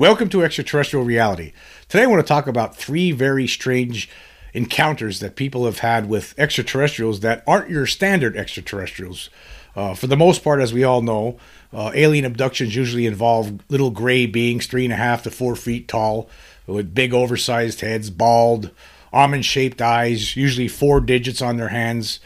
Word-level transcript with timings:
Welcome 0.00 0.28
to 0.28 0.44
Extraterrestrial 0.44 1.04
Reality. 1.04 1.52
Today 1.88 2.04
I 2.04 2.06
want 2.06 2.24
to 2.24 2.28
talk 2.28 2.46
about 2.46 2.76
three 2.76 3.10
very 3.10 3.48
strange 3.48 4.08
encounters 4.54 5.18
that 5.18 5.34
people 5.34 5.64
have 5.64 5.80
had 5.80 6.08
with 6.08 6.36
extraterrestrials 6.38 7.18
that 7.22 7.42
aren't 7.48 7.68
your 7.68 7.84
standard 7.84 8.36
extraterrestrials. 8.36 9.28
Uh, 9.74 9.94
for 9.94 10.06
the 10.06 10.16
most 10.16 10.44
part, 10.44 10.60
as 10.60 10.72
we 10.72 10.84
all 10.84 11.02
know, 11.02 11.36
uh, 11.72 11.90
alien 11.96 12.24
abductions 12.24 12.76
usually 12.76 13.06
involve 13.06 13.58
little 13.68 13.90
gray 13.90 14.24
beings, 14.24 14.68
three 14.68 14.84
and 14.84 14.92
a 14.92 14.96
half 14.96 15.24
to 15.24 15.32
four 15.32 15.56
feet 15.56 15.88
tall, 15.88 16.30
with 16.68 16.94
big 16.94 17.12
oversized 17.12 17.80
heads, 17.80 18.08
bald, 18.08 18.70
almond 19.12 19.44
shaped 19.44 19.82
eyes, 19.82 20.36
usually 20.36 20.68
four 20.68 21.00
digits 21.00 21.42
on 21.42 21.56
their 21.56 21.70
hands. 21.70 22.20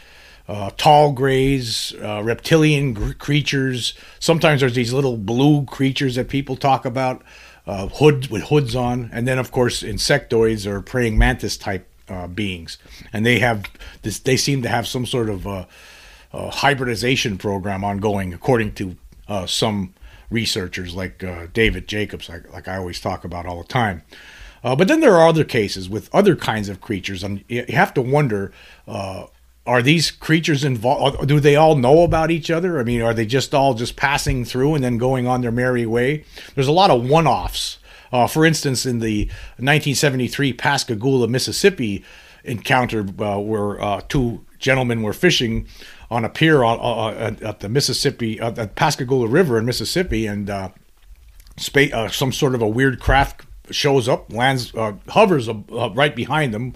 Uh, 0.47 0.69
tall 0.77 1.11
grays, 1.11 1.95
uh, 2.03 2.21
reptilian 2.23 2.93
gr- 2.93 3.13
creatures. 3.13 3.95
Sometimes 4.19 4.59
there's 4.59 4.75
these 4.75 4.93
little 4.93 5.17
blue 5.17 5.65
creatures 5.65 6.15
that 6.15 6.27
people 6.27 6.55
talk 6.55 6.85
about 6.85 7.23
uh, 7.65 7.87
hood 7.87 8.27
with 8.27 8.43
hoods 8.43 8.75
on, 8.75 9.09
and 9.13 9.27
then 9.27 9.37
of 9.37 9.51
course 9.51 9.83
insectoids 9.83 10.65
or 10.65 10.81
praying 10.81 11.17
mantis 11.17 11.57
type 11.57 11.87
uh, 12.09 12.27
beings, 12.27 12.77
and 13.11 13.25
they 13.25 13.39
have 13.39 13.65
this. 14.01 14.19
They 14.19 14.37
seem 14.37 14.61
to 14.63 14.69
have 14.69 14.87
some 14.87 15.05
sort 15.05 15.29
of 15.29 15.47
uh, 15.47 15.65
uh 16.33 16.51
hybridization 16.51 17.37
program 17.37 17.83
ongoing, 17.83 18.33
according 18.33 18.73
to 18.75 18.97
uh, 19.27 19.45
some 19.45 19.93
researchers 20.29 20.95
like 20.95 21.23
uh, 21.23 21.47
David 21.53 21.87
Jacobs, 21.87 22.27
like, 22.27 22.51
like 22.51 22.67
I 22.67 22.77
always 22.77 22.99
talk 22.99 23.23
about 23.23 23.45
all 23.45 23.61
the 23.61 23.67
time. 23.67 24.01
but 24.63 24.87
then 24.87 24.99
there 24.99 25.15
are 25.15 25.27
other 25.27 25.43
cases 25.43 25.87
with 25.87 26.13
other 26.13 26.35
kinds 26.35 26.69
of 26.69 26.81
creatures, 26.81 27.23
and 27.23 27.43
you 27.47 27.65
have 27.69 27.93
to 27.93 28.01
wonder 28.01 28.51
are 29.65 29.81
these 29.81 30.11
creatures 30.11 30.63
involved 30.63 31.27
do 31.27 31.39
they 31.39 31.55
all 31.55 31.75
know 31.75 32.03
about 32.03 32.31
each 32.31 32.51
other? 32.51 32.79
I 32.79 32.83
mean 32.83 33.01
are 33.01 33.13
they 33.13 33.25
just 33.25 33.53
all 33.53 33.73
just 33.73 33.95
passing 33.95 34.45
through 34.45 34.75
and 34.75 34.83
then 34.83 34.97
going 34.97 35.27
on 35.27 35.41
their 35.41 35.51
merry 35.51 35.85
way? 35.85 36.25
There's 36.55 36.67
a 36.67 36.73
lot 36.73 36.91
of 36.91 37.07
one-offs. 37.07 37.79
Uh, 38.11 38.27
for 38.27 38.45
instance 38.45 38.85
in 38.85 38.99
the 38.99 39.25
1973 39.57 40.53
pascagoula 40.53 41.27
mississippi 41.27 42.03
encounter 42.43 43.05
uh, 43.19 43.39
where 43.39 43.81
uh, 43.81 44.01
two 44.07 44.45
gentlemen 44.59 45.01
were 45.01 45.13
fishing 45.13 45.67
on 46.11 46.23
a 46.23 46.29
pier 46.29 46.63
uh, 46.63 46.75
uh, 46.75 47.35
at 47.41 47.61
the 47.61 47.69
mississippi 47.69 48.39
uh, 48.39 48.51
at 48.55 48.75
pascagoula 48.75 49.27
river 49.27 49.57
in 49.57 49.65
mississippi 49.65 50.27
and 50.27 50.47
some 52.11 52.31
sort 52.31 52.53
of 52.53 52.61
a 52.61 52.67
weird 52.67 52.99
craft 52.99 53.45
shows 53.71 54.07
up 54.07 54.31
lands 54.31 54.73
hovers 55.09 55.49
right 55.95 56.15
behind 56.15 56.53
them 56.53 56.75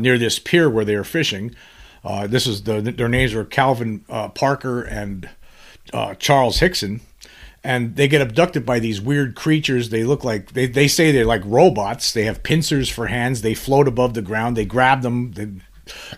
near 0.00 0.18
this 0.18 0.38
pier 0.38 0.68
where 0.68 0.84
they 0.84 0.94
are 0.94 1.04
fishing 1.04 1.54
uh, 2.04 2.26
this 2.26 2.46
is 2.46 2.62
the 2.64 2.80
their 2.80 3.08
names 3.08 3.34
are 3.34 3.44
Calvin 3.44 4.04
uh, 4.08 4.28
Parker 4.28 4.82
and 4.82 5.28
uh, 5.92 6.14
Charles 6.14 6.58
Hickson, 6.58 7.00
and 7.62 7.96
they 7.96 8.08
get 8.08 8.20
abducted 8.20 8.66
by 8.66 8.78
these 8.78 9.00
weird 9.00 9.36
creatures. 9.36 9.90
They 9.90 10.04
look 10.04 10.24
like 10.24 10.52
they, 10.52 10.66
they 10.66 10.88
say 10.88 11.12
they're 11.12 11.24
like 11.24 11.42
robots. 11.44 12.12
They 12.12 12.24
have 12.24 12.42
pincers 12.42 12.88
for 12.88 13.06
hands. 13.06 13.42
They 13.42 13.54
float 13.54 13.86
above 13.86 14.14
the 14.14 14.22
ground. 14.22 14.56
They 14.56 14.64
grab 14.64 15.02
them. 15.02 15.32
They, 15.32 15.48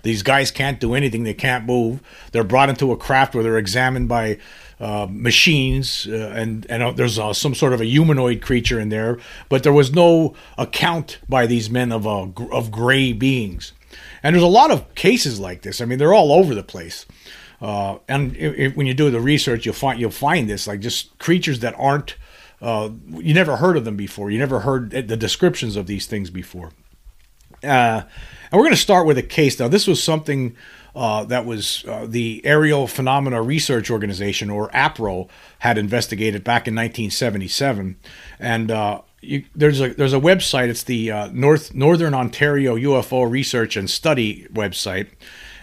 these 0.02 0.22
guys 0.22 0.50
can't 0.50 0.80
do 0.80 0.94
anything. 0.94 1.24
They 1.24 1.34
can't 1.34 1.64
move. 1.64 2.00
They're 2.32 2.44
brought 2.44 2.68
into 2.68 2.92
a 2.92 2.96
craft 2.96 3.34
where 3.34 3.42
they're 3.42 3.58
examined 3.58 4.08
by 4.08 4.38
uh, 4.80 5.06
machines, 5.10 6.06
uh, 6.10 6.32
and 6.34 6.66
and 6.68 6.82
uh, 6.82 6.90
there's 6.92 7.18
uh, 7.18 7.32
some 7.32 7.54
sort 7.54 7.72
of 7.72 7.80
a 7.80 7.84
humanoid 7.86 8.42
creature 8.42 8.80
in 8.80 8.88
there. 8.88 9.18
But 9.48 9.62
there 9.62 9.72
was 9.72 9.92
no 9.92 10.34
account 10.58 11.18
by 11.28 11.46
these 11.46 11.70
men 11.70 11.92
of 11.92 12.06
uh, 12.06 12.28
of 12.52 12.70
gray 12.70 13.12
beings. 13.12 13.72
And 14.24 14.34
there's 14.34 14.42
a 14.42 14.48
lot 14.48 14.72
of 14.72 14.92
cases 14.96 15.38
like 15.38 15.62
this. 15.62 15.80
I 15.80 15.84
mean, 15.84 15.98
they're 15.98 16.14
all 16.14 16.32
over 16.32 16.54
the 16.54 16.64
place. 16.64 17.06
Uh, 17.60 17.98
and 18.08 18.34
if, 18.36 18.58
if, 18.58 18.76
when 18.76 18.86
you 18.86 18.94
do 18.94 19.10
the 19.10 19.20
research, 19.20 19.64
you'll 19.64 19.74
find 19.74 20.00
you'll 20.00 20.10
find 20.10 20.50
this 20.50 20.66
like 20.66 20.80
just 20.80 21.16
creatures 21.18 21.60
that 21.60 21.74
aren't 21.78 22.16
uh, 22.60 22.90
you 23.10 23.34
never 23.34 23.56
heard 23.56 23.76
of 23.76 23.84
them 23.84 23.96
before. 23.96 24.30
You 24.30 24.38
never 24.38 24.60
heard 24.60 24.90
the 24.90 25.16
descriptions 25.16 25.76
of 25.76 25.86
these 25.86 26.06
things 26.06 26.30
before. 26.30 26.72
Uh, 27.62 28.02
and 28.06 28.52
we're 28.52 28.62
going 28.64 28.70
to 28.70 28.76
start 28.76 29.06
with 29.06 29.18
a 29.18 29.22
case. 29.22 29.58
Now, 29.58 29.68
this 29.68 29.86
was 29.86 30.02
something 30.02 30.56
uh, 30.94 31.24
that 31.24 31.44
was 31.44 31.84
uh, 31.86 32.06
the 32.08 32.40
Aerial 32.44 32.86
Phenomena 32.86 33.42
Research 33.42 33.90
Organization, 33.90 34.48
or 34.48 34.70
APRO, 34.70 35.28
had 35.58 35.76
investigated 35.76 36.44
back 36.44 36.66
in 36.68 36.74
1977. 36.74 37.96
And 38.38 38.70
uh, 38.70 39.02
you, 39.24 39.44
there's 39.54 39.80
a 39.80 39.94
there's 39.94 40.12
a 40.12 40.20
website. 40.20 40.68
It's 40.68 40.82
the 40.84 41.10
uh, 41.10 41.28
North 41.32 41.74
Northern 41.74 42.14
Ontario 42.14 42.76
UFO 42.76 43.28
Research 43.28 43.76
and 43.76 43.88
Study 43.88 44.46
website, 44.52 45.08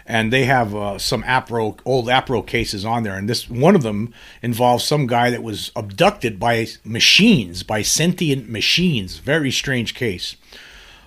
and 0.05 0.31
they 0.31 0.45
have 0.45 0.75
uh, 0.75 0.97
some 0.97 1.23
APRO 1.23 1.79
old 1.85 2.07
APRO 2.07 2.45
cases 2.45 2.85
on 2.85 3.03
there. 3.03 3.15
And 3.15 3.29
this 3.29 3.49
one 3.49 3.75
of 3.75 3.83
them 3.83 4.13
involves 4.41 4.83
some 4.83 5.07
guy 5.07 5.29
that 5.29 5.43
was 5.43 5.71
abducted 5.75 6.39
by 6.39 6.67
machines, 6.83 7.63
by 7.63 7.81
sentient 7.81 8.49
machines. 8.49 9.17
Very 9.17 9.51
strange 9.51 9.93
case. 9.95 10.35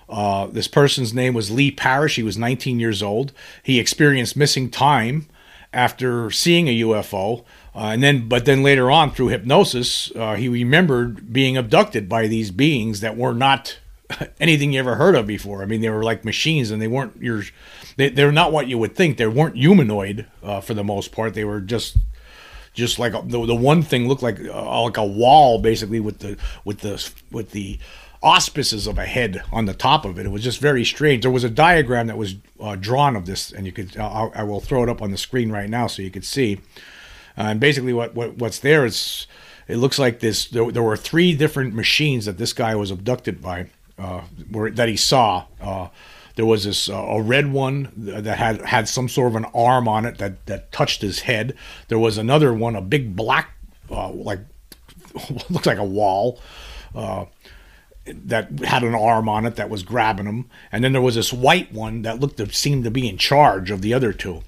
Uh, 0.07 0.47
this 0.47 0.67
person's 0.67 1.13
name 1.13 1.33
was 1.33 1.51
Lee 1.51 1.71
Parrish. 1.71 2.15
He 2.15 2.23
was 2.23 2.37
19 2.37 2.79
years 2.79 3.01
old. 3.01 3.31
He 3.63 3.79
experienced 3.79 4.37
missing 4.37 4.69
time 4.69 5.27
after 5.73 6.31
seeing 6.31 6.67
a 6.67 6.79
UFO. 6.81 7.43
Uh, 7.75 7.89
and 7.89 8.01
then, 8.01 8.29
but 8.29 8.45
then 8.45 8.63
later 8.63 8.89
on, 8.89 9.11
through 9.11 9.27
hypnosis, 9.27 10.09
uh, 10.15 10.35
he 10.35 10.47
remembered 10.47 11.33
being 11.33 11.57
abducted 11.57 12.07
by 12.07 12.25
these 12.25 12.49
beings 12.49 13.01
that 13.01 13.17
were 13.17 13.33
not 13.33 13.77
anything 14.39 14.71
you 14.71 14.79
ever 14.79 14.95
heard 14.95 15.13
of 15.13 15.27
before. 15.27 15.61
I 15.61 15.65
mean, 15.65 15.81
they 15.81 15.89
were 15.89 16.03
like 16.03 16.23
machines, 16.23 16.71
and 16.71 16.81
they 16.81 16.87
weren't 16.87 17.17
your. 17.21 17.43
They, 17.97 18.09
they're 18.09 18.31
not 18.31 18.53
what 18.53 18.67
you 18.67 18.77
would 18.77 18.95
think. 18.95 19.17
They 19.17 19.27
weren't 19.27 19.57
humanoid 19.57 20.25
uh, 20.41 20.61
for 20.61 20.73
the 20.73 20.83
most 20.85 21.11
part. 21.11 21.33
They 21.33 21.43
were 21.43 21.59
just, 21.59 21.97
just 22.73 22.97
like 22.97 23.11
the, 23.11 23.45
the 23.45 23.55
one 23.55 23.81
thing 23.81 24.07
looked 24.07 24.23
like 24.23 24.39
uh, 24.39 24.81
like 24.83 24.97
a 24.97 25.05
wall, 25.05 25.59
basically 25.59 25.99
with 25.99 26.19
the 26.19 26.37
with 26.63 26.79
the 26.79 27.11
with 27.29 27.51
the 27.51 27.77
auspices 28.23 28.87
of 28.87 28.97
a 28.97 29.05
head 29.05 29.43
on 29.51 29.65
the 29.65 29.73
top 29.73 30.05
of 30.05 30.17
it. 30.17 30.25
It 30.25 30.29
was 30.29 30.43
just 30.43 30.59
very 30.59 30.85
strange. 30.85 31.23
There 31.23 31.31
was 31.31 31.43
a 31.43 31.49
diagram 31.49 32.07
that 32.07 32.17
was 32.17 32.35
uh, 32.59 32.77
drawn 32.77 33.17
of 33.17 33.25
this, 33.25 33.51
and 33.51 33.65
you 33.65 33.73
could. 33.73 33.97
I 33.97 34.43
will 34.43 34.61
throw 34.61 34.81
it 34.83 34.89
up 34.89 35.01
on 35.01 35.11
the 35.11 35.17
screen 35.17 35.51
right 35.51 35.69
now 35.69 35.87
so 35.87 36.01
you 36.01 36.11
could 36.11 36.25
see. 36.25 36.61
Uh, 37.37 37.43
and 37.43 37.59
basically, 37.59 37.93
what, 37.93 38.15
what 38.15 38.37
what's 38.37 38.59
there 38.59 38.85
is 38.85 39.27
it 39.67 39.77
looks 39.77 39.97
like 39.97 40.19
this. 40.19 40.45
There, 40.45 40.71
there, 40.71 40.83
were 40.83 40.97
three 40.97 41.33
different 41.35 41.73
machines 41.73 42.25
that 42.25 42.37
this 42.37 42.53
guy 42.53 42.75
was 42.75 42.91
abducted 42.91 43.41
by, 43.41 43.67
uh, 43.97 44.21
where, 44.49 44.69
that 44.69 44.89
he 44.89 44.95
saw. 44.95 45.45
Uh, 45.59 45.89
there 46.35 46.45
was 46.45 46.65
this 46.65 46.89
uh, 46.89 46.93
a 46.93 47.21
red 47.21 47.51
one 47.51 47.91
that 47.95 48.37
had 48.37 48.61
had 48.61 48.87
some 48.87 49.07
sort 49.09 49.29
of 49.29 49.35
an 49.37 49.45
arm 49.55 49.87
on 49.87 50.05
it 50.05 50.17
that 50.17 50.45
that 50.45 50.71
touched 50.71 51.01
his 51.01 51.21
head. 51.21 51.55
There 51.87 51.99
was 51.99 52.17
another 52.17 52.53
one, 52.53 52.75
a 52.75 52.81
big 52.81 53.15
black, 53.15 53.51
uh, 53.89 54.11
like 54.11 54.39
looks 55.49 55.65
like 55.65 55.77
a 55.77 55.83
wall. 55.83 56.39
Uh, 56.93 57.25
that 58.05 58.59
had 58.59 58.83
an 58.83 58.93
arm 58.93 59.27
on 59.27 59.47
it 59.47 59.55
that 59.55 59.67
was 59.67 59.81
grabbing 59.81 60.27
him, 60.27 60.45
and 60.71 60.83
then 60.83 60.93
there 60.93 61.01
was 61.01 61.15
this 61.15 61.33
white 61.33 61.73
one 61.73 62.03
that 62.03 62.19
looked 62.19 62.37
to 62.37 62.53
seem 62.53 62.83
to 62.83 62.91
be 62.91 63.09
in 63.09 63.17
charge 63.17 63.71
of 63.71 63.81
the 63.81 63.95
other 63.95 64.13
two. 64.13 64.43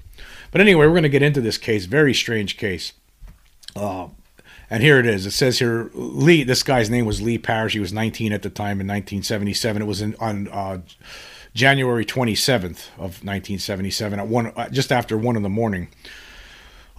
But 0.50 0.60
anyway, 0.60 0.86
we're 0.86 0.92
going 0.92 1.02
to 1.02 1.08
get 1.08 1.22
into 1.22 1.40
this 1.40 1.58
case. 1.58 1.86
Very 1.86 2.14
strange 2.14 2.56
case. 2.56 2.92
Uh, 3.76 4.08
and 4.70 4.82
here 4.82 4.98
it 4.98 5.06
is. 5.06 5.26
It 5.26 5.30
says 5.32 5.58
here 5.58 5.90
Lee. 5.94 6.42
This 6.42 6.62
guy's 6.62 6.90
name 6.90 7.06
was 7.06 7.22
Lee 7.22 7.38
Parrish. 7.38 7.72
He 7.72 7.80
was 7.80 7.92
19 7.92 8.32
at 8.32 8.42
the 8.42 8.50
time 8.50 8.80
in 8.80 8.86
1977. 8.86 9.82
It 9.82 9.84
was 9.86 10.02
in, 10.02 10.14
on 10.16 10.48
uh, 10.48 10.78
January 11.54 12.04
27th 12.04 12.88
of 12.96 13.24
1977 13.24 14.18
at 14.18 14.26
one 14.26 14.52
uh, 14.56 14.68
just 14.68 14.92
after 14.92 15.16
one 15.16 15.36
in 15.36 15.42
the 15.42 15.48
morning. 15.48 15.88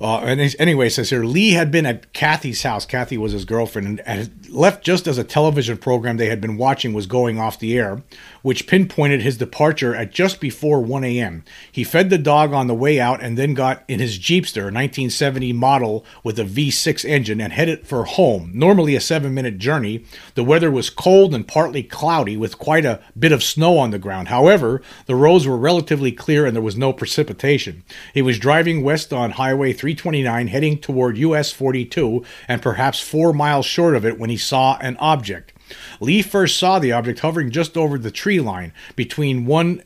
Uh, 0.01 0.19
and 0.19 0.55
anyway, 0.59 0.87
it 0.87 0.91
says 0.91 1.09
here 1.09 1.25
Lee 1.25 1.51
had 1.51 1.71
been 1.71 1.85
at 1.85 2.13
Kathy's 2.13 2.63
house. 2.63 2.85
Kathy 2.85 3.17
was 3.17 3.33
his 3.33 3.45
girlfriend, 3.45 4.01
and, 4.05 4.31
left 4.49 4.83
just 4.83 5.07
as 5.07 5.17
a 5.17 5.23
television 5.23 5.77
program 5.77 6.17
they 6.17 6.29
had 6.29 6.41
been 6.41 6.57
watching 6.57 6.93
was 6.93 7.05
going 7.05 7.39
off 7.39 7.59
the 7.59 7.77
air, 7.77 8.01
which 8.41 8.65
pinpointed 8.65 9.21
his 9.21 9.37
departure 9.37 9.93
at 9.93 10.11
just 10.11 10.39
before 10.39 10.81
1 10.81 11.03
a.m. 11.03 11.43
He 11.71 11.83
fed 11.83 12.09
the 12.09 12.17
dog 12.17 12.53
on 12.53 12.67
the 12.67 12.73
way 12.73 12.99
out 12.99 13.21
and 13.21 13.37
then 13.37 13.53
got 13.53 13.83
in 13.87 13.99
his 13.99 14.17
Jeepster, 14.17 14.61
a 14.61 14.71
1970 14.71 15.53
model 15.53 16.05
with 16.23 16.39
a 16.39 16.43
V6 16.45 17.05
engine, 17.05 17.41
and 17.41 17.53
headed 17.53 17.85
for 17.85 18.05
home. 18.05 18.51
Normally 18.53 18.95
a 18.95 19.01
seven 19.01 19.33
minute 19.33 19.57
journey. 19.57 20.05
The 20.35 20.43
weather 20.43 20.71
was 20.71 20.89
cold 20.89 21.33
and 21.35 21.47
partly 21.47 21.83
cloudy 21.83 22.37
with 22.37 22.57
quite 22.57 22.85
a 22.85 23.01
bit 23.17 23.31
of 23.31 23.43
snow 23.43 23.77
on 23.77 23.91
the 23.91 23.99
ground. 23.99 24.29
However, 24.29 24.81
the 25.05 25.15
roads 25.15 25.45
were 25.45 25.57
relatively 25.57 26.11
clear 26.11 26.45
and 26.45 26.55
there 26.55 26.63
was 26.63 26.77
no 26.77 26.93
precipitation. 26.93 27.83
He 28.13 28.21
was 28.21 28.39
driving 28.39 28.83
west 28.83 29.11
on 29.13 29.31
Highway 29.31 29.73
3. 29.73 29.88
329 29.95 30.47
heading 30.47 30.77
toward 30.77 31.17
US 31.17 31.51
42 31.51 32.25
and 32.47 32.61
perhaps 32.61 32.99
four 32.99 33.33
miles 33.33 33.65
short 33.65 33.95
of 33.95 34.05
it 34.05 34.19
when 34.19 34.29
he 34.29 34.37
saw 34.37 34.77
an 34.77 34.97
object. 34.99 35.53
Lee 35.99 36.21
first 36.21 36.57
saw 36.57 36.79
the 36.79 36.91
object 36.91 37.19
hovering 37.19 37.51
just 37.51 37.77
over 37.77 37.97
the 37.97 38.11
tree 38.11 38.39
line 38.39 38.73
between 38.95 39.45
one 39.45 39.83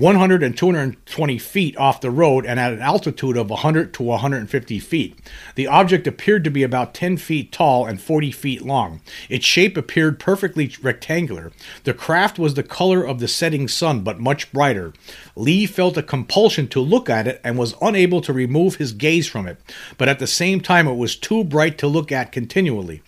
100 0.00 0.42
and 0.42 0.56
220 0.56 1.36
feet 1.36 1.76
off 1.76 2.00
the 2.00 2.10
road 2.10 2.46
and 2.46 2.58
at 2.58 2.72
an 2.72 2.80
altitude 2.80 3.36
of 3.36 3.50
100 3.50 3.92
to 3.92 4.02
150 4.02 4.78
feet. 4.78 5.18
The 5.56 5.66
object 5.66 6.06
appeared 6.06 6.42
to 6.44 6.50
be 6.50 6.62
about 6.62 6.94
10 6.94 7.18
feet 7.18 7.52
tall 7.52 7.84
and 7.84 8.00
40 8.00 8.30
feet 8.32 8.62
long. 8.62 9.02
Its 9.28 9.44
shape 9.44 9.76
appeared 9.76 10.18
perfectly 10.18 10.74
rectangular. 10.80 11.52
The 11.84 11.92
craft 11.92 12.38
was 12.38 12.54
the 12.54 12.62
color 12.62 13.04
of 13.04 13.20
the 13.20 13.28
setting 13.28 13.68
sun, 13.68 14.00
but 14.00 14.18
much 14.18 14.50
brighter. 14.52 14.94
Lee 15.36 15.66
felt 15.66 15.98
a 15.98 16.02
compulsion 16.02 16.66
to 16.68 16.80
look 16.80 17.10
at 17.10 17.26
it 17.26 17.38
and 17.44 17.58
was 17.58 17.74
unable 17.82 18.22
to 18.22 18.32
remove 18.32 18.76
his 18.76 18.92
gaze 18.92 19.28
from 19.28 19.46
it, 19.46 19.58
but 19.98 20.08
at 20.08 20.18
the 20.18 20.26
same 20.26 20.62
time, 20.62 20.88
it 20.88 20.96
was 20.96 21.14
too 21.14 21.44
bright 21.44 21.76
to 21.76 21.86
look 21.86 22.10
at 22.10 22.32
continually. 22.32 23.02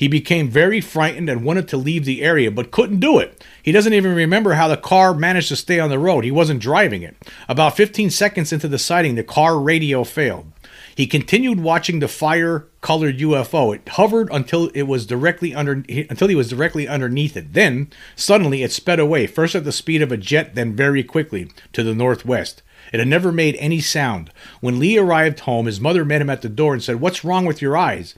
He 0.00 0.08
became 0.08 0.48
very 0.48 0.80
frightened 0.80 1.28
and 1.28 1.44
wanted 1.44 1.68
to 1.68 1.76
leave 1.76 2.06
the 2.06 2.22
area, 2.22 2.50
but 2.50 2.70
couldn't 2.70 3.00
do 3.00 3.18
it. 3.18 3.44
He 3.62 3.70
doesn't 3.70 3.92
even 3.92 4.14
remember 4.14 4.54
how 4.54 4.66
the 4.66 4.78
car 4.78 5.12
managed 5.12 5.48
to 5.48 5.56
stay 5.56 5.78
on 5.78 5.90
the 5.90 5.98
road. 5.98 6.24
He 6.24 6.30
wasn't 6.30 6.62
driving 6.62 7.02
it. 7.02 7.18
About 7.50 7.76
15 7.76 8.08
seconds 8.08 8.50
into 8.50 8.66
the 8.66 8.78
sighting, 8.78 9.14
the 9.14 9.22
car 9.22 9.60
radio 9.60 10.02
failed. 10.02 10.50
He 10.96 11.06
continued 11.06 11.60
watching 11.60 11.98
the 11.98 12.08
fire-colored 12.08 13.18
UFO. 13.18 13.74
It 13.74 13.86
hovered 13.90 14.30
until 14.32 14.68
it 14.68 14.84
was 14.84 15.04
directly 15.04 15.54
under 15.54 15.84
until 15.86 16.28
he 16.28 16.34
was 16.34 16.48
directly 16.48 16.88
underneath 16.88 17.36
it. 17.36 17.52
Then, 17.52 17.90
suddenly, 18.16 18.62
it 18.62 18.72
sped 18.72 19.00
away, 19.00 19.26
first 19.26 19.54
at 19.54 19.64
the 19.64 19.70
speed 19.70 20.00
of 20.00 20.10
a 20.10 20.16
jet, 20.16 20.54
then 20.54 20.74
very 20.74 21.04
quickly 21.04 21.50
to 21.74 21.82
the 21.82 21.94
northwest. 21.94 22.62
It 22.90 23.00
had 23.00 23.08
never 23.08 23.30
made 23.30 23.56
any 23.56 23.80
sound. 23.80 24.32
When 24.60 24.78
Lee 24.78 24.98
arrived 24.98 25.40
home, 25.40 25.66
his 25.66 25.80
mother 25.80 26.04
met 26.04 26.22
him 26.22 26.30
at 26.30 26.42
the 26.42 26.48
door 26.48 26.72
and 26.72 26.82
said, 26.82 27.00
What's 27.00 27.24
wrong 27.24 27.44
with 27.44 27.60
your 27.60 27.76
eyes? 27.76 28.14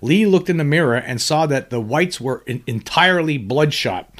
Lee 0.00 0.26
looked 0.26 0.50
in 0.50 0.56
the 0.56 0.64
mirror 0.64 0.96
and 0.96 1.20
saw 1.20 1.46
that 1.46 1.70
the 1.70 1.80
whites 1.80 2.20
were 2.20 2.42
in- 2.46 2.62
entirely 2.66 3.38
bloodshot. 3.38 4.10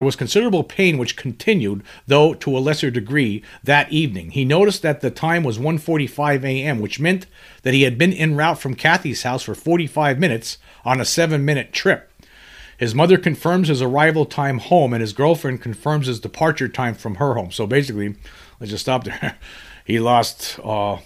There 0.00 0.06
was 0.06 0.16
considerable 0.16 0.62
pain 0.62 0.98
which 0.98 1.16
continued, 1.16 1.82
though 2.06 2.34
to 2.34 2.56
a 2.56 2.60
lesser 2.60 2.90
degree, 2.90 3.42
that 3.64 3.90
evening. 3.90 4.32
He 4.32 4.44
noticed 4.44 4.82
that 4.82 5.00
the 5.00 5.10
time 5.10 5.42
was 5.42 5.58
1:45 5.58 6.44
a.m., 6.44 6.80
which 6.80 7.00
meant 7.00 7.26
that 7.62 7.72
he 7.72 7.82
had 7.82 7.96
been 7.96 8.12
en 8.12 8.36
route 8.36 8.58
from 8.58 8.74
Kathy's 8.74 9.22
house 9.22 9.42
for 9.42 9.54
45 9.54 10.18
minutes 10.18 10.58
on 10.84 11.00
a 11.00 11.04
7-minute 11.04 11.72
trip. 11.72 12.10
His 12.76 12.94
mother 12.94 13.16
confirms 13.16 13.68
his 13.68 13.80
arrival 13.80 14.26
time 14.26 14.58
home 14.58 14.92
and 14.92 15.00
his 15.00 15.14
girlfriend 15.14 15.62
confirms 15.62 16.08
his 16.08 16.20
departure 16.20 16.68
time 16.68 16.94
from 16.94 17.14
her 17.14 17.34
home. 17.34 17.50
So 17.50 17.66
basically, 17.66 18.16
let's 18.60 18.70
just 18.70 18.84
stop 18.84 19.04
there. 19.04 19.38
he 19.86 19.98
lost 19.98 20.60
uh, 20.62 20.98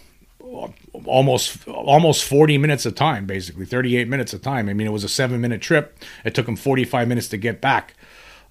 almost 1.05 1.67
almost 1.69 2.25
40 2.25 2.59
minutes 2.59 2.85
of 2.87 2.95
time 2.95 3.25
basically 3.27 3.65
38 3.65 4.09
minutes 4.09 4.33
of 4.33 4.43
time 4.43 4.69
i 4.69 4.73
mean 4.73 4.87
it 4.87 4.93
was 4.93 5.05
a 5.05 5.09
seven 5.09 5.41
minute 5.41 5.61
trip 5.61 5.97
it 6.25 6.35
took 6.35 6.49
him 6.49 6.57
45 6.57 7.09
minutes 7.09 7.29
to 7.29 7.37
get 7.37 7.61
back 7.61 7.95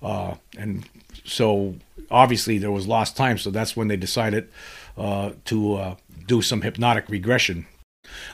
uh, 0.01 0.35
and 0.57 0.87
so 1.25 1.75
obviously 2.11 2.57
there 2.57 2.71
was 2.71 2.87
lost 2.87 3.15
time. 3.15 3.37
So 3.37 3.51
that's 3.51 3.75
when 3.75 3.87
they 3.87 3.97
decided 3.97 4.49
uh, 4.97 5.31
to 5.45 5.75
uh, 5.75 5.95
do 6.27 6.41
some 6.41 6.61
hypnotic 6.61 7.09
regression. 7.09 7.67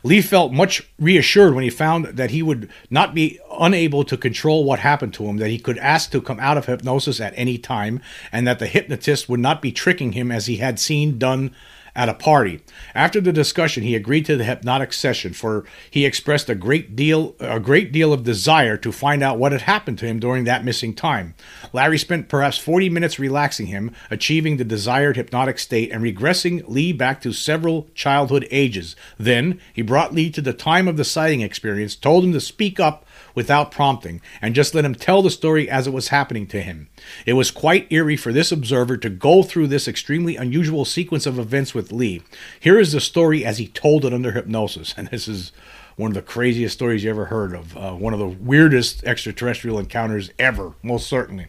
Lee 0.04 0.22
felt 0.22 0.54
much 0.54 0.90
reassured 0.98 1.54
when 1.54 1.64
he 1.64 1.70
found 1.70 2.06
that 2.06 2.32
he 2.32 2.42
would 2.42 2.70
not 2.90 3.14
be 3.14 3.40
unable 3.60 4.06
to 4.06 4.16
control 4.16 4.64
what 4.64 4.80
happened 4.80 5.14
to 5.16 5.26
him, 5.26 5.38
that 5.38 5.50
he 5.50 5.60
could 5.60 5.78
ask 5.80 6.12
to 6.12 6.22
come 6.22 6.40
out 6.40 6.58
of 6.58 6.66
hypnosis 6.66 7.20
at 7.20 7.34
any 7.36 7.58
time, 7.58 8.02
and 8.32 8.48
that 8.48 8.60
the 8.60 8.68
hypnotist 8.68 9.28
would 9.28 9.40
not 9.40 9.62
be 9.62 9.74
tricking 9.74 10.14
him 10.14 10.32
as 10.32 10.46
he 10.46 10.58
had 10.58 10.80
seen 10.80 11.18
done 11.18 11.54
at 11.96 12.10
a 12.10 12.14
party. 12.14 12.62
After 12.94 13.22
the 13.22 13.32
discussion, 13.32 13.84
he 13.84 13.96
agreed 13.96 14.26
to 14.26 14.36
the 14.36 14.44
hypnotic 14.44 14.92
session, 14.92 15.34
for 15.34 15.64
he 15.90 16.06
expressed 16.06 16.50
a 16.50 16.56
great 16.56 16.96
deal 16.96 17.36
a 17.40 17.60
great 17.60 17.92
deal 17.92 18.12
of 18.12 18.24
desire 18.24 18.78
to 18.78 18.92
find 18.92 19.24
out 19.24 19.40
what 19.40 19.52
had 19.52 19.62
happened 19.62 19.98
to 20.00 20.06
him 20.06 20.20
during 20.20 20.44
that 20.44 20.66
missing 20.66 20.94
time. 20.94 21.36
Larry 21.72 21.98
spent 21.98 22.28
perhaps 22.28 22.58
40 22.58 22.90
minutes 22.90 23.20
relaxing 23.20 23.68
him, 23.68 23.92
achieving 24.12 24.58
the 24.58 24.66
desired 24.66 25.16
hypnotic 25.16 25.58
state 25.60 25.92
and 25.92 26.04
regressing 26.04 26.68
Lee 26.68 26.92
back 26.92 27.22
to 27.22 27.32
several 27.32 27.88
childhood 27.96 28.48
ages. 28.52 28.96
Then 29.18 29.60
he 29.74 29.82
brought 29.82 30.14
Lee 30.14 30.30
to 30.32 30.42
the 30.42 30.54
time 30.54 30.88
of 30.88 30.98
the 30.98 31.06
sighting 31.06 31.42
experience, 31.42 31.96
told 31.96 32.24
him 32.24 32.34
to 32.34 32.42
speak 32.42 32.80
up 32.80 33.05
without 33.36 33.72
prompting, 33.72 34.22
and 34.42 34.56
just 34.56 34.74
let 34.74 34.86
him 34.86 34.96
tell 34.96 35.22
the 35.22 35.30
story 35.30 35.70
as 35.70 35.86
it 35.86 35.94
was 35.94 36.08
happening 36.08 36.48
to 36.48 36.62
him. 36.62 36.90
It 37.26 37.34
was 37.34 37.52
quite 37.52 37.92
eerie 37.92 38.18
for 38.18 38.34
this 38.34 38.52
observer 38.52 38.98
to 38.98 39.10
go 39.10 39.44
through 39.44 39.68
this 39.68 39.88
extremely 39.88 40.36
unusual 40.36 40.86
sequence 40.86 41.26
of 41.26 41.38
events 41.38 41.76
with 41.76 41.92
Lee. 41.92 42.24
Here 42.60 42.80
is 42.80 42.94
the 42.94 43.02
story 43.02 43.46
as 43.46 43.58
he 43.58 43.68
told 43.68 44.06
it 44.06 44.14
under 44.14 44.32
hypnosis, 44.32 44.94
and 44.98 45.10
this 45.10 45.28
is 45.28 45.52
one 45.98 46.12
of 46.12 46.16
the 46.16 46.22
craziest 46.22 46.74
stories 46.74 47.04
you 47.04 47.10
ever 47.10 47.26
heard 47.26 47.54
of. 47.54 47.78
Uh, 47.78 47.94
one 47.94 48.14
of 48.14 48.20
the 48.20 48.28
weirdest 48.28 49.04
extraterrestrial 49.04 49.80
encounters 49.80 50.30
ever, 50.40 50.74
most 50.84 51.08
certainly. 51.08 51.48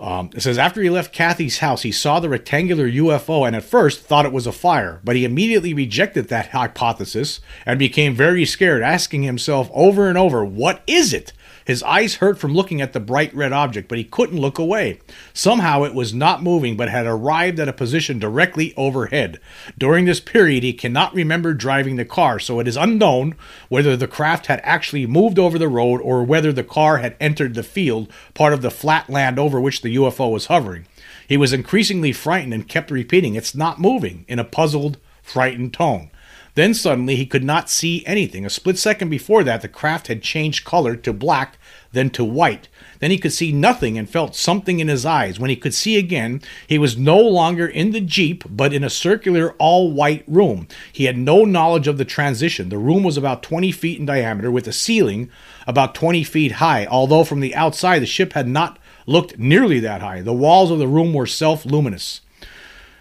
Um, 0.00 0.30
it 0.34 0.42
says 0.42 0.58
after 0.58 0.80
he 0.80 0.90
left 0.90 1.12
Kathy's 1.12 1.58
house, 1.58 1.82
he 1.82 1.90
saw 1.90 2.20
the 2.20 2.28
rectangular 2.28 2.88
UFO 2.88 3.46
and 3.46 3.56
at 3.56 3.64
first 3.64 4.00
thought 4.00 4.26
it 4.26 4.32
was 4.32 4.46
a 4.46 4.52
fire, 4.52 5.00
but 5.02 5.16
he 5.16 5.24
immediately 5.24 5.74
rejected 5.74 6.28
that 6.28 6.50
hypothesis 6.50 7.40
and 7.66 7.78
became 7.78 8.14
very 8.14 8.44
scared, 8.44 8.82
asking 8.82 9.24
himself 9.24 9.68
over 9.74 10.08
and 10.08 10.16
over, 10.16 10.44
What 10.44 10.82
is 10.86 11.12
it? 11.12 11.32
His 11.68 11.82
eyes 11.82 12.14
hurt 12.14 12.38
from 12.38 12.54
looking 12.54 12.80
at 12.80 12.94
the 12.94 12.98
bright 12.98 13.34
red 13.34 13.52
object, 13.52 13.88
but 13.90 13.98
he 13.98 14.04
couldn't 14.04 14.40
look 14.40 14.58
away. 14.58 15.00
Somehow 15.34 15.82
it 15.82 15.92
was 15.92 16.14
not 16.14 16.42
moving, 16.42 16.78
but 16.78 16.88
had 16.88 17.04
arrived 17.04 17.60
at 17.60 17.68
a 17.68 17.74
position 17.74 18.18
directly 18.18 18.72
overhead. 18.74 19.38
During 19.76 20.06
this 20.06 20.18
period, 20.18 20.62
he 20.62 20.72
cannot 20.72 21.12
remember 21.12 21.52
driving 21.52 21.96
the 21.96 22.06
car, 22.06 22.38
so 22.38 22.58
it 22.58 22.66
is 22.66 22.78
unknown 22.78 23.34
whether 23.68 23.98
the 23.98 24.08
craft 24.08 24.46
had 24.46 24.62
actually 24.64 25.04
moved 25.04 25.38
over 25.38 25.58
the 25.58 25.68
road 25.68 26.00
or 26.00 26.24
whether 26.24 26.54
the 26.54 26.64
car 26.64 26.98
had 26.98 27.16
entered 27.20 27.52
the 27.52 27.62
field, 27.62 28.10
part 28.32 28.54
of 28.54 28.62
the 28.62 28.70
flat 28.70 29.10
land 29.10 29.38
over 29.38 29.60
which 29.60 29.82
the 29.82 29.94
UFO 29.94 30.32
was 30.32 30.46
hovering. 30.46 30.86
He 31.28 31.36
was 31.36 31.52
increasingly 31.52 32.14
frightened 32.14 32.54
and 32.54 32.66
kept 32.66 32.90
repeating, 32.90 33.34
It's 33.34 33.54
not 33.54 33.78
moving, 33.78 34.24
in 34.26 34.38
a 34.38 34.44
puzzled, 34.44 34.96
frightened 35.22 35.74
tone. 35.74 36.10
Then 36.58 36.74
suddenly 36.74 37.14
he 37.14 37.24
could 37.24 37.44
not 37.44 37.70
see 37.70 38.02
anything. 38.04 38.44
A 38.44 38.50
split 38.50 38.78
second 38.78 39.10
before 39.10 39.44
that, 39.44 39.62
the 39.62 39.68
craft 39.68 40.08
had 40.08 40.22
changed 40.22 40.64
color 40.64 40.96
to 40.96 41.12
black, 41.12 41.56
then 41.92 42.10
to 42.10 42.24
white. 42.24 42.66
Then 42.98 43.12
he 43.12 43.18
could 43.18 43.32
see 43.32 43.52
nothing 43.52 43.96
and 43.96 44.10
felt 44.10 44.34
something 44.34 44.80
in 44.80 44.88
his 44.88 45.06
eyes. 45.06 45.38
When 45.38 45.50
he 45.50 45.54
could 45.54 45.72
see 45.72 45.96
again, 45.96 46.42
he 46.66 46.76
was 46.76 46.98
no 46.98 47.20
longer 47.20 47.64
in 47.64 47.92
the 47.92 48.00
Jeep, 48.00 48.42
but 48.50 48.74
in 48.74 48.82
a 48.82 48.90
circular, 48.90 49.52
all 49.60 49.92
white 49.92 50.24
room. 50.26 50.66
He 50.92 51.04
had 51.04 51.16
no 51.16 51.44
knowledge 51.44 51.86
of 51.86 51.96
the 51.96 52.04
transition. 52.04 52.70
The 52.70 52.76
room 52.76 53.04
was 53.04 53.16
about 53.16 53.44
20 53.44 53.70
feet 53.70 54.00
in 54.00 54.06
diameter, 54.06 54.50
with 54.50 54.66
a 54.66 54.72
ceiling 54.72 55.30
about 55.64 55.94
20 55.94 56.24
feet 56.24 56.52
high, 56.54 56.86
although 56.86 57.22
from 57.22 57.38
the 57.38 57.54
outside 57.54 58.00
the 58.00 58.06
ship 58.06 58.32
had 58.32 58.48
not 58.48 58.80
looked 59.06 59.38
nearly 59.38 59.78
that 59.78 60.00
high. 60.00 60.22
The 60.22 60.32
walls 60.32 60.72
of 60.72 60.80
the 60.80 60.88
room 60.88 61.14
were 61.14 61.24
self 61.24 61.64
luminous 61.64 62.22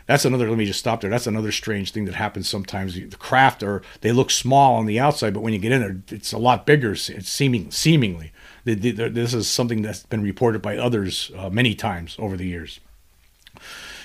that's 0.08 0.26
another 0.26 0.50
let 0.50 0.58
me 0.58 0.66
just 0.66 0.80
stop 0.80 1.02
there 1.02 1.10
that's 1.10 1.28
another 1.28 1.52
strange 1.52 1.92
thing 1.92 2.06
that 2.06 2.16
happens 2.16 2.50
sometimes 2.50 2.96
the 2.96 3.08
craft 3.18 3.62
or 3.62 3.82
they 4.02 4.12
look 4.12 4.32
small 4.32 4.76
on 4.76 4.86
the 4.86 5.00
outside 5.00 5.34
but 5.34 5.42
when 5.42 5.54
you 5.54 5.60
get 5.60 5.72
in 5.72 5.82
there 5.82 6.02
it's 6.10 6.34
a 6.34 6.38
lot 6.38 6.66
bigger 6.66 6.94
it's 6.94 7.30
seeming 7.30 7.70
seemingly 7.70 8.32
this 8.66 9.34
is 9.34 9.48
something 9.48 9.82
that's 9.82 10.04
been 10.04 10.24
reported 10.24 10.62
by 10.62 10.78
others 10.78 11.32
uh, 11.38 11.50
many 11.50 11.76
times 11.76 12.16
over 12.20 12.36
the 12.36 12.48
years 12.48 12.80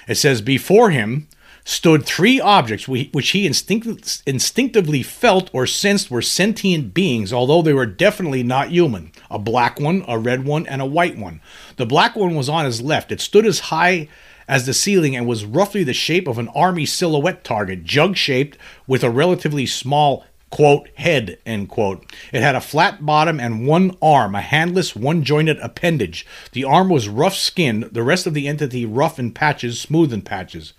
it 0.07 0.17
says 0.17 0.41
before 0.41 0.91
him 0.91 1.29
stood 1.65 2.05
three 2.05 2.41
objects 2.41 2.89
which 2.89 3.31
he 3.31 3.47
instinct- 3.47 4.23
instinctively 4.27 5.03
felt 5.03 5.49
or 5.53 5.67
sensed 5.67 6.11
were 6.11 6.23
sentient 6.23 6.93
beings, 6.93 7.33
although 7.33 7.63
they 7.63 7.73
were 7.73 7.87
definitely 7.87 8.43
not 8.43 8.71
human. 8.71 9.13
A 9.31 9.39
black 9.39 9.79
one, 9.79 10.05
a 10.09 10.19
red 10.19 10.45
one, 10.45 10.67
and 10.67 10.83
a 10.83 10.87
white 10.87 11.17
one. 11.17 11.41
The 11.77 11.87
black 11.87 12.17
one 12.17 12.35
was 12.35 12.49
on 12.49 12.65
his 12.65 12.81
left. 12.81 13.13
It 13.13 13.21
stood 13.21 13.47
as 13.47 13.61
high 13.61 14.09
as 14.49 14.67
the 14.67 14.75
ceiling 14.75 15.17
and 15.17 15.27
was 15.27 15.45
roughly 15.45 15.85
the 15.85 15.93
shape 15.93 16.29
of 16.29 16.39
an 16.39 16.49
army 16.49 16.87
silhouette 16.87 17.45
target, 17.45 17.85
jug 17.85 18.17
shaped 18.17 18.59
with 18.87 19.03
a 19.05 19.11
relatively 19.11 19.67
small 19.67 20.25
quote 20.53 20.89
head 20.97 21.39
end 21.45 21.69
quote. 21.69 22.05
It 22.33 22.43
had 22.43 22.55
a 22.55 22.61
flat 22.61 23.05
bottom 23.05 23.41
and 23.41 23.67
one 23.67 23.97
arm 24.01 24.35
a 24.35 24.41
handless 24.41 24.95
one 24.95 25.25
jointed 25.25 25.59
appendage. 25.59 26.25
The 26.53 26.63
arm 26.63 26.91
was 26.91 27.09
rough 27.09 27.35
skinned 27.35 27.85
the 27.85 28.03
rest 28.03 28.27
of 28.27 28.35
the 28.35 28.47
entity 28.47 28.85
rough 28.85 29.19
in 29.19 29.33
patches 29.33 29.81
smooth 29.81 30.13
in 30.13 30.23
patches. 30.23 30.75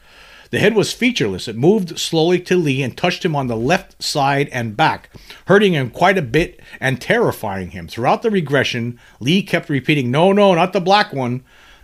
The 0.51 0.59
head 0.59 0.75
was 0.75 0.93
featureless. 0.93 1.47
It 1.47 1.55
moved 1.55 1.97
slowly 1.97 2.39
to 2.41 2.55
lee 2.55 2.83
and 2.83 2.95
touched 2.95 3.25
him 3.25 3.35
on 3.35 3.47
the 3.47 3.57
left 3.57 4.01
side 4.03 4.49
and 4.49 4.77
back 4.77 5.09
hurting 5.47 5.73
him 5.73 5.89
quite 5.89 6.19
a 6.19 6.21
bit 6.21 6.59
and 6.79 7.01
terrifying 7.01 7.71
him. 7.71 7.87
Throughout 7.87 8.21
the 8.21 8.29
regression 8.29 8.99
lee 9.19 9.41
kept 9.41 9.67
repeating 9.69 10.11
no 10.11 10.31
no 10.31 10.53
not 10.53 10.71
the 10.71 10.79
black 10.79 11.11
one 11.11 11.43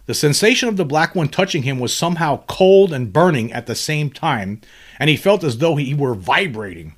the 0.10 0.16
sensation 0.16 0.68
of 0.68 0.76
the 0.76 0.86
black 0.86 1.14
one 1.14 1.28
touching 1.28 1.62
him 1.62 1.78
was 1.78 1.96
somehow 1.96 2.44
cold 2.48 2.92
and 2.92 3.14
burning 3.14 3.54
at 3.54 3.68
the 3.68 3.76
same 3.76 4.10
time, 4.10 4.60
and 4.98 5.08
he 5.08 5.16
felt 5.16 5.44
as 5.44 5.60
though 5.60 5.76
he 5.76 5.94
were 5.94 6.16
vibrating. 6.16 6.96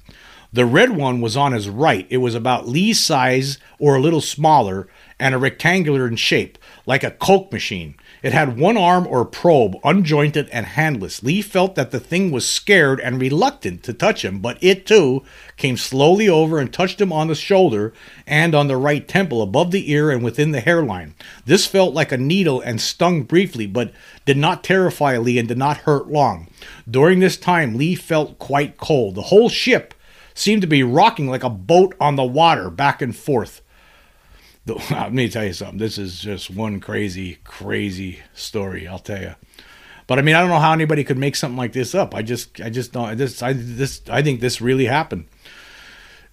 The 0.54 0.66
red 0.66 0.96
one 0.96 1.20
was 1.20 1.36
on 1.36 1.52
his 1.52 1.68
right. 1.68 2.08
It 2.10 2.20
was 2.20 2.36
about 2.36 2.70
Lee's 2.70 3.02
size 3.02 3.58
or 3.80 3.98
a 3.98 4.00
little 4.00 4.22
smaller 4.22 4.88
and 5.20 5.36
a 5.36 5.38
rectangular 5.38 6.08
in 6.08 6.16
shape, 6.16 6.58
like 6.86 7.04
a 7.04 7.12
Coke 7.12 7.52
machine. 7.52 7.96
It 8.24 8.34
had 8.34 8.60
one 8.60 8.78
arm 8.78 9.08
or 9.08 9.26
probe, 9.26 9.78
unjointed 9.84 10.48
and 10.50 10.68
handless. 10.68 11.24
Lee 11.24 11.42
felt 11.42 11.74
that 11.74 11.90
the 11.90 12.00
thing 12.00 12.30
was 12.30 12.48
scared 12.48 13.00
and 13.00 13.20
reluctant 13.20 13.82
to 13.84 13.94
touch 13.94 14.24
him, 14.24 14.40
but 14.40 14.60
it 14.62 14.86
too 14.86 15.24
came 15.58 15.76
slowly 15.76 16.30
over 16.30 16.60
and 16.60 16.72
touched 16.72 17.02
him 17.02 17.12
on 17.12 17.30
the 17.30 17.36
shoulder 17.36 17.94
and 18.28 18.54
on 18.54 18.68
the 18.68 18.78
right 18.78 19.08
temple, 19.08 19.42
above 19.42 19.72
the 19.72 19.92
ear 19.92 20.12
and 20.12 20.24
within 20.24 20.52
the 20.52 20.62
hairline. 20.62 21.16
This 21.46 21.66
felt 21.66 21.96
like 21.96 22.12
a 22.12 22.18
needle 22.18 22.62
and 22.62 22.80
stung 22.80 23.24
briefly, 23.24 23.66
but 23.66 23.92
did 24.26 24.38
not 24.38 24.64
terrify 24.64 25.18
Lee 25.18 25.40
and 25.40 25.48
did 25.48 25.58
not 25.58 25.78
hurt 25.78 26.08
long. 26.08 26.48
During 26.90 27.22
this 27.22 27.38
time, 27.38 27.76
Lee 27.76 27.96
felt 27.96 28.38
quite 28.38 28.78
cold. 28.78 29.16
The 29.16 29.24
whole 29.24 29.50
ship 29.50 29.96
seemed 30.36 30.62
to 30.62 30.68
be 30.68 30.84
rocking 30.84 31.28
like 31.28 31.44
a 31.44 31.50
boat 31.50 31.96
on 32.00 32.18
the 32.18 32.24
water, 32.24 32.70
back 32.70 33.02
and 33.02 33.16
forth. 33.16 33.64
let 34.92 35.14
me 35.14 35.30
tell 35.30 35.46
you 35.46 35.54
something. 35.54 35.78
This 35.78 35.98
is 35.98 36.20
just 36.20 36.50
one 36.50 36.80
crazy, 36.80 37.40
crazy 37.44 38.20
story. 38.34 38.88
I'll 38.88 39.00
tell 39.00 39.22
you. 39.22 39.36
But 40.08 40.20
I 40.20 40.22
mean, 40.22 40.36
I 40.36 40.42
don't 40.42 40.50
know 40.50 40.60
how 40.60 40.74
anybody 40.74 41.04
could 41.04 41.18
make 41.18 41.36
something 41.36 41.58
like 41.58 41.74
this 41.74 41.96
up. 41.96 42.14
I 42.14 42.22
just, 42.22 42.60
I 42.62 42.70
just 42.70 42.92
don't. 42.92 43.18
This, 43.18 43.42
I, 43.42 43.54
this, 43.54 44.02
I 44.10 44.22
think 44.22 44.40
this 44.42 44.62
really 44.62 44.86
happened. 44.86 45.26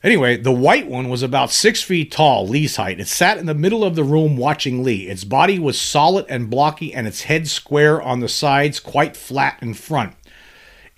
Anyway, 0.03 0.37
the 0.37 0.53
white 0.53 0.87
one 0.87 1.09
was 1.09 1.25
about 1.25 1.51
six 1.51 1.83
feet 1.83 2.13
tall, 2.13 2.47
Lee's 2.47 2.77
height. 2.77 3.01
It 3.01 3.09
sat 3.09 3.39
in 3.39 3.47
the 3.47 3.55
middle 3.55 3.83
of 3.83 3.97
the 3.97 4.05
room 4.05 4.37
watching 4.37 4.85
Lee. 4.85 5.09
Its 5.09 5.25
body 5.25 5.59
was 5.59 5.81
solid 5.81 6.25
and 6.29 6.49
blocky, 6.49 6.95
and 6.95 7.07
its 7.07 7.23
head 7.23 7.49
square 7.49 8.01
on 8.01 8.21
the 8.21 8.29
sides, 8.29 8.79
quite 8.79 9.17
flat 9.17 9.59
in 9.61 9.75
front. 9.75 10.15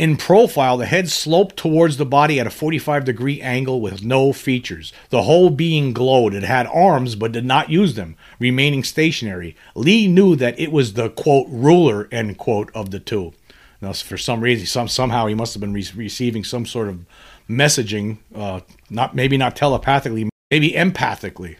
In 0.00 0.16
profile, 0.16 0.78
the 0.78 0.86
head 0.86 1.10
sloped 1.10 1.58
towards 1.58 1.98
the 1.98 2.06
body 2.06 2.40
at 2.40 2.46
a 2.46 2.50
45 2.50 3.04
degree 3.04 3.38
angle 3.42 3.82
with 3.82 4.02
no 4.02 4.32
features. 4.32 4.94
The 5.10 5.24
whole 5.24 5.50
being 5.50 5.92
glowed. 5.92 6.32
It 6.32 6.42
had 6.42 6.66
arms 6.68 7.16
but 7.16 7.32
did 7.32 7.44
not 7.44 7.68
use 7.68 7.96
them, 7.96 8.16
remaining 8.38 8.82
stationary. 8.82 9.54
Lee 9.74 10.08
knew 10.08 10.36
that 10.36 10.58
it 10.58 10.72
was 10.72 10.94
the 10.94 11.10
quote 11.10 11.48
ruler 11.50 12.08
end 12.10 12.38
quote 12.38 12.70
of 12.74 12.92
the 12.92 12.98
two. 12.98 13.34
Now, 13.82 13.92
for 13.92 14.16
some 14.16 14.40
reason, 14.40 14.64
some 14.64 14.88
somehow 14.88 15.26
he 15.26 15.34
must 15.34 15.52
have 15.52 15.60
been 15.60 15.74
re- 15.74 15.84
receiving 15.94 16.44
some 16.44 16.64
sort 16.64 16.88
of 16.88 17.04
messaging, 17.46 18.20
uh, 18.34 18.60
not 18.88 19.14
maybe 19.14 19.36
not 19.36 19.54
telepathically, 19.54 20.30
maybe 20.50 20.70
empathically. 20.72 21.56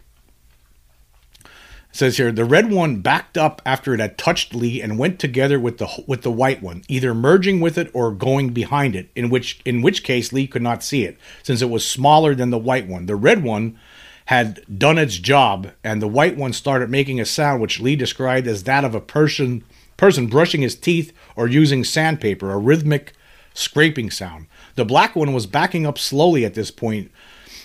Says 1.93 2.17
here 2.17 2.31
the 2.31 2.45
red 2.45 2.71
one 2.71 3.01
backed 3.01 3.37
up 3.37 3.61
after 3.65 3.93
it 3.93 3.99
had 3.99 4.17
touched 4.17 4.55
Lee 4.55 4.81
and 4.81 4.97
went 4.97 5.19
together 5.19 5.59
with 5.59 5.77
the 5.77 6.03
with 6.07 6.21
the 6.21 6.31
white 6.31 6.61
one, 6.61 6.83
either 6.87 7.13
merging 7.13 7.59
with 7.59 7.77
it 7.77 7.91
or 7.93 8.11
going 8.11 8.49
behind 8.49 8.95
it. 8.95 9.09
In 9.15 9.29
which 9.29 9.59
in 9.65 9.81
which 9.81 10.03
case 10.03 10.31
Lee 10.31 10.47
could 10.47 10.61
not 10.61 10.83
see 10.83 11.03
it 11.03 11.17
since 11.43 11.61
it 11.61 11.69
was 11.69 11.85
smaller 11.87 12.33
than 12.33 12.49
the 12.49 12.57
white 12.57 12.87
one. 12.87 13.05
The 13.07 13.15
red 13.15 13.43
one 13.43 13.77
had 14.25 14.63
done 14.79 14.97
its 14.97 15.17
job, 15.17 15.71
and 15.83 16.01
the 16.01 16.07
white 16.07 16.37
one 16.37 16.53
started 16.53 16.89
making 16.89 17.19
a 17.19 17.25
sound 17.25 17.61
which 17.61 17.81
Lee 17.81 17.97
described 17.97 18.47
as 18.47 18.63
that 18.63 18.85
of 18.85 18.95
a 18.95 19.01
person 19.01 19.63
person 19.97 20.27
brushing 20.27 20.61
his 20.61 20.75
teeth 20.75 21.11
or 21.35 21.47
using 21.47 21.83
sandpaper, 21.83 22.51
a 22.51 22.57
rhythmic 22.57 23.13
scraping 23.53 24.09
sound. 24.09 24.47
The 24.75 24.85
black 24.85 25.15
one 25.15 25.33
was 25.33 25.45
backing 25.45 25.85
up 25.85 25.97
slowly 25.97 26.45
at 26.45 26.53
this 26.53 26.71
point. 26.71 27.11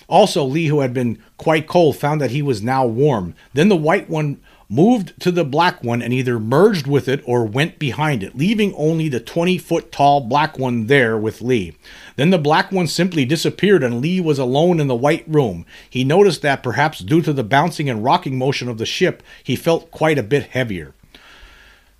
Also, 0.07 0.43
Lee, 0.43 0.67
who 0.67 0.79
had 0.79 0.93
been 0.93 1.21
quite 1.37 1.67
cold, 1.67 1.97
found 1.97 2.21
that 2.21 2.31
he 2.31 2.41
was 2.41 2.61
now 2.61 2.85
warm. 2.85 3.35
Then 3.53 3.69
the 3.69 3.75
white 3.75 4.09
one 4.09 4.39
moved 4.69 5.19
to 5.21 5.31
the 5.31 5.45
black 5.45 5.83
one 5.83 6.01
and 6.01 6.13
either 6.13 6.39
merged 6.39 6.87
with 6.87 7.07
it 7.07 7.21
or 7.25 7.45
went 7.45 7.79
behind 7.79 8.21
it, 8.21 8.35
leaving 8.35 8.73
only 8.75 9.07
the 9.07 9.19
20 9.19 9.57
foot 9.57 9.91
tall 9.91 10.21
black 10.21 10.57
one 10.59 10.87
there 10.87 11.17
with 11.17 11.41
Lee. 11.41 11.77
Then 12.15 12.31
the 12.31 12.37
black 12.37 12.71
one 12.71 12.87
simply 12.87 13.23
disappeared 13.23 13.83
and 13.83 14.01
Lee 14.01 14.19
was 14.19 14.39
alone 14.39 14.79
in 14.79 14.87
the 14.87 14.95
white 14.95 15.23
room. 15.27 15.65
He 15.89 16.03
noticed 16.03 16.41
that 16.41 16.63
perhaps 16.63 16.99
due 16.99 17.21
to 17.21 17.31
the 17.31 17.43
bouncing 17.43 17.89
and 17.89 18.03
rocking 18.03 18.37
motion 18.37 18.67
of 18.67 18.77
the 18.77 18.85
ship, 18.85 19.23
he 19.43 19.55
felt 19.55 19.91
quite 19.91 20.17
a 20.17 20.23
bit 20.23 20.47
heavier 20.47 20.93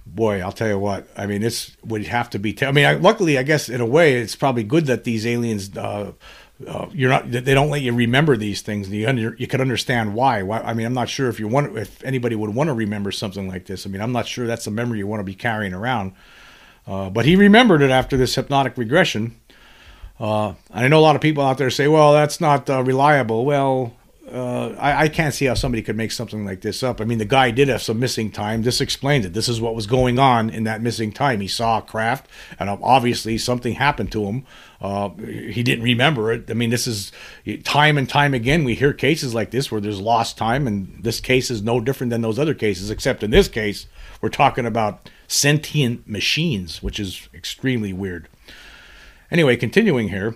boy, 0.05 0.41
I'll 0.41 0.51
tell 0.51 0.67
you 0.67 0.79
what. 0.79 1.07
I 1.15 1.25
mean, 1.25 1.41
this 1.41 1.75
would 1.83 2.05
have 2.07 2.29
to 2.31 2.39
be. 2.39 2.57
I 2.61 2.71
mean, 2.71 2.85
I, 2.85 2.93
luckily, 2.93 3.37
I 3.37 3.43
guess 3.43 3.69
in 3.69 3.81
a 3.81 3.85
way, 3.85 4.15
it's 4.15 4.35
probably 4.35 4.63
good 4.63 4.85
that 4.87 5.03
these 5.03 5.25
aliens. 5.27 5.75
Uh, 5.77 6.13
uh, 6.65 6.87
you're 6.91 7.09
not. 7.09 7.29
They 7.29 7.53
don't 7.53 7.69
let 7.69 7.81
you 7.81 7.93
remember 7.93 8.35
these 8.35 8.61
things. 8.61 8.89
You 8.89 9.07
under, 9.07 9.35
you 9.37 9.45
can 9.45 9.61
understand 9.61 10.15
why. 10.15 10.41
why. 10.41 10.59
I 10.61 10.73
mean, 10.73 10.87
I'm 10.87 10.93
not 10.93 11.09
sure 11.09 11.29
if 11.29 11.39
you 11.39 11.47
want 11.47 11.77
if 11.77 12.03
anybody 12.03 12.35
would 12.35 12.55
want 12.55 12.69
to 12.69 12.73
remember 12.73 13.11
something 13.11 13.47
like 13.47 13.65
this. 13.65 13.85
I 13.85 13.89
mean, 13.89 14.01
I'm 14.01 14.11
not 14.11 14.25
sure 14.25 14.47
that's 14.47 14.65
a 14.65 14.71
memory 14.71 14.97
you 14.99 15.07
want 15.07 15.19
to 15.19 15.25
be 15.25 15.35
carrying 15.35 15.73
around. 15.73 16.13
Uh, 16.87 17.09
but 17.09 17.25
he 17.25 17.35
remembered 17.35 17.81
it 17.81 17.91
after 17.91 18.17
this 18.17 18.33
hypnotic 18.33 18.77
regression. 18.77 19.35
Uh, 20.19 20.53
I 20.71 20.87
know 20.87 20.99
a 20.99 21.01
lot 21.01 21.15
of 21.15 21.21
people 21.21 21.43
out 21.43 21.59
there 21.59 21.69
say, 21.69 21.87
"Well, 21.87 22.13
that's 22.13 22.41
not 22.41 22.69
uh, 22.69 22.81
reliable." 22.81 23.45
Well, 23.45 23.93
uh, 24.31 24.75
I, 24.77 25.03
I, 25.03 25.07
can't 25.09 25.33
see 25.33 25.45
how 25.45 25.53
somebody 25.53 25.81
could 25.81 25.95
make 25.95 26.11
something 26.11 26.45
like 26.45 26.59
this 26.59 26.83
up. 26.83 26.99
I 26.99 27.05
mean, 27.05 27.17
the 27.17 27.25
guy 27.25 27.49
did 27.49 27.69
have 27.69 27.81
some 27.81 27.99
missing 27.99 28.29
time. 28.29 28.63
This 28.63 28.81
explains 28.81 29.25
it. 29.25 29.33
This 29.33 29.47
is 29.47 29.61
what 29.61 29.73
was 29.73 29.87
going 29.87 30.19
on 30.19 30.49
in 30.49 30.65
that 30.65 30.81
missing 30.81 31.13
time. 31.13 31.39
He 31.39 31.47
saw 31.47 31.77
a 31.77 31.81
craft, 31.81 32.29
and 32.59 32.69
obviously 32.69 33.37
something 33.37 33.75
happened 33.75 34.11
to 34.11 34.25
him. 34.25 34.45
Uh, 34.81 35.09
he 35.11 35.63
didn't 35.63 35.83
remember 35.83 36.31
it. 36.31 36.51
I 36.51 36.55
mean, 36.55 36.71
this 36.71 36.87
is 36.87 37.13
time 37.63 37.97
and 37.97 38.07
time 38.09 38.33
again. 38.33 38.65
We 38.65 38.75
hear 38.75 38.91
cases 38.91 39.33
like 39.33 39.51
this 39.51 39.71
where 39.71 39.79
there's 39.79 40.01
lost 40.01 40.37
time, 40.37 40.67
and 40.67 41.01
this 41.01 41.21
case 41.21 41.49
is 41.49 41.61
no 41.61 41.79
different 41.79 42.11
than 42.11 42.21
those 42.21 42.37
other 42.37 42.53
cases, 42.53 42.89
except 42.91 43.23
in 43.23 43.31
this 43.31 43.47
case, 43.47 43.87
we're 44.21 44.29
talking 44.29 44.65
about 44.65 45.09
sentient 45.27 46.07
machines, 46.07 46.83
which 46.83 46.99
is 46.99 47.29
extremely 47.33 47.93
weird. 47.93 48.27
Anyway, 49.31 49.55
continuing 49.55 50.09
here. 50.09 50.35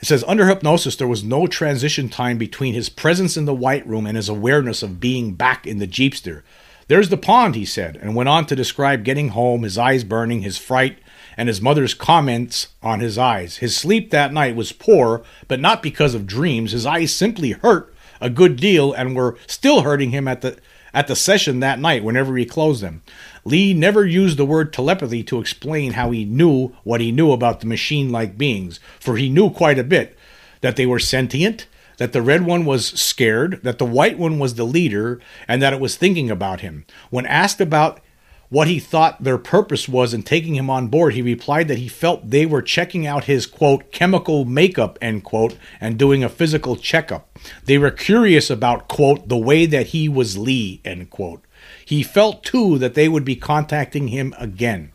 It 0.00 0.06
says 0.06 0.24
under 0.28 0.46
hypnosis, 0.46 0.96
there 0.96 1.08
was 1.08 1.24
no 1.24 1.46
transition 1.46 2.08
time 2.08 2.38
between 2.38 2.74
his 2.74 2.88
presence 2.88 3.36
in 3.36 3.46
the 3.46 3.54
White 3.54 3.86
Room 3.86 4.06
and 4.06 4.16
his 4.16 4.28
awareness 4.28 4.82
of 4.82 5.00
being 5.00 5.32
back 5.32 5.66
in 5.66 5.78
the 5.78 5.86
Jeepster. 5.86 6.42
There's 6.88 7.08
the 7.08 7.16
pond, 7.16 7.56
he 7.56 7.64
said, 7.64 7.96
and 7.96 8.14
went 8.14 8.28
on 8.28 8.46
to 8.46 8.54
describe 8.56 9.04
getting 9.04 9.30
home, 9.30 9.62
his 9.62 9.76
eyes 9.76 10.04
burning, 10.04 10.42
his 10.42 10.58
fright, 10.58 10.98
and 11.36 11.48
his 11.48 11.60
mother's 11.60 11.94
comments 11.94 12.68
on 12.82 13.00
his 13.00 13.18
eyes. 13.18 13.56
His 13.56 13.76
sleep 13.76 14.10
that 14.10 14.32
night 14.32 14.54
was 14.54 14.72
poor, 14.72 15.24
but 15.48 15.60
not 15.60 15.82
because 15.82 16.14
of 16.14 16.26
dreams. 16.26 16.72
His 16.72 16.86
eyes 16.86 17.12
simply 17.12 17.52
hurt 17.52 17.92
a 18.20 18.30
good 18.30 18.56
deal 18.56 18.92
and 18.92 19.16
were 19.16 19.36
still 19.46 19.82
hurting 19.82 20.10
him 20.10 20.28
at 20.28 20.42
the 20.42 20.58
at 20.96 21.08
the 21.08 21.14
session 21.14 21.60
that 21.60 21.78
night 21.78 22.02
whenever 22.02 22.38
he 22.38 22.46
closed 22.46 22.82
them. 22.82 23.02
Lee 23.44 23.74
never 23.74 24.06
used 24.06 24.38
the 24.38 24.46
word 24.46 24.72
telepathy 24.72 25.22
to 25.22 25.38
explain 25.38 25.92
how 25.92 26.10
he 26.10 26.24
knew 26.24 26.74
what 26.84 27.02
he 27.02 27.12
knew 27.12 27.32
about 27.32 27.60
the 27.60 27.66
machine 27.66 28.10
like 28.10 28.38
beings, 28.38 28.80
for 28.98 29.18
he 29.18 29.28
knew 29.28 29.50
quite 29.50 29.78
a 29.78 29.84
bit 29.84 30.16
that 30.62 30.76
they 30.76 30.86
were 30.86 30.98
sentient, 30.98 31.66
that 31.98 32.14
the 32.14 32.22
red 32.22 32.46
one 32.46 32.64
was 32.64 32.86
scared, 32.86 33.60
that 33.62 33.76
the 33.76 33.84
white 33.84 34.18
one 34.18 34.38
was 34.38 34.54
the 34.54 34.64
leader, 34.64 35.20
and 35.46 35.60
that 35.60 35.74
it 35.74 35.80
was 35.80 35.96
thinking 35.96 36.30
about 36.30 36.60
him. 36.62 36.86
When 37.10 37.26
asked 37.26 37.60
about 37.60 38.00
what 38.48 38.68
he 38.68 38.78
thought 38.78 39.22
their 39.22 39.38
purpose 39.38 39.88
was 39.88 40.14
in 40.14 40.22
taking 40.22 40.54
him 40.54 40.70
on 40.70 40.88
board, 40.88 41.14
he 41.14 41.22
replied 41.22 41.68
that 41.68 41.78
he 41.78 41.88
felt 41.88 42.30
they 42.30 42.46
were 42.46 42.62
checking 42.62 43.06
out 43.06 43.24
his 43.24 43.46
quote 43.46 43.90
chemical 43.90 44.44
makeup 44.44 44.98
end 45.02 45.24
quote 45.24 45.56
and 45.80 45.98
doing 45.98 46.22
a 46.22 46.28
physical 46.28 46.76
checkup. 46.76 47.28
They 47.64 47.78
were 47.78 47.90
curious 47.90 48.48
about 48.50 48.88
quote 48.88 49.28
the 49.28 49.36
way 49.36 49.66
that 49.66 49.88
he 49.88 50.08
was 50.08 50.38
Lee 50.38 50.80
end 50.84 51.10
quote. 51.10 51.42
He 51.84 52.02
felt 52.02 52.44
too 52.44 52.78
that 52.78 52.94
they 52.94 53.08
would 53.08 53.24
be 53.24 53.36
contacting 53.36 54.08
him 54.08 54.34
again. 54.38 54.92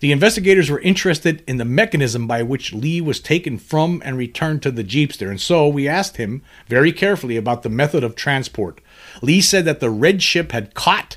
The 0.00 0.12
investigators 0.12 0.70
were 0.70 0.80
interested 0.80 1.42
in 1.48 1.56
the 1.56 1.64
mechanism 1.64 2.28
by 2.28 2.42
which 2.42 2.72
Lee 2.72 3.00
was 3.00 3.18
taken 3.18 3.58
from 3.58 4.00
and 4.04 4.16
returned 4.16 4.62
to 4.62 4.70
the 4.70 4.84
Jeepster, 4.84 5.28
and 5.28 5.40
so 5.40 5.66
we 5.66 5.88
asked 5.88 6.18
him 6.18 6.42
very 6.68 6.92
carefully 6.92 7.36
about 7.36 7.64
the 7.64 7.68
method 7.68 8.04
of 8.04 8.14
transport. 8.14 8.80
Lee 9.22 9.40
said 9.40 9.64
that 9.64 9.80
the 9.80 9.90
red 9.90 10.22
ship 10.22 10.52
had 10.52 10.74
caught 10.74 11.16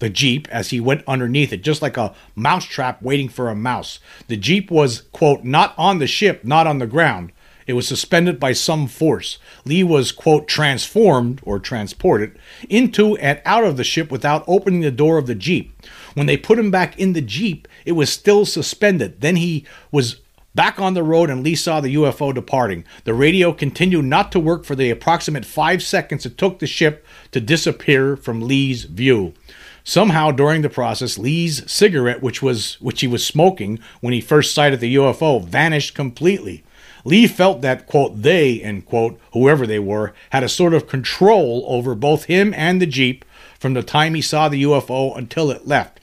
the 0.00 0.10
Jeep 0.10 0.48
as 0.50 0.70
he 0.70 0.80
went 0.80 1.04
underneath 1.06 1.52
it, 1.52 1.62
just 1.62 1.82
like 1.82 1.96
a 1.96 2.14
mousetrap 2.34 3.00
waiting 3.00 3.28
for 3.28 3.48
a 3.48 3.54
mouse. 3.54 4.00
The 4.28 4.36
Jeep 4.36 4.70
was, 4.70 5.02
quote, 5.12 5.44
not 5.44 5.74
on 5.78 5.98
the 5.98 6.06
ship, 6.06 6.44
not 6.44 6.66
on 6.66 6.78
the 6.78 6.86
ground. 6.86 7.32
It 7.66 7.74
was 7.74 7.86
suspended 7.86 8.40
by 8.40 8.52
some 8.52 8.88
force. 8.88 9.38
Lee 9.64 9.84
was, 9.84 10.10
quote, 10.10 10.48
transformed 10.48 11.40
or 11.44 11.60
transported 11.60 12.36
into 12.68 13.16
and 13.18 13.40
out 13.44 13.62
of 13.62 13.76
the 13.76 13.84
ship 13.84 14.10
without 14.10 14.42
opening 14.48 14.80
the 14.80 14.90
door 14.90 15.18
of 15.18 15.28
the 15.28 15.36
Jeep. 15.36 15.80
When 16.14 16.26
they 16.26 16.36
put 16.36 16.58
him 16.58 16.72
back 16.72 16.98
in 16.98 17.12
the 17.12 17.20
Jeep, 17.20 17.68
it 17.84 17.92
was 17.92 18.10
still 18.10 18.44
suspended. 18.44 19.20
Then 19.20 19.36
he 19.36 19.64
was 19.92 20.20
back 20.54 20.80
on 20.80 20.94
the 20.94 21.02
road 21.02 21.30
and 21.30 21.44
Lee 21.44 21.54
saw 21.54 21.80
the 21.80 21.94
UFO 21.94 22.34
departing. 22.34 22.84
The 23.04 23.14
radio 23.14 23.52
continued 23.52 24.04
not 24.04 24.32
to 24.32 24.40
work 24.40 24.64
for 24.64 24.74
the 24.74 24.90
approximate 24.90 25.44
five 25.44 25.82
seconds 25.82 26.26
it 26.26 26.36
took 26.36 26.58
the 26.58 26.66
ship 26.66 27.06
to 27.30 27.40
disappear 27.40 28.16
from 28.16 28.42
Lee's 28.42 28.84
view. 28.84 29.34
Somehow 29.84 30.30
during 30.30 30.62
the 30.62 30.68
process, 30.68 31.18
Lee's 31.18 31.70
cigarette, 31.70 32.22
which 32.22 32.42
was 32.42 32.80
which 32.80 33.00
he 33.00 33.06
was 33.06 33.26
smoking 33.26 33.78
when 34.00 34.12
he 34.12 34.20
first 34.20 34.54
sighted 34.54 34.80
the 34.80 34.94
UFO, 34.96 35.44
vanished 35.44 35.94
completely. 35.94 36.62
Lee 37.04 37.26
felt 37.26 37.62
that, 37.62 37.86
quote, 37.86 38.22
they, 38.22 38.60
end 38.60 38.86
quote, 38.86 39.18
whoever 39.32 39.66
they 39.66 39.78
were, 39.78 40.12
had 40.30 40.42
a 40.42 40.48
sort 40.48 40.74
of 40.74 40.86
control 40.86 41.64
over 41.66 41.94
both 41.94 42.24
him 42.24 42.52
and 42.54 42.80
the 42.80 42.86
Jeep 42.86 43.24
from 43.58 43.74
the 43.74 43.82
time 43.82 44.14
he 44.14 44.22
saw 44.22 44.48
the 44.48 44.62
UFO 44.64 45.16
until 45.16 45.50
it 45.50 45.66
left, 45.66 46.00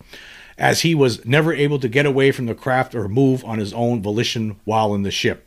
as 0.58 0.82
he 0.82 0.96
was 0.96 1.24
never 1.26 1.54
able 1.54 1.80
to 1.80 1.88
get 1.88 2.06
away 2.06 2.32
from 2.32 2.48
the 2.48 2.56
craft 2.56 2.96
or 2.96 3.08
move 3.08 3.46
on 3.46 3.60
his 3.60 3.74
own 3.74 4.02
volition 4.02 4.60
while 4.64 4.96
in 4.96 5.04
the 5.04 5.12
ship. 5.12 5.44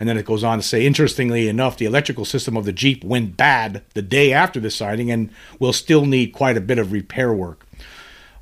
And 0.00 0.08
then 0.08 0.16
it 0.16 0.26
goes 0.26 0.44
on 0.44 0.58
to 0.58 0.62
say, 0.62 0.86
interestingly 0.86 1.48
enough, 1.48 1.76
the 1.76 1.86
electrical 1.86 2.24
system 2.24 2.56
of 2.56 2.64
the 2.64 2.72
Jeep 2.72 3.02
went 3.02 3.36
bad 3.36 3.82
the 3.94 4.02
day 4.02 4.32
after 4.32 4.60
the 4.60 4.70
sighting 4.70 5.10
and 5.10 5.30
will 5.58 5.72
still 5.72 6.06
need 6.06 6.32
quite 6.32 6.56
a 6.56 6.60
bit 6.60 6.78
of 6.78 6.92
repair 6.92 7.32
work. 7.32 7.64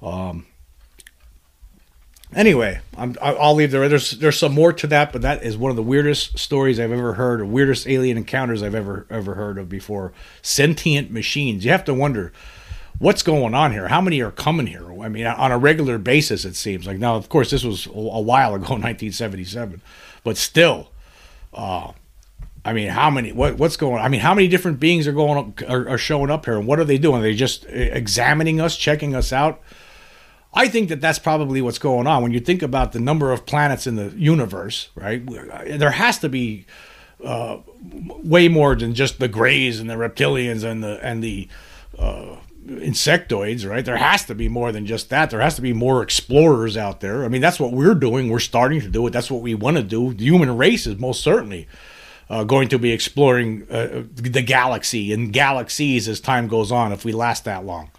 Um, 0.06 0.46
Anyway, 2.34 2.80
i 2.98 3.06
will 3.32 3.54
leave 3.54 3.70
there. 3.70 3.88
There's 3.88 4.10
there's 4.10 4.38
some 4.38 4.52
more 4.52 4.72
to 4.72 4.86
that, 4.88 5.12
but 5.12 5.22
that 5.22 5.44
is 5.44 5.56
one 5.56 5.70
of 5.70 5.76
the 5.76 5.82
weirdest 5.82 6.38
stories 6.38 6.80
I've 6.80 6.90
ever 6.92 7.14
heard, 7.14 7.40
or 7.40 7.46
weirdest 7.46 7.86
alien 7.86 8.16
encounters 8.16 8.62
I've 8.62 8.74
ever 8.74 9.06
ever 9.08 9.34
heard 9.34 9.58
of 9.58 9.68
before. 9.68 10.12
Sentient 10.42 11.10
machines. 11.10 11.64
You 11.64 11.70
have 11.70 11.84
to 11.84 11.94
wonder 11.94 12.32
what's 12.98 13.22
going 13.22 13.54
on 13.54 13.72
here. 13.72 13.88
How 13.88 14.00
many 14.00 14.20
are 14.20 14.32
coming 14.32 14.66
here? 14.66 14.90
I 15.02 15.08
mean, 15.08 15.24
on 15.24 15.52
a 15.52 15.56
regular 15.56 15.98
basis, 15.98 16.44
it 16.44 16.56
seems 16.56 16.86
like. 16.86 16.98
Now, 16.98 17.14
of 17.14 17.28
course, 17.28 17.50
this 17.50 17.64
was 17.64 17.86
a 17.86 17.90
while 17.90 18.54
ago, 18.54 18.64
1977, 18.74 19.80
but 20.24 20.36
still. 20.36 20.90
Uh, 21.54 21.92
I 22.64 22.72
mean, 22.72 22.88
how 22.88 23.08
many? 23.08 23.30
What, 23.30 23.56
what's 23.56 23.76
going? 23.76 24.00
on? 24.00 24.04
I 24.04 24.08
mean, 24.08 24.20
how 24.20 24.34
many 24.34 24.48
different 24.48 24.80
beings 24.80 25.06
are 25.06 25.12
going 25.12 25.54
are, 25.68 25.88
are 25.88 25.98
showing 25.98 26.30
up 26.30 26.44
here, 26.44 26.58
and 26.58 26.66
what 26.66 26.80
are 26.80 26.84
they 26.84 26.98
doing? 26.98 27.20
Are 27.20 27.22
they 27.22 27.34
just 27.34 27.64
examining 27.66 28.60
us, 28.60 28.76
checking 28.76 29.14
us 29.14 29.32
out? 29.32 29.62
I 30.54 30.68
think 30.68 30.88
that 30.88 31.00
that's 31.00 31.18
probably 31.18 31.60
what's 31.60 31.78
going 31.78 32.06
on 32.06 32.22
when 32.22 32.32
you 32.32 32.40
think 32.40 32.62
about 32.62 32.92
the 32.92 33.00
number 33.00 33.30
of 33.32 33.44
planets 33.44 33.86
in 33.86 33.96
the 33.96 34.08
universe, 34.16 34.88
right? 34.94 35.22
There 35.26 35.90
has 35.90 36.18
to 36.20 36.28
be 36.28 36.66
uh, 37.22 37.58
way 38.22 38.48
more 38.48 38.74
than 38.74 38.94
just 38.94 39.18
the 39.18 39.28
grays 39.28 39.80
and 39.80 39.88
the 39.88 39.94
reptilians 39.94 40.64
and 40.64 40.82
the 40.82 40.98
and 41.04 41.22
the 41.22 41.48
uh, 41.98 42.36
insectoids, 42.66 43.68
right? 43.68 43.84
There 43.84 43.96
has 43.96 44.24
to 44.24 44.34
be 44.34 44.48
more 44.48 44.72
than 44.72 44.86
just 44.86 45.10
that. 45.10 45.30
There 45.30 45.40
has 45.40 45.56
to 45.56 45.62
be 45.62 45.72
more 45.72 46.02
explorers 46.02 46.76
out 46.76 47.00
there. 47.00 47.24
I 47.24 47.28
mean, 47.28 47.40
that's 47.40 47.60
what 47.60 47.72
we're 47.72 47.94
doing. 47.94 48.28
We're 48.28 48.38
starting 48.38 48.80
to 48.80 48.88
do 48.88 49.06
it. 49.06 49.10
That's 49.10 49.30
what 49.30 49.42
we 49.42 49.54
want 49.54 49.76
to 49.76 49.82
do. 49.82 50.14
The 50.14 50.24
human 50.24 50.56
race 50.56 50.86
is 50.86 50.98
most 50.98 51.22
certainly 51.22 51.68
uh, 52.28 52.44
going 52.44 52.68
to 52.68 52.78
be 52.78 52.92
exploring 52.92 53.66
uh, 53.70 54.04
the 54.14 54.42
galaxy 54.42 55.12
and 55.12 55.32
galaxies 55.32 56.08
as 56.08 56.20
time 56.20 56.48
goes 56.48 56.72
on 56.72 56.92
if 56.92 57.04
we 57.04 57.12
last 57.12 57.44
that 57.44 57.64
long. 57.64 57.90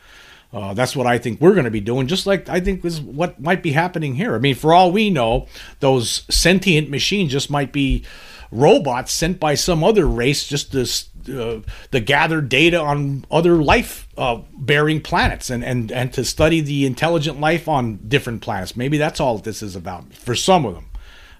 Uh, 0.54 0.74
that's 0.74 0.96
what 0.96 1.08
I 1.08 1.18
think 1.18 1.42
we're 1.42 1.54
going 1.54 1.66
to 1.66 1.72
be 1.72 1.82
doing, 1.82 2.08
just 2.08 2.25
like 2.25 2.48
I 2.48 2.60
think 2.60 2.86
is 2.86 3.01
what 3.01 3.39
might 3.39 3.62
be 3.62 3.74
happening 3.74 4.16
here. 4.16 4.34
I 4.34 4.39
mean, 4.39 4.56
for 4.56 4.74
all 4.74 4.92
we 4.92 5.10
know, 5.10 5.48
those 5.82 6.24
sentient 6.34 6.89
machines 6.89 7.32
just 7.32 7.50
might 7.50 7.74
be 7.74 8.06
robots 8.50 9.12
sent 9.12 9.39
by 9.39 9.56
some 9.56 9.84
other 9.84 10.08
race 10.08 10.48
just 10.48 10.72
to 10.72 10.86
uh, 11.30 11.60
the 11.92 12.00
gathered 12.00 12.48
data 12.48 12.80
on 12.80 13.25
other 13.30 13.56
life 13.56 14.08
uh, 14.18 14.39
bearing 14.54 15.01
planets 15.01 15.50
and, 15.50 15.63
and, 15.66 15.92
and 15.92 16.13
to 16.13 16.24
study 16.24 16.62
the 16.62 16.86
intelligent 16.86 17.42
life 17.42 17.68
on 17.68 17.98
different 18.08 18.42
planets. 18.42 18.77
Maybe 18.77 18.98
that's 18.98 19.20
all 19.20 19.38
this 19.38 19.62
is 19.62 19.75
about 19.75 20.13
for 20.13 20.36
some 20.36 20.66
of 20.66 20.75
them. 20.75 20.86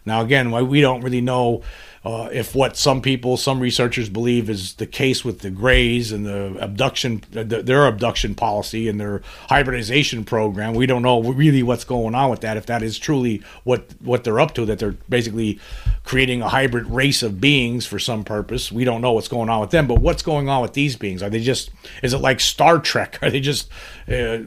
Now, 0.06 0.22
again, 0.22 0.52
we 0.68 0.82
don't 0.82 1.02
really 1.02 1.22
know 1.22 1.64
uh, 2.08 2.30
if 2.32 2.56
what 2.56 2.78
some 2.78 3.02
people, 3.02 3.36
some 3.36 3.60
researchers 3.60 4.08
believe 4.08 4.50
is 4.50 4.76
the 4.76 4.86
case 4.86 5.26
with 5.26 5.40
the 5.40 5.50
Greys 5.50 6.14
and 6.14 6.26
the 6.26 6.56
abduction, 6.58 7.22
their 7.32 7.86
abduction 7.86 8.34
policy 8.34 8.88
and 8.88 8.98
their 8.98 9.22
hybridization 9.50 10.24
program, 10.24 10.74
we 10.74 10.86
don't 10.86 11.02
know 11.02 11.22
really 11.22 11.62
what's 11.62 11.84
going 11.84 12.16
on 12.16 12.30
with 12.30 12.40
that. 12.40 12.56
If 12.56 12.66
that 12.68 12.82
is 12.82 12.98
truly 12.98 13.44
what 13.66 13.94
what 14.00 14.24
they're 14.24 14.40
up 14.40 14.54
to, 14.54 14.64
that 14.68 14.80
they're 14.80 14.96
basically 15.10 15.60
creating 16.06 16.42
a 16.42 16.48
hybrid 16.48 16.86
race 16.86 17.24
of 17.24 17.42
beings 17.42 17.86
for 17.86 18.00
some 18.00 18.24
purpose, 18.24 18.72
we 18.72 18.86
don't 18.86 19.02
know 19.02 19.12
what's 19.12 19.28
going 19.28 19.50
on 19.50 19.60
with 19.60 19.72
them. 19.72 19.86
But 19.86 20.00
what's 20.00 20.24
going 20.24 20.48
on 20.48 20.62
with 20.62 20.72
these 20.72 20.96
beings? 20.96 21.22
Are 21.22 21.30
they 21.30 21.42
just? 21.42 21.72
Is 22.02 22.14
it 22.14 22.20
like 22.20 22.40
Star 22.40 22.80
Trek? 22.80 23.20
Are 23.22 23.30
they 23.30 23.42
just 23.42 23.70
uh, 24.08 24.44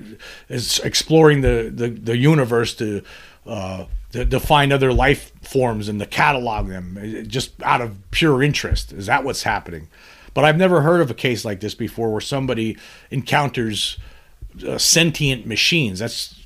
is 0.49 0.79
exploring 0.79 1.43
the, 1.43 1.71
the 1.71 1.91
the 1.91 2.17
universe 2.17 2.73
to 2.77 3.03
uh, 3.45 3.85
to, 4.13 4.25
to, 4.25 4.41
find 4.41 4.73
other 4.73 4.93
life 4.93 5.33
forms 5.43 5.89
and 5.89 6.01
to 6.01 6.07
catalog 6.07 6.69
them 6.69 6.99
eh, 7.01 7.23
just 7.23 7.61
out 7.63 7.81
of 7.81 7.97
pure 8.11 8.43
interest. 8.43 8.93
Is 8.93 9.07
that 9.07 9.25
what's 9.25 9.45
happening? 9.45 9.89
But 10.35 10.45
I've 10.45 10.57
never 10.57 10.83
heard 10.83 11.01
of 11.01 11.11
a 11.11 11.15
case 11.15 11.45
like 11.45 11.61
this 11.61 11.75
before 11.75 12.11
where 12.11 12.21
somebody 12.21 12.77
encounters 13.11 13.99
uh, 14.67 14.79
sentient 14.79 15.47
machines. 15.47 15.99
That's 15.99 16.41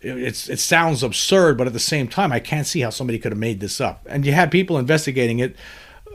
it's 0.00 0.48
it 0.48 0.60
sounds 0.60 1.02
absurd, 1.02 1.56
but 1.56 1.66
at 1.66 1.72
the 1.72 1.78
same 1.78 2.08
time, 2.08 2.32
I 2.32 2.40
can't 2.40 2.66
see 2.66 2.80
how 2.80 2.90
somebody 2.90 3.18
could 3.18 3.32
have 3.32 3.38
made 3.38 3.60
this 3.60 3.80
up. 3.80 4.06
And 4.08 4.26
you 4.26 4.32
had 4.32 4.50
people 4.50 4.78
investigating 4.78 5.38
it. 5.38 5.56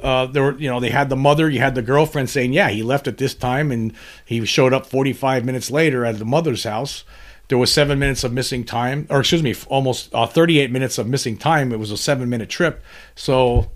Uh, 0.01 0.27
there 0.27 0.43
were, 0.43 0.57
you 0.57 0.69
know, 0.69 0.79
they 0.79 0.91
had 0.91 1.09
the 1.09 1.15
mother, 1.15 1.49
you 1.49 1.59
had 1.59 1.75
the 1.75 1.81
girlfriend 1.81 2.29
saying, 2.29 2.53
"Yeah, 2.53 2.69
he 2.69 2.83
left 2.83 3.07
at 3.07 3.17
this 3.17 3.33
time, 3.33 3.71
and 3.71 3.93
he 4.23 4.45
showed 4.45 4.73
up 4.73 4.85
45 4.85 5.43
minutes 5.43 5.71
later 5.71 6.05
at 6.05 6.19
the 6.19 6.25
mother's 6.25 6.63
house." 6.63 7.03
There 7.49 7.57
was 7.57 7.73
seven 7.73 7.99
minutes 7.99 8.23
of 8.23 8.31
missing 8.31 8.63
time, 8.63 9.07
or 9.09 9.19
excuse 9.19 9.43
me, 9.43 9.55
almost 9.67 10.13
uh, 10.13 10.27
38 10.27 10.71
minutes 10.71 10.97
of 10.97 11.07
missing 11.07 11.35
time. 11.35 11.71
It 11.71 11.79
was 11.79 11.91
a 11.91 11.97
seven 11.97 12.29
minute 12.29 12.49
trip. 12.49 12.81
So 13.15 13.71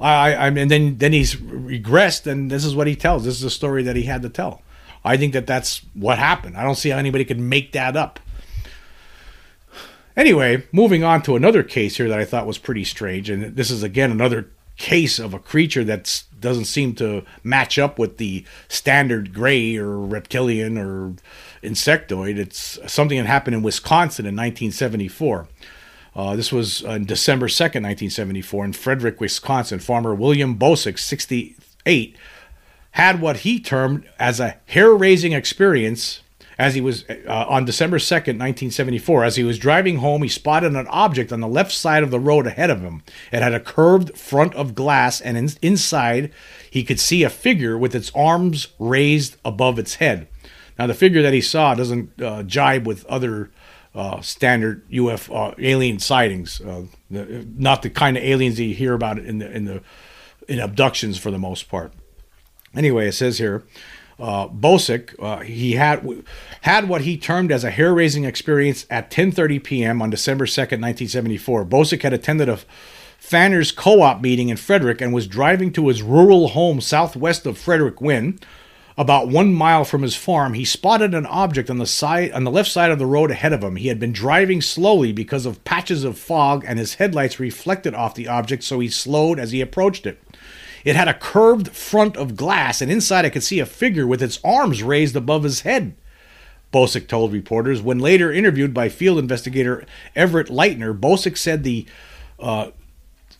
I, 0.00 0.34
I 0.34 0.48
and 0.48 0.70
then 0.70 0.98
then 0.98 1.12
he's 1.12 1.36
regressed, 1.36 2.26
and 2.26 2.50
this 2.50 2.64
is 2.64 2.74
what 2.74 2.88
he 2.88 2.96
tells. 2.96 3.24
This 3.24 3.36
is 3.36 3.44
a 3.44 3.50
story 3.50 3.84
that 3.84 3.96
he 3.96 4.02
had 4.02 4.22
to 4.22 4.28
tell. 4.28 4.62
I 5.04 5.16
think 5.16 5.32
that 5.34 5.46
that's 5.46 5.82
what 5.94 6.18
happened. 6.18 6.56
I 6.56 6.64
don't 6.64 6.74
see 6.74 6.90
how 6.90 6.98
anybody 6.98 7.24
could 7.24 7.38
make 7.38 7.72
that 7.72 7.96
up. 7.96 8.18
Anyway, 10.16 10.66
moving 10.72 11.04
on 11.04 11.22
to 11.22 11.36
another 11.36 11.62
case 11.62 11.96
here 11.96 12.08
that 12.08 12.18
I 12.18 12.24
thought 12.24 12.46
was 12.46 12.58
pretty 12.58 12.84
strange, 12.84 13.30
and 13.30 13.56
this 13.56 13.70
is 13.70 13.82
again 13.82 14.10
another 14.10 14.50
case 14.76 15.18
of 15.18 15.34
a 15.34 15.38
creature 15.38 15.84
that 15.84 16.24
doesn't 16.40 16.64
seem 16.64 16.94
to 16.94 17.22
match 17.44 17.78
up 17.78 17.98
with 17.98 18.16
the 18.16 18.44
standard 18.66 19.32
gray 19.34 19.76
or 19.76 20.00
reptilian 20.00 20.78
or 20.78 21.14
insectoid. 21.62 22.38
It's 22.38 22.78
something 22.86 23.18
that 23.18 23.26
happened 23.26 23.56
in 23.56 23.62
Wisconsin 23.62 24.26
in 24.26 24.34
1974. 24.34 25.48
Uh, 26.14 26.36
this 26.36 26.52
was 26.52 26.84
on 26.84 27.04
December 27.04 27.46
2nd, 27.46 27.82
1974, 27.82 28.64
in 28.64 28.72
Frederick, 28.72 29.20
Wisconsin. 29.20 29.78
Farmer 29.78 30.14
William 30.14 30.58
Bosak, 30.58 30.98
68, 30.98 32.16
had 32.92 33.20
what 33.20 33.38
he 33.38 33.60
termed 33.60 34.08
as 34.18 34.40
a 34.40 34.56
hair 34.66 34.92
raising 34.92 35.32
experience 35.32 36.22
as 36.58 36.74
he 36.74 36.80
was 36.82 37.06
uh, 37.08 37.46
on 37.48 37.64
December 37.64 37.96
2nd, 37.96 38.36
1974. 38.36 39.24
As 39.24 39.36
he 39.36 39.44
was 39.44 39.58
driving 39.58 39.96
home, 39.96 40.22
he 40.22 40.28
spotted 40.28 40.74
an 40.76 40.86
object 40.88 41.32
on 41.32 41.40
the 41.40 41.48
left 41.48 41.72
side 41.72 42.02
of 42.02 42.10
the 42.10 42.20
road 42.20 42.46
ahead 42.46 42.68
of 42.68 42.82
him. 42.82 43.02
It 43.32 43.40
had 43.40 43.54
a 43.54 43.60
curved 43.60 44.18
front 44.18 44.54
of 44.54 44.74
glass, 44.74 45.22
and 45.22 45.38
in- 45.38 45.50
inside, 45.62 46.30
he 46.70 46.84
could 46.84 47.00
see 47.00 47.22
a 47.22 47.30
figure 47.30 47.78
with 47.78 47.94
its 47.94 48.12
arms 48.14 48.68
raised 48.78 49.36
above 49.42 49.78
its 49.78 49.94
head. 49.94 50.28
Now, 50.80 50.86
the 50.86 50.94
figure 50.94 51.20
that 51.20 51.34
he 51.34 51.42
saw 51.42 51.74
doesn't 51.74 52.22
uh, 52.22 52.42
jibe 52.42 52.86
with 52.86 53.04
other 53.04 53.50
uh, 53.94 54.22
standard 54.22 54.88
UFO 54.88 55.54
alien 55.58 55.98
sightings. 55.98 56.58
Uh, 56.58 56.86
the, 57.10 57.46
not 57.54 57.82
the 57.82 57.90
kind 57.90 58.16
of 58.16 58.22
aliens 58.24 58.56
that 58.56 58.64
you 58.64 58.74
hear 58.74 58.94
about 58.94 59.18
in 59.18 59.40
the 59.40 59.52
in 59.52 59.66
the 59.66 59.82
in 60.48 60.58
abductions 60.58 61.18
for 61.18 61.30
the 61.30 61.38
most 61.38 61.68
part. 61.68 61.92
Anyway, 62.74 63.08
it 63.08 63.12
says 63.12 63.36
here, 63.36 63.62
uh, 64.18 64.48
Bosak, 64.48 65.14
uh, 65.22 65.40
he 65.40 65.72
had 65.72 66.24
had 66.62 66.88
what 66.88 67.02
he 67.02 67.18
termed 67.18 67.52
as 67.52 67.62
a 67.62 67.70
hair-raising 67.70 68.24
experience 68.24 68.86
at 68.88 69.10
10:30 69.10 69.62
p.m. 69.62 70.00
on 70.00 70.08
December 70.08 70.46
2nd, 70.46 70.80
1974. 70.80 71.66
Bosak 71.66 72.00
had 72.00 72.14
attended 72.14 72.48
a 72.48 72.58
Fanners 73.18 73.70
co-op 73.70 74.22
meeting 74.22 74.48
in 74.48 74.56
Frederick 74.56 75.02
and 75.02 75.12
was 75.12 75.26
driving 75.26 75.74
to 75.74 75.88
his 75.88 76.02
rural 76.02 76.48
home 76.48 76.80
southwest 76.80 77.44
of 77.44 77.58
Frederick 77.58 78.00
when 78.00 78.38
about 79.00 79.28
one 79.28 79.54
mile 79.54 79.82
from 79.82 80.02
his 80.02 80.14
farm, 80.14 80.52
he 80.52 80.64
spotted 80.66 81.14
an 81.14 81.24
object 81.24 81.70
on 81.70 81.78
the 81.78 81.86
side 81.86 82.30
on 82.32 82.44
the 82.44 82.50
left 82.50 82.70
side 82.70 82.90
of 82.90 82.98
the 82.98 83.06
road 83.06 83.30
ahead 83.30 83.54
of 83.54 83.64
him. 83.64 83.76
He 83.76 83.88
had 83.88 83.98
been 83.98 84.12
driving 84.12 84.60
slowly 84.60 85.10
because 85.10 85.46
of 85.46 85.64
patches 85.64 86.04
of 86.04 86.18
fog, 86.18 86.66
and 86.68 86.78
his 86.78 86.96
headlights 86.96 87.40
reflected 87.40 87.94
off 87.94 88.14
the 88.14 88.28
object, 88.28 88.62
so 88.62 88.78
he 88.78 88.88
slowed 88.88 89.38
as 89.38 89.52
he 89.52 89.62
approached 89.62 90.04
it. 90.04 90.22
It 90.84 90.96
had 90.96 91.08
a 91.08 91.14
curved 91.14 91.70
front 91.70 92.18
of 92.18 92.36
glass, 92.36 92.82
and 92.82 92.92
inside 92.92 93.24
I 93.24 93.30
could 93.30 93.42
see 93.42 93.58
a 93.58 93.64
figure 93.64 94.06
with 94.06 94.22
its 94.22 94.38
arms 94.44 94.82
raised 94.82 95.16
above 95.16 95.44
his 95.44 95.62
head. 95.62 95.94
Bosak 96.70 97.08
told 97.08 97.32
reporters. 97.32 97.80
When 97.80 98.00
later 98.00 98.30
interviewed 98.30 98.74
by 98.74 98.90
field 98.90 99.18
investigator 99.18 99.86
Everett 100.14 100.48
Leitner, 100.48 100.98
Bosak 100.98 101.38
said 101.38 101.64
the 101.64 101.86
uh, 102.38 102.72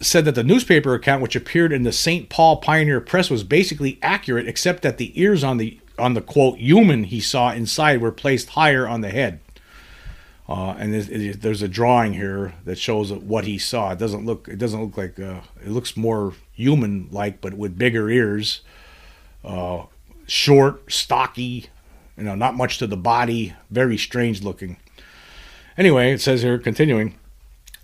said 0.00 0.24
that 0.24 0.34
the 0.34 0.42
newspaper 0.42 0.94
account, 0.94 1.22
which 1.22 1.36
appeared 1.36 1.72
in 1.72 1.82
the 1.82 1.92
St. 1.92 2.28
Paul 2.28 2.56
Pioneer 2.56 3.00
Press, 3.00 3.30
was 3.30 3.44
basically 3.44 3.98
accurate, 4.02 4.48
except 4.48 4.82
that 4.82 4.98
the 4.98 5.18
ears 5.20 5.44
on 5.44 5.58
the 5.58 5.78
on 5.98 6.14
the 6.14 6.22
quote 6.22 6.58
human 6.58 7.04
he 7.04 7.20
saw 7.20 7.52
inside 7.52 8.00
were 8.00 8.12
placed 8.12 8.50
higher 8.50 8.88
on 8.88 9.02
the 9.02 9.10
head. 9.10 9.40
Uh, 10.48 10.74
and 10.78 10.92
there's, 10.92 11.36
there's, 11.36 11.62
a 11.62 11.68
drawing 11.68 12.14
here 12.14 12.54
that 12.64 12.76
shows 12.76 13.12
what 13.12 13.44
he 13.44 13.56
saw. 13.56 13.92
It 13.92 13.98
doesn't 13.98 14.26
look 14.26 14.48
it 14.48 14.58
doesn't 14.58 14.82
look 14.82 14.96
like 14.96 15.20
uh, 15.20 15.42
it 15.64 15.68
looks 15.68 15.96
more 15.96 16.32
human 16.54 17.08
like, 17.12 17.40
but 17.40 17.54
with 17.54 17.78
bigger 17.78 18.10
ears, 18.10 18.62
uh, 19.44 19.84
short, 20.26 20.90
stocky, 20.90 21.66
you 22.16 22.24
know, 22.24 22.34
not 22.34 22.56
much 22.56 22.78
to 22.78 22.88
the 22.88 22.96
body, 22.96 23.54
very 23.70 23.96
strange 23.96 24.42
looking. 24.42 24.76
Anyway, 25.78 26.12
it 26.12 26.20
says 26.20 26.42
here, 26.42 26.58
continuing. 26.58 27.14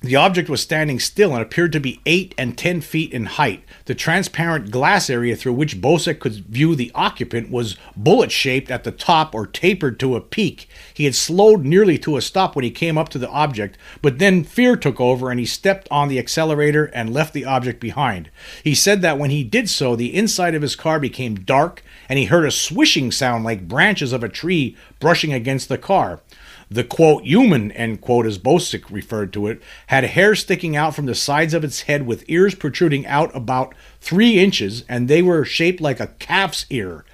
The 0.07 0.15
object 0.15 0.49
was 0.49 0.61
standing 0.61 1.01
still 1.01 1.33
and 1.33 1.43
appeared 1.43 1.73
to 1.73 1.81
be 1.81 2.01
8 2.07 2.33
and 2.39 2.57
10 2.57 2.81
feet 2.81 3.13
in 3.13 3.27
height. 3.27 3.65
The 3.87 3.95
transparent 3.97 4.71
glass 4.71 5.11
area 5.11 5.35
through 5.35 5.55
which 5.55 5.81
Bosak 5.81 6.21
could 6.21 6.47
view 6.47 6.77
the 6.77 6.93
occupant 6.95 7.51
was 7.51 7.77
bullet 7.97 8.31
shaped 8.31 8.71
at 8.71 8.85
the 8.85 8.93
top 8.93 9.35
or 9.35 9.49
tapered 9.49 9.99
to 9.99 10.15
a 10.15 10.21
peak. 10.21 10.69
He 10.95 11.07
had 11.07 11.17
slowed 11.17 11.65
nearly 11.65 11.99
to 11.99 12.17
a 12.17 12.23
stop 12.23 12.55
when 12.55 12.63
he 12.63 12.71
came 12.71 12.97
up 12.97 13.09
to 13.09 13.19
the 13.19 13.29
object, 13.31 13.79
but 14.01 14.21
then 14.21 14.45
fear 14.45 14.77
took 14.77 15.01
over 15.01 15.29
and 15.29 15.41
he 15.41 15.47
stepped 15.47 15.89
on 15.91 16.07
the 16.07 16.21
accelerator 16.21 16.85
and 16.85 17.13
left 17.13 17.35
the 17.35 17.45
object 17.45 17.81
behind. 17.81 18.31
He 18.63 18.77
said 18.77 19.03
that 19.03 19.19
when 19.19 19.31
he 19.31 19.43
did 19.43 19.69
so, 19.69 19.97
the 19.97 20.15
inside 20.15 20.55
of 20.55 20.63
his 20.63 20.77
car 20.77 21.01
became 21.01 21.35
dark 21.35 21.83
and 22.09 22.17
he 22.17 22.27
heard 22.27 22.47
a 22.47 22.53
swishing 22.53 23.11
sound 23.11 23.43
like 23.43 23.67
branches 23.67 24.13
of 24.13 24.23
a 24.23 24.29
tree 24.29 24.77
brushing 25.01 25.33
against 25.33 25.69
the 25.69 25.79
car. 25.79 26.21
The 26.69 26.85
quote, 26.85 27.25
human, 27.25 27.71
end 27.73 28.01
quote, 28.01 28.27
as 28.27 28.39
Bosak 28.39 28.91
referred 28.91 29.33
to 29.35 29.47
it, 29.47 29.63
had 29.87 30.03
hair 30.03 30.35
sticking 30.35 30.75
out 30.75 30.97
from 30.97 31.07
the 31.07 31.15
sides 31.15 31.55
of 31.55 31.63
its 31.63 31.83
head 31.83 32.07
with 32.07 32.25
ears 32.29 32.57
protruding 32.57 33.07
out 33.07 33.35
about 33.37 33.75
three 34.01 34.41
inches, 34.41 34.85
and 34.89 35.07
they 35.07 35.23
were 35.23 35.45
shaped 35.45 35.81
like 35.81 36.01
a 36.01 36.09
calf's 36.19 36.67
ear. 36.71 37.05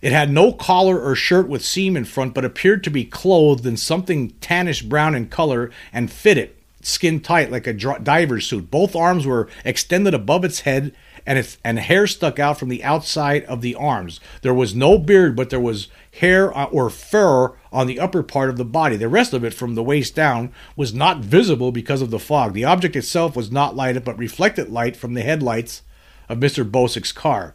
It 0.00 0.12
had 0.12 0.30
no 0.30 0.52
collar 0.52 1.02
or 1.02 1.16
shirt 1.16 1.48
with 1.48 1.64
seam 1.64 1.96
in 1.96 2.04
front, 2.04 2.34
but 2.34 2.44
appeared 2.44 2.84
to 2.84 2.90
be 2.90 3.04
clothed 3.04 3.66
in 3.66 3.76
something 3.76 4.30
tannish 4.40 4.88
brown 4.88 5.16
in 5.16 5.26
color 5.26 5.72
and 5.92 6.10
fitted, 6.10 6.54
skin 6.80 7.18
tight 7.18 7.50
like 7.50 7.66
a 7.66 7.72
diver's 7.72 8.46
suit. 8.46 8.70
Both 8.70 8.94
arms 8.94 9.26
were 9.26 9.48
extended 9.64 10.14
above 10.14 10.44
its 10.44 10.60
head, 10.60 10.94
and 11.26 11.36
its 11.36 11.58
and 11.64 11.80
hair 11.80 12.06
stuck 12.06 12.38
out 12.38 12.60
from 12.60 12.68
the 12.68 12.84
outside 12.84 13.44
of 13.46 13.60
the 13.60 13.74
arms. 13.74 14.20
There 14.42 14.54
was 14.54 14.72
no 14.72 14.98
beard, 14.98 15.34
but 15.34 15.50
there 15.50 15.58
was 15.58 15.88
hair 16.12 16.56
uh, 16.56 16.66
or 16.66 16.90
fur 16.90 17.54
on 17.72 17.86
the 17.86 18.00
upper 18.00 18.22
part 18.22 18.50
of 18.50 18.56
the 18.56 18.64
body. 18.64 18.96
The 18.96 19.08
rest 19.08 19.32
of 19.32 19.44
it, 19.44 19.54
from 19.54 19.74
the 19.74 19.82
waist 19.82 20.14
down, 20.14 20.52
was 20.76 20.94
not 20.94 21.20
visible 21.20 21.72
because 21.72 22.02
of 22.02 22.10
the 22.10 22.18
fog. 22.18 22.52
The 22.52 22.64
object 22.64 22.96
itself 22.96 23.36
was 23.36 23.50
not 23.50 23.76
lighted, 23.76 24.04
but 24.04 24.18
reflected 24.18 24.70
light 24.70 24.96
from 24.96 25.14
the 25.14 25.22
headlights 25.22 25.82
of 26.28 26.38
Mr. 26.38 26.68
Bosak's 26.68 27.12
car. 27.12 27.54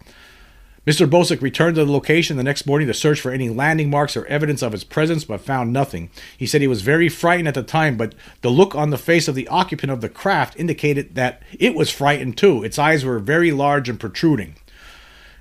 Mr. 0.86 1.10
Bosak 1.10 1.42
returned 1.42 1.76
to 1.76 1.86
the 1.86 1.92
location 1.92 2.36
the 2.36 2.44
next 2.44 2.66
morning 2.66 2.88
to 2.90 2.94
search 2.94 3.22
for 3.22 3.32
any 3.32 3.48
landing 3.48 3.90
marks 3.90 4.18
or 4.18 4.26
evidence 4.26 4.62
of 4.62 4.74
its 4.74 4.84
presence, 4.84 5.24
but 5.24 5.40
found 5.40 5.72
nothing. 5.72 6.10
He 6.38 6.46
said 6.46 6.60
he 6.60 6.68
was 6.68 6.82
very 6.82 7.08
frightened 7.08 7.48
at 7.48 7.54
the 7.54 7.64
time, 7.64 7.96
but 7.96 8.14
the 8.42 8.50
look 8.50 8.76
on 8.76 8.90
the 8.90 8.98
face 8.98 9.30
of 9.30 9.36
the 9.36 9.48
occupant 9.48 9.94
of 9.94 10.02
the 10.02 10.10
craft 10.10 10.60
indicated 10.60 11.16
that 11.16 11.42
it 11.58 11.74
was 11.74 11.90
frightened 11.90 12.38
too. 12.38 12.66
Its 12.66 12.78
eyes 12.78 13.06
were 13.06 13.20
very 13.20 13.54
large 13.54 13.88
and 13.88 13.98
protruding. 13.98 14.56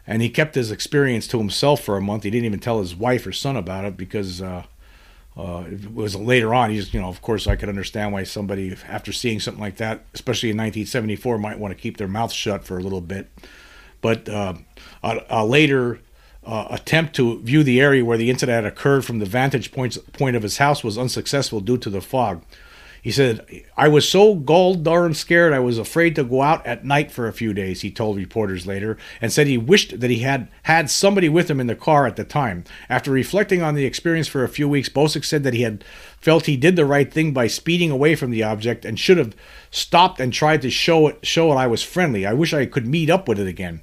And 0.06 0.20
he 0.20 0.28
kept 0.28 0.54
his 0.54 0.70
experience 0.70 1.26
to 1.28 1.38
himself 1.38 1.82
for 1.82 1.96
a 1.96 2.00
month. 2.00 2.24
He 2.24 2.30
didn't 2.30 2.46
even 2.46 2.60
tell 2.60 2.80
his 2.80 2.94
wife 2.94 3.26
or 3.26 3.32
son 3.32 3.56
about 3.56 3.84
it 3.84 3.96
because 3.96 4.42
uh, 4.42 4.64
uh, 5.36 5.64
it 5.70 5.94
was 5.94 6.16
later 6.16 6.52
on. 6.52 6.70
He 6.70 6.76
just, 6.76 6.92
you 6.92 7.00
know, 7.00 7.08
of 7.08 7.22
course, 7.22 7.46
I 7.46 7.56
could 7.56 7.68
understand 7.68 8.12
why 8.12 8.24
somebody, 8.24 8.76
after 8.88 9.12
seeing 9.12 9.40
something 9.40 9.62
like 9.62 9.76
that, 9.76 10.04
especially 10.12 10.50
in 10.50 10.56
1974, 10.56 11.38
might 11.38 11.58
want 11.58 11.74
to 11.74 11.80
keep 11.80 11.96
their 11.96 12.08
mouth 12.08 12.32
shut 12.32 12.64
for 12.64 12.78
a 12.78 12.82
little 12.82 13.00
bit. 13.00 13.30
But 14.00 14.28
uh, 14.28 14.54
a, 15.02 15.20
a, 15.30 15.46
later 15.46 16.00
uh, 16.44 16.66
attempt 16.70 17.14
to 17.16 17.40
view 17.40 17.62
the 17.62 17.80
area 17.80 18.04
where 18.04 18.18
the 18.18 18.28
incident 18.28 18.64
had 18.64 18.72
occurred 18.72 19.04
from 19.04 19.20
the 19.20 19.26
vantage 19.26 19.72
point 19.72 20.36
of 20.36 20.42
his 20.42 20.58
house 20.58 20.82
was 20.82 20.98
unsuccessful 20.98 21.60
due 21.60 21.78
to 21.78 21.88
the 21.88 22.00
fog. 22.00 22.42
He 23.02 23.10
said, 23.10 23.64
I 23.76 23.88
was 23.88 24.08
so 24.08 24.36
galled 24.36 24.84
darn 24.84 25.14
scared 25.14 25.52
I 25.52 25.58
was 25.58 25.76
afraid 25.76 26.14
to 26.14 26.22
go 26.22 26.40
out 26.40 26.64
at 26.64 26.84
night 26.84 27.10
for 27.10 27.26
a 27.26 27.32
few 27.32 27.52
days, 27.52 27.80
he 27.80 27.90
told 27.90 28.16
reporters 28.16 28.64
later, 28.64 28.96
and 29.20 29.32
said 29.32 29.48
he 29.48 29.58
wished 29.58 29.98
that 29.98 30.08
he 30.08 30.20
had 30.20 30.46
had 30.62 30.88
somebody 30.88 31.28
with 31.28 31.50
him 31.50 31.58
in 31.58 31.66
the 31.66 31.74
car 31.74 32.06
at 32.06 32.14
the 32.14 32.22
time. 32.22 32.62
After 32.88 33.10
reflecting 33.10 33.60
on 33.60 33.74
the 33.74 33.84
experience 33.84 34.28
for 34.28 34.44
a 34.44 34.48
few 34.48 34.68
weeks, 34.68 34.88
Bosak 34.88 35.24
said 35.24 35.42
that 35.42 35.52
he 35.52 35.62
had 35.62 35.84
felt 36.20 36.46
he 36.46 36.56
did 36.56 36.76
the 36.76 36.86
right 36.86 37.12
thing 37.12 37.32
by 37.32 37.48
speeding 37.48 37.90
away 37.90 38.14
from 38.14 38.30
the 38.30 38.44
object 38.44 38.84
and 38.84 39.00
should 39.00 39.18
have 39.18 39.34
stopped 39.72 40.20
and 40.20 40.32
tried 40.32 40.62
to 40.62 40.70
show 40.70 41.08
it 41.08 41.26
show 41.26 41.50
it 41.52 41.56
I 41.56 41.66
was 41.66 41.82
friendly. 41.82 42.24
I 42.24 42.34
wish 42.34 42.54
I 42.54 42.66
could 42.66 42.86
meet 42.86 43.10
up 43.10 43.26
with 43.26 43.40
it 43.40 43.48
again. 43.48 43.82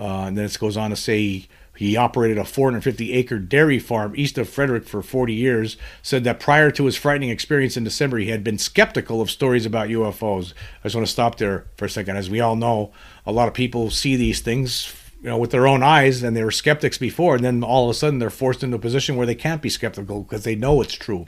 Uh, 0.00 0.24
and 0.26 0.36
then 0.36 0.46
it 0.46 0.58
goes 0.58 0.76
on 0.76 0.90
to 0.90 0.96
say 0.96 1.46
he 1.76 1.96
operated 1.96 2.38
a 2.38 2.44
450 2.44 3.12
acre 3.12 3.38
dairy 3.38 3.78
farm 3.78 4.14
east 4.16 4.38
of 4.38 4.48
Frederick 4.48 4.86
for 4.86 5.02
40 5.02 5.32
years. 5.32 5.76
Said 6.02 6.24
that 6.24 6.38
prior 6.40 6.70
to 6.70 6.84
his 6.84 6.96
frightening 6.96 7.30
experience 7.30 7.76
in 7.76 7.84
December, 7.84 8.18
he 8.18 8.30
had 8.30 8.44
been 8.44 8.58
skeptical 8.58 9.20
of 9.20 9.30
stories 9.30 9.66
about 9.66 9.88
UFOs. 9.88 10.52
I 10.80 10.84
just 10.84 10.94
want 10.94 11.06
to 11.06 11.12
stop 11.12 11.38
there 11.38 11.66
for 11.76 11.86
a 11.86 11.90
second. 11.90 12.16
As 12.16 12.30
we 12.30 12.40
all 12.40 12.56
know, 12.56 12.92
a 13.26 13.32
lot 13.32 13.48
of 13.48 13.54
people 13.54 13.90
see 13.90 14.14
these 14.14 14.40
things 14.40 14.94
you 15.20 15.30
know, 15.30 15.38
with 15.38 15.52
their 15.52 15.66
own 15.66 15.82
eyes, 15.82 16.22
and 16.22 16.36
they 16.36 16.44
were 16.44 16.50
skeptics 16.50 16.98
before, 16.98 17.36
and 17.36 17.44
then 17.44 17.64
all 17.64 17.84
of 17.84 17.90
a 17.90 17.98
sudden 17.98 18.18
they're 18.18 18.28
forced 18.28 18.62
into 18.62 18.76
a 18.76 18.80
position 18.80 19.16
where 19.16 19.26
they 19.26 19.34
can't 19.34 19.62
be 19.62 19.70
skeptical 19.70 20.22
because 20.22 20.44
they 20.44 20.54
know 20.54 20.82
it's 20.82 20.92
true. 20.92 21.26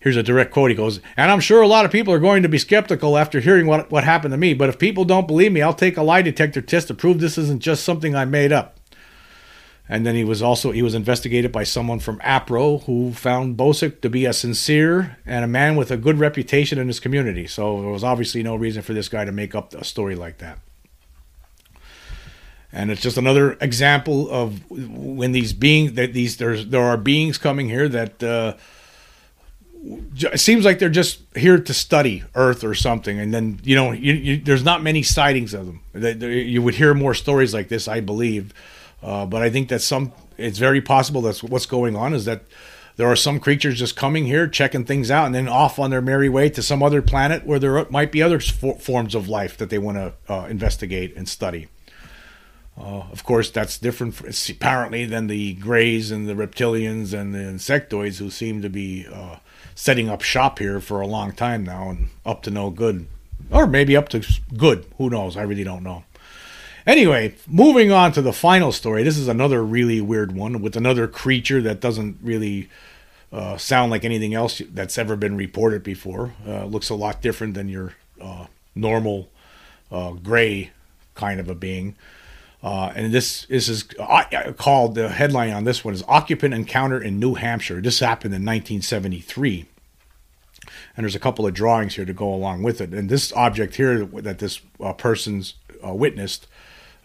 Here's 0.00 0.16
a 0.16 0.24
direct 0.24 0.52
quote. 0.52 0.70
He 0.70 0.76
goes, 0.76 0.98
And 1.16 1.30
I'm 1.30 1.38
sure 1.38 1.62
a 1.62 1.68
lot 1.68 1.84
of 1.84 1.92
people 1.92 2.12
are 2.12 2.18
going 2.18 2.42
to 2.42 2.48
be 2.48 2.58
skeptical 2.58 3.16
after 3.16 3.38
hearing 3.38 3.68
what, 3.68 3.92
what 3.92 4.02
happened 4.02 4.32
to 4.32 4.38
me, 4.38 4.54
but 4.54 4.68
if 4.68 4.78
people 4.78 5.04
don't 5.04 5.28
believe 5.28 5.52
me, 5.52 5.62
I'll 5.62 5.72
take 5.72 5.96
a 5.96 6.02
lie 6.02 6.22
detector 6.22 6.60
test 6.60 6.88
to 6.88 6.94
prove 6.94 7.20
this 7.20 7.38
isn't 7.38 7.62
just 7.62 7.84
something 7.84 8.16
I 8.16 8.24
made 8.24 8.50
up. 8.50 8.79
And 9.92 10.06
then 10.06 10.14
he 10.14 10.22
was 10.22 10.40
also 10.40 10.70
he 10.70 10.82
was 10.82 10.94
investigated 10.94 11.50
by 11.50 11.64
someone 11.64 11.98
from 11.98 12.20
APRO 12.20 12.84
who 12.84 13.12
found 13.12 13.56
Bosak 13.56 14.00
to 14.02 14.08
be 14.08 14.24
a 14.24 14.32
sincere 14.32 15.18
and 15.26 15.44
a 15.44 15.48
man 15.48 15.74
with 15.74 15.90
a 15.90 15.96
good 15.96 16.20
reputation 16.20 16.78
in 16.78 16.86
his 16.86 17.00
community. 17.00 17.48
So 17.48 17.80
there 17.80 17.90
was 17.90 18.04
obviously 18.04 18.44
no 18.44 18.54
reason 18.54 18.82
for 18.82 18.92
this 18.92 19.08
guy 19.08 19.24
to 19.24 19.32
make 19.32 19.52
up 19.52 19.74
a 19.74 19.82
story 19.82 20.14
like 20.14 20.38
that. 20.38 20.60
And 22.72 22.92
it's 22.92 23.02
just 23.02 23.16
another 23.16 23.58
example 23.60 24.30
of 24.30 24.62
when 24.70 25.32
these 25.32 25.52
beings 25.52 25.94
that 25.94 26.12
these 26.12 26.36
there's 26.36 26.68
there 26.68 26.84
are 26.84 26.96
beings 26.96 27.36
coming 27.36 27.68
here 27.68 27.88
that 27.88 28.22
uh, 28.22 28.54
it 29.82 30.38
seems 30.38 30.64
like 30.64 30.78
they're 30.78 30.88
just 30.88 31.22
here 31.34 31.58
to 31.58 31.74
study 31.74 32.22
Earth 32.36 32.62
or 32.62 32.74
something, 32.74 33.18
and 33.18 33.34
then 33.34 33.58
you 33.64 33.74
know 33.74 33.90
you, 33.90 34.12
you, 34.12 34.36
there's 34.36 34.62
not 34.62 34.84
many 34.84 35.02
sightings 35.02 35.52
of 35.52 35.66
them. 35.66 35.80
You 36.22 36.62
would 36.62 36.74
hear 36.74 36.94
more 36.94 37.14
stories 37.14 37.52
like 37.52 37.66
this, 37.66 37.88
I 37.88 37.98
believe, 37.98 38.54
uh, 39.02 39.26
but 39.26 39.42
I 39.42 39.50
think 39.50 39.68
that 39.68 39.80
some 39.80 40.12
it's 40.36 40.58
very 40.58 40.80
possible 40.80 41.20
that's 41.20 41.42
what's 41.42 41.66
going 41.66 41.94
on 41.96 42.14
is 42.14 42.24
that 42.24 42.44
there 42.96 43.08
are 43.08 43.16
some 43.16 43.40
creatures 43.40 43.78
just 43.78 43.96
coming 43.96 44.26
here, 44.26 44.46
checking 44.46 44.84
things 44.84 45.10
out, 45.10 45.26
and 45.26 45.34
then 45.34 45.48
off 45.48 45.78
on 45.78 45.90
their 45.90 46.02
merry 46.02 46.28
way 46.28 46.50
to 46.50 46.62
some 46.62 46.82
other 46.82 47.00
planet 47.00 47.46
where 47.46 47.58
there 47.58 47.86
might 47.90 48.12
be 48.12 48.22
other 48.22 48.40
forms 48.40 49.14
of 49.14 49.28
life 49.28 49.56
that 49.56 49.70
they 49.70 49.78
want 49.78 49.96
to 49.96 50.12
uh, 50.32 50.46
investigate 50.46 51.14
and 51.16 51.28
study. 51.28 51.68
Uh, 52.76 53.04
of 53.10 53.24
course, 53.24 53.50
that's 53.50 53.78
different 53.78 54.20
apparently 54.50 55.04
than 55.04 55.26
the 55.26 55.54
greys 55.54 56.10
and 56.10 56.28
the 56.28 56.34
reptilians 56.34 57.12
and 57.12 57.34
the 57.34 57.38
insectoids 57.38 58.18
who 58.18 58.30
seem 58.30 58.62
to 58.62 58.70
be 58.70 59.06
uh, 59.12 59.36
setting 59.74 60.08
up 60.08 60.22
shop 60.22 60.58
here 60.58 60.80
for 60.80 61.00
a 61.00 61.06
long 61.06 61.32
time 61.32 61.64
now 61.64 61.90
and 61.90 62.08
up 62.24 62.42
to 62.42 62.50
no 62.50 62.70
good. 62.70 63.06
Or 63.50 63.66
maybe 63.66 63.96
up 63.96 64.08
to 64.10 64.22
good. 64.56 64.86
Who 64.98 65.10
knows? 65.10 65.36
I 65.36 65.42
really 65.42 65.64
don't 65.64 65.82
know. 65.82 66.04
Anyway, 66.86 67.34
moving 67.46 67.92
on 67.92 68.12
to 68.12 68.22
the 68.22 68.32
final 68.32 68.72
story. 68.72 69.02
This 69.02 69.18
is 69.18 69.28
another 69.28 69.62
really 69.62 70.00
weird 70.00 70.32
one 70.32 70.62
with 70.62 70.76
another 70.76 71.06
creature 71.06 71.60
that 71.62 71.80
doesn't 71.80 72.18
really 72.22 72.68
uh, 73.32 73.56
sound 73.56 73.90
like 73.90 74.04
anything 74.04 74.34
else 74.34 74.62
that's 74.72 74.98
ever 74.98 75.16
been 75.16 75.36
reported 75.36 75.82
before. 75.82 76.34
Uh, 76.46 76.64
looks 76.64 76.88
a 76.88 76.94
lot 76.94 77.20
different 77.20 77.54
than 77.54 77.68
your 77.68 77.94
uh, 78.20 78.46
normal 78.74 79.28
uh, 79.90 80.12
gray 80.12 80.70
kind 81.14 81.38
of 81.38 81.48
a 81.48 81.54
being. 81.54 81.96
Uh, 82.62 82.92
and 82.94 83.12
this, 83.12 83.46
this 83.46 83.68
is 83.68 83.84
uh, 83.98 84.52
called 84.56 84.94
the 84.94 85.08
headline 85.08 85.50
on 85.50 85.64
this 85.64 85.84
one 85.84 85.94
is 85.94 86.04
occupant 86.06 86.52
encounter 86.52 87.00
in 87.00 87.18
New 87.18 87.34
Hampshire. 87.34 87.80
This 87.80 88.00
happened 88.00 88.34
in 88.34 88.42
1973, 88.42 89.66
and 90.94 91.04
there's 91.04 91.14
a 91.14 91.20
couple 91.20 91.46
of 91.46 91.54
drawings 91.54 91.94
here 91.94 92.04
to 92.04 92.12
go 92.12 92.32
along 92.32 92.62
with 92.62 92.80
it. 92.82 92.92
And 92.92 93.08
this 93.08 93.32
object 93.32 93.76
here 93.76 94.04
that 94.04 94.40
this 94.40 94.60
uh, 94.78 94.92
person's 94.92 95.54
uh, 95.86 95.94
witnessed 95.94 96.46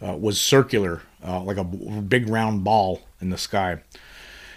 uh, 0.02 0.16
was 0.16 0.40
circular, 0.40 1.02
uh, 1.26 1.42
like 1.42 1.58
a 1.58 1.64
big 1.64 2.30
round 2.30 2.64
ball 2.64 3.02
in 3.22 3.30
the 3.30 3.38
sky. 3.38 3.80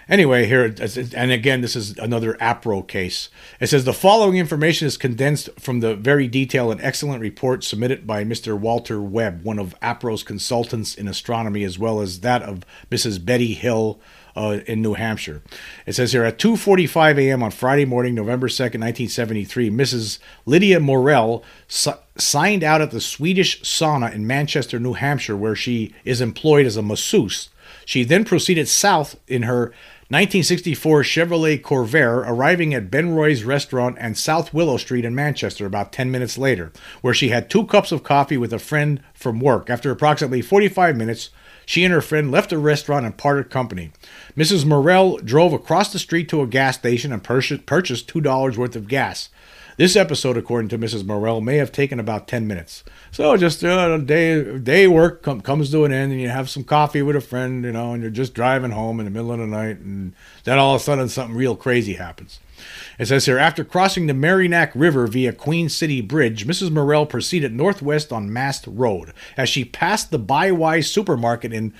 Anyway, 0.08 0.46
here, 0.46 0.74
and 1.14 1.30
again, 1.30 1.60
this 1.60 1.76
is 1.76 1.98
another 1.98 2.32
APRO 2.40 2.86
case. 2.88 3.28
It 3.60 3.66
says 3.66 3.84
the 3.84 3.92
following 3.92 4.38
information 4.38 4.86
is 4.86 4.96
condensed 4.96 5.50
from 5.60 5.80
the 5.80 5.94
very 5.94 6.26
detailed 6.26 6.72
and 6.72 6.80
excellent 6.80 7.20
report 7.20 7.62
submitted 7.62 8.06
by 8.06 8.24
Mr. 8.24 8.58
Walter 8.58 9.02
Webb, 9.02 9.44
one 9.44 9.58
of 9.58 9.78
APRO's 9.80 10.22
consultants 10.22 10.94
in 10.94 11.08
astronomy, 11.08 11.62
as 11.62 11.78
well 11.78 12.00
as 12.00 12.20
that 12.20 12.42
of 12.42 12.64
Mrs. 12.90 13.22
Betty 13.22 13.52
Hill 13.52 14.00
uh, 14.38 14.60
in 14.66 14.80
New 14.80 14.94
Hampshire. 14.94 15.42
It 15.84 15.94
says 15.94 16.12
here 16.12 16.24
at 16.24 16.38
2:45 16.38 17.18
a.m. 17.18 17.42
on 17.42 17.50
Friday 17.50 17.84
morning, 17.84 18.14
November 18.14 18.46
2nd, 18.48 18.80
1973, 18.80 19.70
Mrs. 19.70 20.18
Lydia 20.46 20.78
Morel 20.78 21.42
signed 21.66 22.62
out 22.62 22.80
at 22.80 22.92
the 22.92 23.00
Swedish 23.00 23.60
sauna 23.62 24.14
in 24.14 24.26
Manchester, 24.26 24.78
New 24.78 24.92
Hampshire, 24.94 25.36
where 25.36 25.56
she 25.56 25.92
is 26.04 26.20
employed 26.20 26.66
as 26.66 26.76
a 26.76 26.82
masseuse. 26.82 27.48
She 27.84 28.04
then 28.04 28.24
proceeded 28.24 28.68
south 28.68 29.16
in 29.26 29.42
her 29.42 29.72
1964 30.10 31.02
Chevrolet 31.02 31.60
Corvair, 31.60 32.24
arriving 32.26 32.72
at 32.72 32.90
Ben 32.90 33.10
Roy's 33.10 33.44
restaurant 33.44 33.98
and 34.00 34.16
South 34.16 34.54
Willow 34.54 34.78
Street 34.78 35.04
in 35.04 35.14
Manchester 35.14 35.66
about 35.66 35.92
10 35.92 36.10
minutes 36.10 36.38
later, 36.38 36.72
where 37.02 37.12
she 37.12 37.28
had 37.28 37.50
two 37.50 37.66
cups 37.66 37.92
of 37.92 38.04
coffee 38.04 38.38
with 38.38 38.52
a 38.54 38.58
friend 38.58 39.02
from 39.12 39.38
work. 39.38 39.68
After 39.68 39.90
approximately 39.90 40.40
45 40.40 40.96
minutes, 40.96 41.28
she 41.68 41.84
and 41.84 41.92
her 41.92 42.00
friend 42.00 42.32
left 42.32 42.48
the 42.48 42.56
restaurant 42.56 43.04
and 43.04 43.14
parted 43.14 43.50
company. 43.50 43.92
Mrs. 44.34 44.64
Morel 44.64 45.18
drove 45.18 45.52
across 45.52 45.92
the 45.92 45.98
street 45.98 46.26
to 46.30 46.40
a 46.40 46.46
gas 46.46 46.78
station 46.78 47.12
and 47.12 47.22
purchased 47.22 47.66
$2 47.66 48.56
worth 48.56 48.74
of 48.74 48.88
gas. 48.88 49.28
This 49.76 49.94
episode, 49.94 50.38
according 50.38 50.70
to 50.70 50.78
Mrs. 50.78 51.04
Morel, 51.04 51.42
may 51.42 51.58
have 51.58 51.70
taken 51.70 52.00
about 52.00 52.26
10 52.26 52.46
minutes. 52.46 52.84
So 53.10 53.36
just 53.36 53.62
uh, 53.62 53.98
day 53.98 54.58
day 54.58 54.88
work 54.88 55.22
com- 55.22 55.42
comes 55.42 55.70
to 55.72 55.84
an 55.84 55.92
end, 55.92 56.10
and 56.10 56.22
you 56.22 56.30
have 56.30 56.48
some 56.48 56.64
coffee 56.64 57.02
with 57.02 57.16
a 57.16 57.20
friend, 57.20 57.62
you 57.62 57.72
know, 57.72 57.92
and 57.92 58.00
you're 58.02 58.10
just 58.10 58.32
driving 58.32 58.70
home 58.70 58.98
in 58.98 59.04
the 59.04 59.10
middle 59.10 59.30
of 59.30 59.38
the 59.38 59.46
night, 59.46 59.76
and 59.76 60.14
then 60.44 60.58
all 60.58 60.74
of 60.74 60.80
a 60.80 60.84
sudden 60.84 61.10
something 61.10 61.36
real 61.36 61.54
crazy 61.54 61.92
happens. 61.92 62.40
It 62.98 63.06
says 63.06 63.26
here 63.26 63.38
after 63.38 63.64
crossing 63.64 64.06
the 64.06 64.14
Merrimack 64.14 64.72
River 64.74 65.06
via 65.06 65.32
Queen 65.32 65.68
City 65.68 66.00
Bridge, 66.00 66.46
Mrs. 66.46 66.70
Morel 66.70 67.06
proceeded 67.06 67.54
northwest 67.54 68.12
on 68.12 68.32
Mast 68.32 68.64
Road. 68.66 69.12
As 69.36 69.48
she 69.48 69.64
passed 69.64 70.10
the 70.10 70.18
Buy-Wise 70.18 70.90
supermarket 70.90 71.52
in 71.52 71.72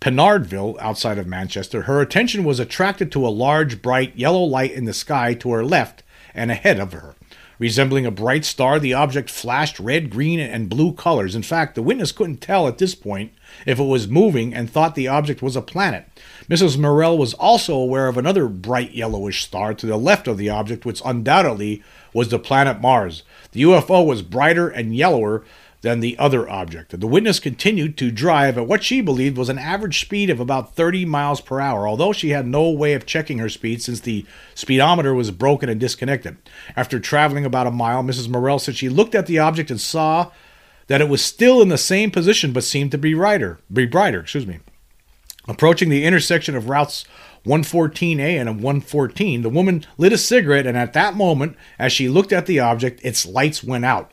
Pinardville, 0.00 0.76
outside 0.80 1.18
of 1.18 1.26
Manchester, 1.26 1.82
her 1.82 2.00
attention 2.00 2.44
was 2.44 2.60
attracted 2.60 3.10
to 3.12 3.26
a 3.26 3.28
large, 3.28 3.80
bright 3.80 4.14
yellow 4.16 4.42
light 4.42 4.72
in 4.72 4.84
the 4.84 4.92
sky 4.92 5.34
to 5.34 5.50
her 5.52 5.64
left 5.64 6.02
and 6.34 6.50
ahead 6.50 6.78
of 6.78 6.92
her. 6.92 7.14
Resembling 7.58 8.04
a 8.04 8.10
bright 8.10 8.44
star, 8.44 8.78
the 8.78 8.94
object 8.94 9.30
flashed 9.30 9.78
red, 9.78 10.10
green, 10.10 10.40
and 10.40 10.68
blue 10.68 10.92
colors. 10.92 11.34
In 11.34 11.42
fact, 11.42 11.74
the 11.74 11.82
witness 11.82 12.10
couldn't 12.10 12.40
tell 12.40 12.66
at 12.66 12.78
this 12.78 12.94
point 12.94 13.32
if 13.64 13.78
it 13.78 13.84
was 13.84 14.08
moving 14.08 14.52
and 14.52 14.68
thought 14.68 14.94
the 14.94 15.08
object 15.08 15.40
was 15.40 15.54
a 15.54 15.62
planet. 15.62 16.08
Mrs. 16.48 16.76
Morel 16.76 17.16
was 17.16 17.34
also 17.34 17.74
aware 17.76 18.08
of 18.08 18.18
another 18.18 18.48
bright 18.48 18.92
yellowish 18.92 19.44
star 19.44 19.72
to 19.74 19.86
the 19.86 19.96
left 19.96 20.26
of 20.26 20.36
the 20.36 20.50
object, 20.50 20.84
which 20.84 21.02
undoubtedly 21.04 21.82
was 22.12 22.28
the 22.28 22.38
planet 22.38 22.80
Mars. 22.80 23.22
The 23.52 23.62
UFO 23.62 24.04
was 24.04 24.22
brighter 24.22 24.68
and 24.68 24.94
yellower 24.94 25.44
than 25.84 26.00
the 26.00 26.18
other 26.18 26.48
object. 26.48 26.98
The 26.98 27.06
witness 27.06 27.38
continued 27.38 27.98
to 27.98 28.10
drive 28.10 28.56
at 28.56 28.66
what 28.66 28.82
she 28.82 29.02
believed 29.02 29.36
was 29.36 29.50
an 29.50 29.58
average 29.58 30.00
speed 30.00 30.30
of 30.30 30.40
about 30.40 30.74
30 30.74 31.04
miles 31.04 31.42
per 31.42 31.60
hour, 31.60 31.86
although 31.86 32.14
she 32.14 32.30
had 32.30 32.46
no 32.46 32.70
way 32.70 32.94
of 32.94 33.04
checking 33.04 33.36
her 33.36 33.50
speed 33.50 33.82
since 33.82 34.00
the 34.00 34.24
speedometer 34.54 35.14
was 35.14 35.30
broken 35.30 35.68
and 35.68 35.78
disconnected. 35.78 36.38
After 36.74 36.98
traveling 36.98 37.44
about 37.44 37.66
a 37.66 37.70
mile, 37.70 38.02
Mrs. 38.02 38.30
Morel 38.30 38.58
said 38.58 38.76
she 38.76 38.88
looked 38.88 39.14
at 39.14 39.26
the 39.26 39.38
object 39.38 39.70
and 39.70 39.80
saw 39.80 40.30
that 40.86 41.02
it 41.02 41.08
was 41.10 41.22
still 41.22 41.60
in 41.60 41.68
the 41.68 41.76
same 41.76 42.10
position 42.10 42.54
but 42.54 42.64
seemed 42.64 42.90
to 42.92 42.98
be 42.98 43.12
brighter, 43.12 43.58
be 43.70 43.84
brighter, 43.84 44.20
excuse 44.20 44.46
me. 44.46 44.60
Approaching 45.46 45.90
the 45.90 46.06
intersection 46.06 46.56
of 46.56 46.70
routes 46.70 47.04
114A 47.44 48.40
and 48.40 48.62
114, 48.62 49.42
the 49.42 49.50
woman 49.50 49.84
lit 49.98 50.14
a 50.14 50.18
cigarette, 50.18 50.66
and 50.66 50.78
at 50.78 50.94
that 50.94 51.14
moment, 51.14 51.56
as 51.78 51.92
she 51.92 52.08
looked 52.08 52.32
at 52.32 52.46
the 52.46 52.58
object, 52.58 53.00
its 53.04 53.26
lights 53.26 53.62
went 53.62 53.84
out. 53.84 54.10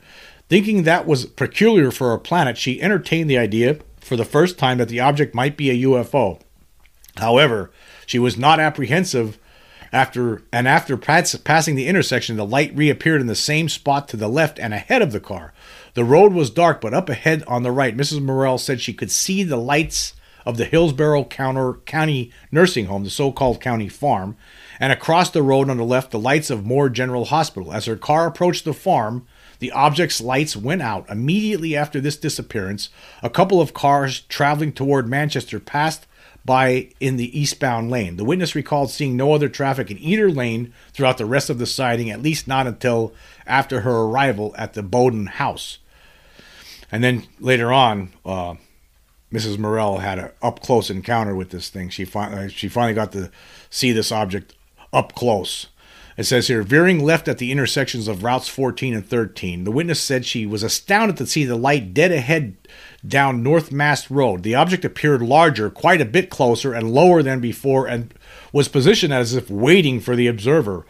Thinking 0.52 0.84
that 0.84 1.08
was 1.08 1.28
peculiar 1.28 1.92
for 1.92 2.12
a 2.12 2.20
planet, 2.20 2.58
she 2.58 2.82
entertained 2.82 3.30
the 3.30 3.38
idea 3.38 3.78
for 4.02 4.18
the 4.18 4.26
first 4.26 4.58
time 4.58 4.80
that 4.80 4.90
the 4.90 5.00
object 5.00 5.34
might 5.34 5.56
be 5.56 5.70
a 5.70 5.88
UFO. 5.88 6.42
However, 7.16 7.72
she 8.06 8.20
was 8.20 8.38
not 8.38 8.60
apprehensive 8.60 9.40
after 9.94 10.44
and 10.52 10.68
after 10.68 10.98
pass, 10.98 11.34
passing 11.36 11.76
the 11.76 11.88
intersection, 11.88 12.36
the 12.36 12.46
light 12.46 12.76
reappeared 12.76 13.22
in 13.22 13.28
the 13.28 13.34
same 13.34 13.70
spot 13.70 14.10
to 14.10 14.18
the 14.18 14.28
left 14.28 14.60
and 14.60 14.74
ahead 14.74 15.02
of 15.02 15.14
the 15.14 15.22
car. 15.22 15.54
The 15.94 16.04
road 16.04 16.34
was 16.34 16.50
dark, 16.50 16.82
but 16.82 16.94
up 16.94 17.08
ahead 17.08 17.46
on 17.48 17.64
the 17.64 17.72
right, 17.72 17.96
Mrs. 17.96 18.22
Morel 18.22 18.58
said 18.58 18.82
she 18.82 18.94
could 18.94 19.10
see 19.10 19.44
the 19.44 19.56
lights 19.56 20.16
of 20.46 20.58
the 20.58 20.66
Hillsborough 20.66 21.30
County 21.86 22.34
Nursing 22.52 22.88
Home, 22.88 23.06
the 23.06 23.10
so 23.10 23.32
called 23.32 23.62
county 23.62 23.88
farm, 23.88 24.36
and 24.82 24.92
across 24.92 25.30
the 25.30 25.44
road 25.44 25.70
on 25.70 25.78
the 25.78 25.86
left, 25.86 26.12
the 26.12 26.20
lights 26.20 26.50
of 26.50 26.66
Moore 26.66 26.90
General 26.90 27.24
Hospital. 27.24 27.72
As 27.72 27.86
her 27.86 27.96
car 27.96 28.28
approached 28.28 28.66
the 28.66 28.74
farm, 28.74 29.26
the 29.62 29.72
object's 29.72 30.20
lights 30.20 30.58
went 30.58 30.82
out. 30.82 31.08
Immediately 31.08 31.76
after 31.76 32.02
this 32.02 32.18
disappearance, 32.18 32.90
a 33.22 33.30
couple 33.30 33.62
of 33.62 33.76
cars 33.76 34.22
traveling 34.22 34.74
toward 34.74 35.08
Manchester 35.08 35.60
passed 35.60 36.08
by 36.44 36.90
in 37.00 37.18
the 37.18 37.40
eastbound 37.40 37.92
lane. 37.92 38.18
The 38.18 38.24
witness 38.24 38.56
recalled 38.56 38.90
seeing 38.90 39.16
no 39.16 39.34
other 39.34 39.50
traffic 39.50 39.92
in 39.92 40.00
either 40.00 40.32
lane 40.32 40.74
throughout 40.94 41.20
the 41.20 41.28
rest 41.28 41.52
of 41.52 41.60
the 41.60 41.68
sighting, 41.68 42.10
at 42.10 42.24
least 42.24 42.48
not 42.48 42.66
until 42.66 43.14
after 43.46 43.82
her 43.82 44.02
arrival 44.02 44.56
at 44.58 44.74
the 44.74 44.82
Bowden 44.82 45.28
house. 45.28 45.78
And 46.92 47.04
then 47.04 47.28
later 47.40 47.72
on, 47.72 48.12
uh, 48.26 48.56
Mrs. 49.32 49.60
Morel 49.60 50.00
had 50.00 50.18
an 50.18 50.32
up 50.42 50.64
close 50.64 50.90
encounter 50.90 51.36
with 51.36 51.52
this 51.52 51.70
thing. 51.70 51.90
She 51.90 52.04
finally 52.04 52.50
she 52.50 52.68
finally 52.68 52.96
got 52.96 53.12
to 53.12 53.30
see 53.70 53.92
this 53.92 54.12
object 54.12 54.56
up 54.92 55.14
close. 55.14 55.68
It 56.22 56.26
says 56.26 56.50
here, 56.50 56.62
veering 56.62 57.00
left 57.00 57.28
at 57.28 57.40
the 57.40 57.52
intersections 57.52 58.08
of 58.08 58.24
routes 58.24 58.48
14 58.48 58.94
and 58.94 59.04
13. 59.04 59.64
The 59.64 59.72
witness 59.72 60.00
said 60.00 60.24
she 60.24 60.46
was 60.46 60.62
astounded 60.62 61.18
to 61.18 61.26
see 61.26 61.46
the 61.46 61.56
light 61.56 61.96
dead 61.96 62.12
ahead 62.12 62.58
down 63.04 63.42
North 63.42 63.72
Mast 63.72 64.12
Road. 64.12 64.44
The 64.44 64.54
object 64.54 64.86
appeared 64.86 65.24
larger, 65.24 65.72
quite 65.72 66.00
a 66.00 66.06
bit 66.06 66.30
closer, 66.30 66.76
and 66.76 66.94
lower 66.94 67.24
than 67.24 67.40
before, 67.40 67.88
and 67.88 68.14
was 68.54 68.68
positioned 68.68 69.12
as 69.12 69.34
if 69.34 69.50
waiting 69.50 70.00
for 70.00 70.16
the 70.16 70.28
observer. 70.28 70.86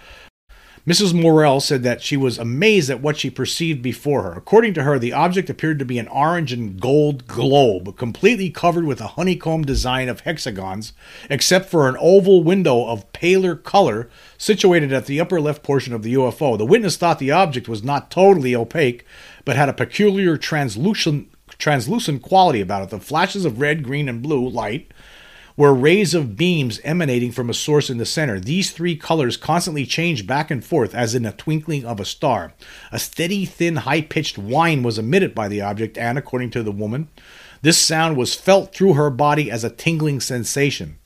Mrs. 0.88 1.13
Morel 1.13 1.60
said 1.60 1.84
that 1.84 2.02
she 2.02 2.17
was 2.17 2.39
amazed 2.39 2.89
at 2.89 3.02
what 3.02 3.15
she 3.15 3.30
perceived 3.30 3.84
before 3.84 4.24
her. 4.24 4.34
According 4.34 4.74
to 4.74 4.84
her, 4.84 4.98
the 4.98 5.13
object 5.13 5.48
appeared 5.48 5.78
to 5.78 5.86
be 5.86 6.00
an 6.00 6.08
orange 6.08 6.52
and 6.52 6.82
gold 6.82 7.28
globe, 7.28 7.96
completely 7.98 8.50
covered 8.50 8.86
with 8.86 9.00
a 9.00 9.10
honeycomb 9.10 9.63
design 9.63 10.10
of 10.10 10.22
hexagons, 10.22 10.94
except 11.30 11.70
for 11.70 11.88
an 11.88 11.98
oval 12.00 12.44
window 12.44 12.88
of 12.88 13.12
paler 13.13 13.56
color 13.56 14.10
situated 14.39 14.91
at 14.91 15.06
the 15.06 15.20
upper 15.20 15.39
left 15.39 15.62
portion 15.62 15.94
of 15.94 16.02
the 16.02 16.15
UFO. 16.15 16.58
The 16.58 16.65
witness 16.65 16.98
thought 16.98 17.20
the 17.20 17.32
object 17.32 17.70
was 17.70 17.84
not 17.84 18.10
totally 18.10 18.56
opaque, 18.56 19.06
but 19.46 19.56
had 19.56 19.70
a 19.70 19.74
peculiar 19.74 20.36
translucent, 20.36 21.32
translucent 21.60 22.24
quality 22.24 22.60
about 22.60 22.82
it. 22.82 22.89
The 22.89 23.00
flashes 23.00 23.46
of 23.46 23.62
red, 23.62 23.84
green, 23.84 24.10
and 24.10 24.24
blue 24.24 24.50
light 24.50 24.91
were 25.58 25.74
rays 25.74 26.14
of 26.14 26.36
beams 26.36 26.80
emanating 26.84 27.32
from 27.32 27.50
a 27.50 27.54
source 27.54 27.90
in 27.90 27.98
the 27.98 28.06
center. 28.06 28.40
These 28.40 28.72
three 28.72 28.96
colors 28.96 29.38
constantly 29.38 29.86
changed 29.86 30.28
back 30.28 30.50
and 30.52 30.64
forth 30.64 30.96
as 30.96 31.16
in 31.16 31.26
a 31.26 31.32
twinkling 31.32 31.86
of 31.86 32.00
a 32.00 32.06
star. 32.06 32.54
A 32.92 33.00
steady, 33.00 33.46
thin, 33.46 33.78
high 33.78 34.02
pitched 34.02 34.38
whine 34.38 34.84
was 34.84 34.98
emitted 34.98 35.36
by 35.36 35.48
the 35.48 35.62
object, 35.62 35.98
and 35.98 36.18
according 36.18 36.52
to 36.52 36.64
the 36.64 36.72
woman, 36.72 37.10
this 37.62 37.78
sound 37.78 38.18
was 38.18 38.34
felt 38.34 38.74
through 38.74 38.94
her 38.94 39.10
body 39.10 39.52
as 39.52 39.64
a 39.64 39.70
tingling 39.70 40.20
sensation. 40.20 40.98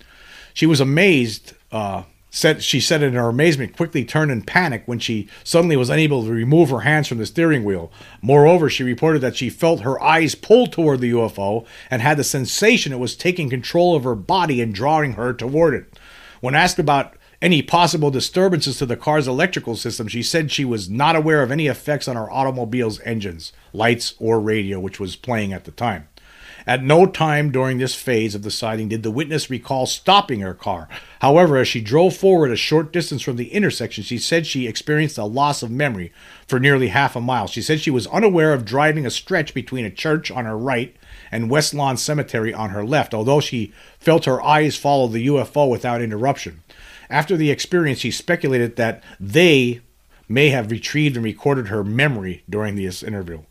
She 0.53 0.65
was 0.65 0.79
amazed 0.79 1.53
uh, 1.71 2.03
said 2.35 2.61
she 2.61 2.81
said 2.81 3.01
in 3.01 3.13
her 3.13 3.29
amazement 3.29 3.77
quickly 3.77 4.03
turned 4.03 4.29
in 4.29 4.41
panic 4.41 4.83
when 4.85 4.99
she 4.99 5.29
suddenly 5.45 5.77
was 5.77 5.89
unable 5.89 6.25
to 6.25 6.31
remove 6.31 6.69
her 6.69 6.81
hands 6.81 7.07
from 7.07 7.17
the 7.17 7.25
steering 7.25 7.63
wheel. 7.63 7.89
Moreover, 8.21 8.69
she 8.69 8.83
reported 8.83 9.21
that 9.21 9.37
she 9.37 9.49
felt 9.49 9.81
her 9.81 10.03
eyes 10.03 10.35
pulled 10.35 10.73
toward 10.73 10.99
the 10.99 11.11
UFO 11.11 11.65
and 11.89 12.01
had 12.01 12.17
the 12.17 12.25
sensation 12.25 12.91
it 12.91 12.99
was 12.99 13.15
taking 13.15 13.49
control 13.49 13.95
of 13.95 14.03
her 14.03 14.15
body 14.15 14.61
and 14.61 14.75
drawing 14.75 15.13
her 15.13 15.33
toward 15.33 15.75
it. 15.75 15.97
When 16.41 16.55
asked 16.55 16.77
about 16.77 17.15
any 17.41 17.61
possible 17.61 18.11
disturbances 18.11 18.79
to 18.79 18.85
the 18.85 18.97
car's 18.97 19.29
electrical 19.29 19.77
system, 19.77 20.09
she 20.09 20.21
said 20.21 20.51
she 20.51 20.65
was 20.65 20.89
not 20.89 21.15
aware 21.15 21.41
of 21.41 21.51
any 21.51 21.67
effects 21.67 22.05
on 22.05 22.17
her 22.17 22.29
automobile's 22.29 22.99
engines, 23.01 23.53
lights, 23.71 24.13
or 24.19 24.41
radio, 24.41 24.77
which 24.77 24.99
was 24.99 25.15
playing 25.15 25.53
at 25.53 25.63
the 25.63 25.71
time. 25.71 26.09
At 26.67 26.84
no 26.84 27.06
time 27.06 27.51
during 27.51 27.78
this 27.78 27.93
phase 27.93 28.34
of 28.34 28.41
the 28.41 28.49
sighting 28.49 28.89
did 28.89 29.04
the 29.04 29.12
witness 29.12 29.51
recall 29.51 29.86
stopping 29.86 30.39
her 30.39 30.56
car. 30.56 30.89
However, 31.19 31.58
as 31.58 31.67
she 31.67 31.80
drove 31.80 32.15
forward 32.15 32.51
a 32.51 32.56
short 32.56 32.91
distance 32.91 33.21
from 33.21 33.36
the 33.36 33.51
intersection, 33.54 34.04
she 34.04 34.17
said 34.17 34.47
she 34.47 34.67
experienced 34.67 35.19
a 35.19 35.25
loss 35.25 35.62
of 35.62 35.69
memory 35.69 36.12
for 36.47 36.60
nearly 36.60 36.88
half 36.88 37.15
a 37.15 37.21
mile. 37.21 37.45
She 37.45 37.62
said 37.62 37.82
she 37.82 37.91
was 37.91 38.08
unaware 38.08 38.51
of 38.51 38.65
driving 38.65 39.06
a 39.06 39.12
stretch 39.12 39.54
between 39.54 39.86
a 39.86 39.91
church 39.91 40.32
on 40.32 40.45
her 40.45 40.58
right 40.58 40.95
and 41.32 41.51
West 41.51 41.73
Lawn 41.75 41.97
Cemetery 41.97 42.54
on 42.54 42.71
her 42.71 42.84
left, 42.84 43.13
although 43.13 43.39
she 43.39 43.71
felt 43.99 44.25
her 44.25 44.41
eyes 44.41 44.75
follow 44.75 45.08
the 45.08 45.28
UFO 45.28 45.69
without 45.69 46.01
interruption. 46.01 46.63
After 47.12 47.38
the 47.38 47.51
experience, 47.51 47.99
she 47.99 48.10
speculated 48.10 48.75
that 48.75 49.04
they 49.19 49.82
may 50.28 50.49
have 50.49 50.71
retrieved 50.71 51.15
and 51.15 51.23
recorded 51.23 51.67
her 51.67 51.84
memory 51.84 52.43
during 52.49 52.75
this 52.75 53.04
interview. 53.04 53.43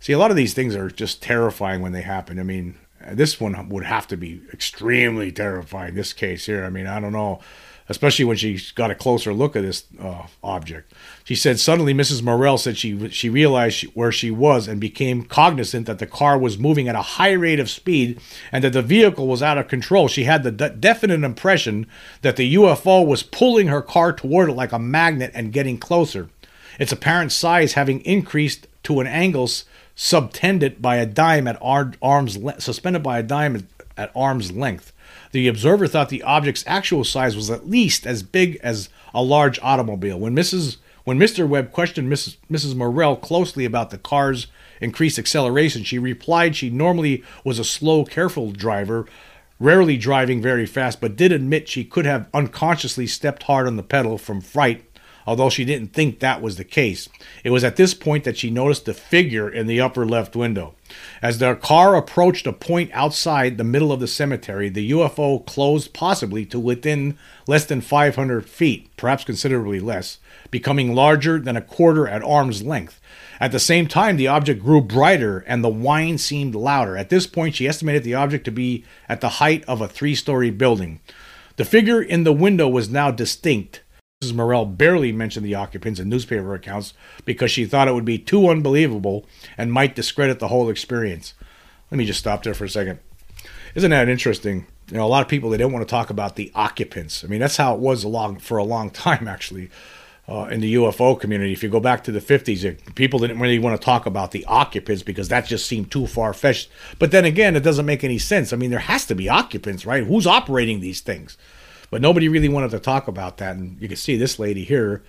See, 0.00 0.12
a 0.12 0.18
lot 0.18 0.30
of 0.30 0.36
these 0.36 0.54
things 0.54 0.76
are 0.76 0.90
just 0.90 1.22
terrifying 1.22 1.82
when 1.82 1.92
they 1.92 2.02
happen. 2.02 2.38
I 2.38 2.44
mean, 2.44 2.76
this 3.12 3.40
one 3.40 3.68
would 3.68 3.84
have 3.84 4.06
to 4.08 4.16
be 4.16 4.40
extremely 4.52 5.32
terrifying. 5.32 5.94
This 5.94 6.12
case 6.12 6.46
here, 6.46 6.64
I 6.64 6.70
mean, 6.70 6.86
I 6.86 7.00
don't 7.00 7.12
know, 7.12 7.40
especially 7.88 8.24
when 8.24 8.36
she 8.36 8.60
got 8.74 8.90
a 8.90 8.94
closer 8.94 9.32
look 9.32 9.56
at 9.56 9.62
this 9.62 9.84
uh, 10.00 10.26
object. 10.42 10.92
She 11.24 11.34
said 11.34 11.58
suddenly, 11.58 11.94
Mrs. 11.94 12.22
Morel 12.22 12.58
said 12.58 12.76
she 12.76 13.08
she 13.10 13.28
realized 13.28 13.84
where 13.94 14.12
she 14.12 14.30
was 14.30 14.68
and 14.68 14.80
became 14.80 15.24
cognizant 15.24 15.86
that 15.86 15.98
the 15.98 16.06
car 16.06 16.38
was 16.38 16.58
moving 16.58 16.88
at 16.88 16.94
a 16.94 17.02
high 17.02 17.32
rate 17.32 17.60
of 17.60 17.70
speed 17.70 18.20
and 18.52 18.62
that 18.64 18.72
the 18.72 18.82
vehicle 18.82 19.26
was 19.26 19.42
out 19.42 19.58
of 19.58 19.68
control. 19.68 20.08
She 20.08 20.24
had 20.24 20.42
the 20.42 20.52
de- 20.52 20.70
definite 20.70 21.24
impression 21.24 21.86
that 22.22 22.36
the 22.36 22.54
UFO 22.54 23.06
was 23.06 23.22
pulling 23.22 23.68
her 23.68 23.82
car 23.82 24.12
toward 24.12 24.50
it 24.50 24.54
like 24.54 24.72
a 24.72 24.78
magnet 24.78 25.32
and 25.34 25.52
getting 25.52 25.78
closer. 25.78 26.28
Its 26.78 26.92
apparent 26.92 27.32
size 27.32 27.72
having 27.72 28.00
increased 28.02 28.68
to 28.84 29.00
an 29.00 29.06
angle 29.06 29.48
subtended 30.00 30.80
by 30.80 30.94
a 30.94 31.04
dime 31.04 31.48
at 31.48 31.58
arm's 31.60 32.36
le- 32.36 32.60
suspended 32.60 33.02
by 33.02 33.18
a 33.18 33.22
dime 33.22 33.66
at 33.96 34.12
arm's 34.14 34.52
length. 34.52 34.92
The 35.32 35.48
observer 35.48 35.88
thought 35.88 36.08
the 36.08 36.22
object's 36.22 36.62
actual 36.68 37.02
size 37.02 37.34
was 37.34 37.50
at 37.50 37.68
least 37.68 38.06
as 38.06 38.22
big 38.22 38.60
as 38.62 38.88
a 39.12 39.24
large 39.24 39.58
automobile. 39.60 40.20
When 40.20 40.36
Mrs. 40.36 40.76
When 41.02 41.18
Mr. 41.18 41.48
Webb 41.48 41.72
questioned 41.72 42.12
Mrs. 42.12 42.36
Mrs. 42.48 42.76
Morel 42.76 43.16
closely 43.16 43.64
about 43.64 43.90
the 43.90 43.98
car's 43.98 44.46
increased 44.80 45.18
acceleration, 45.18 45.82
she 45.82 45.98
replied 45.98 46.54
she 46.54 46.70
normally 46.70 47.24
was 47.44 47.58
a 47.58 47.64
slow, 47.64 48.04
careful 48.04 48.52
driver, 48.52 49.04
rarely 49.58 49.96
driving 49.96 50.40
very 50.40 50.64
fast, 50.64 51.00
but 51.00 51.16
did 51.16 51.32
admit 51.32 51.68
she 51.68 51.84
could 51.84 52.06
have 52.06 52.28
unconsciously 52.32 53.08
stepped 53.08 53.42
hard 53.42 53.66
on 53.66 53.76
the 53.76 53.82
pedal 53.82 54.16
from 54.16 54.40
fright 54.40 54.87
although 55.28 55.50
she 55.50 55.66
didn't 55.66 55.92
think 55.92 56.20
that 56.20 56.40
was 56.40 56.56
the 56.56 56.64
case. 56.64 57.06
It 57.44 57.50
was 57.50 57.62
at 57.62 57.76
this 57.76 57.92
point 57.92 58.24
that 58.24 58.38
she 58.38 58.48
noticed 58.48 58.86
the 58.86 58.94
figure 58.94 59.46
in 59.46 59.66
the 59.66 59.78
upper 59.78 60.06
left 60.06 60.34
window. 60.34 60.74
As 61.20 61.36
their 61.36 61.54
car 61.54 61.96
approached 61.96 62.46
a 62.46 62.52
point 62.54 62.90
outside 62.94 63.58
the 63.58 63.62
middle 63.62 63.92
of 63.92 64.00
the 64.00 64.06
cemetery, 64.06 64.70
the 64.70 64.90
UFO 64.90 65.44
closed 65.44 65.92
possibly 65.92 66.46
to 66.46 66.58
within 66.58 67.18
less 67.46 67.66
than 67.66 67.82
500 67.82 68.48
feet, 68.48 68.88
perhaps 68.96 69.22
considerably 69.22 69.80
less, 69.80 70.16
becoming 70.50 70.94
larger 70.94 71.38
than 71.38 71.58
a 71.58 71.60
quarter 71.60 72.08
at 72.08 72.24
arm's 72.24 72.62
length. 72.62 72.98
At 73.38 73.52
the 73.52 73.60
same 73.60 73.86
time, 73.86 74.16
the 74.16 74.28
object 74.28 74.62
grew 74.62 74.80
brighter 74.80 75.40
and 75.40 75.62
the 75.62 75.68
whine 75.68 76.16
seemed 76.16 76.54
louder. 76.54 76.96
At 76.96 77.10
this 77.10 77.26
point, 77.26 77.54
she 77.54 77.68
estimated 77.68 78.02
the 78.02 78.14
object 78.14 78.46
to 78.46 78.50
be 78.50 78.82
at 79.10 79.20
the 79.20 79.28
height 79.28 79.62
of 79.68 79.82
a 79.82 79.88
three 79.88 80.14
story 80.14 80.48
building. 80.48 81.00
The 81.56 81.66
figure 81.66 82.00
in 82.00 82.24
the 82.24 82.32
window 82.32 82.66
was 82.66 82.88
now 82.88 83.10
distinct, 83.10 83.82
Mrs. 84.20 84.34
Morel 84.34 84.66
barely 84.66 85.12
mentioned 85.12 85.46
the 85.46 85.54
occupants 85.54 86.00
in 86.00 86.08
newspaper 86.08 86.52
accounts 86.52 86.92
because 87.24 87.52
she 87.52 87.64
thought 87.64 87.86
it 87.86 87.94
would 87.94 88.04
be 88.04 88.18
too 88.18 88.48
unbelievable 88.48 89.24
and 89.56 89.72
might 89.72 89.94
discredit 89.94 90.40
the 90.40 90.48
whole 90.48 90.68
experience. 90.68 91.34
Let 91.88 91.98
me 91.98 92.04
just 92.04 92.18
stop 92.18 92.42
there 92.42 92.54
for 92.54 92.64
a 92.64 92.68
second. 92.68 92.98
Isn't 93.76 93.92
that 93.92 94.08
interesting? 94.08 94.66
You 94.90 94.96
know, 94.96 95.06
a 95.06 95.06
lot 95.06 95.22
of 95.22 95.28
people 95.28 95.50
they 95.50 95.56
don't 95.56 95.72
want 95.72 95.86
to 95.86 95.90
talk 95.90 96.10
about 96.10 96.34
the 96.34 96.50
occupants. 96.56 97.22
I 97.22 97.28
mean, 97.28 97.38
that's 97.38 97.58
how 97.58 97.74
it 97.74 97.78
was 97.78 98.02
a 98.02 98.08
long 98.08 98.40
for 98.40 98.58
a 98.58 98.64
long 98.64 98.90
time 98.90 99.28
actually. 99.28 99.70
Uh, 100.28 100.46
in 100.50 100.60
the 100.60 100.74
UFO 100.74 101.18
community, 101.18 101.52
if 101.52 101.62
you 101.62 101.68
go 101.68 101.80
back 101.80 102.02
to 102.04 102.12
the 102.12 102.20
50s, 102.20 102.94
people 102.96 103.20
didn't 103.20 103.38
really 103.38 103.60
want 103.60 103.80
to 103.80 103.84
talk 103.84 104.04
about 104.04 104.32
the 104.32 104.44
occupants 104.46 105.04
because 105.04 105.28
that 105.28 105.46
just 105.46 105.64
seemed 105.64 105.92
too 105.92 106.08
far 106.08 106.34
fetched. 106.34 106.68
But 106.98 107.12
then 107.12 107.24
again, 107.24 107.54
it 107.54 107.62
doesn't 107.62 107.86
make 107.86 108.02
any 108.02 108.18
sense. 108.18 108.52
I 108.52 108.56
mean, 108.56 108.70
there 108.70 108.80
has 108.80 109.06
to 109.06 109.14
be 109.14 109.28
occupants, 109.28 109.86
right? 109.86 110.04
Who's 110.04 110.26
operating 110.26 110.80
these 110.80 111.00
things? 111.00 111.38
But 111.90 112.02
nobody 112.02 112.28
really 112.28 112.48
wanted 112.48 112.70
to 112.72 112.78
talk 112.78 113.08
about 113.08 113.38
that. 113.38 113.56
And 113.56 113.80
you 113.80 113.88
can 113.88 113.96
see 113.96 114.16
this 114.16 114.38
lady 114.38 114.64
here, 114.64 115.02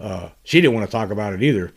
uh, 0.00 0.30
she 0.42 0.60
didn't 0.60 0.74
want 0.74 0.86
to 0.86 0.92
talk 0.92 1.10
about 1.10 1.32
it 1.32 1.42
either. 1.42 1.72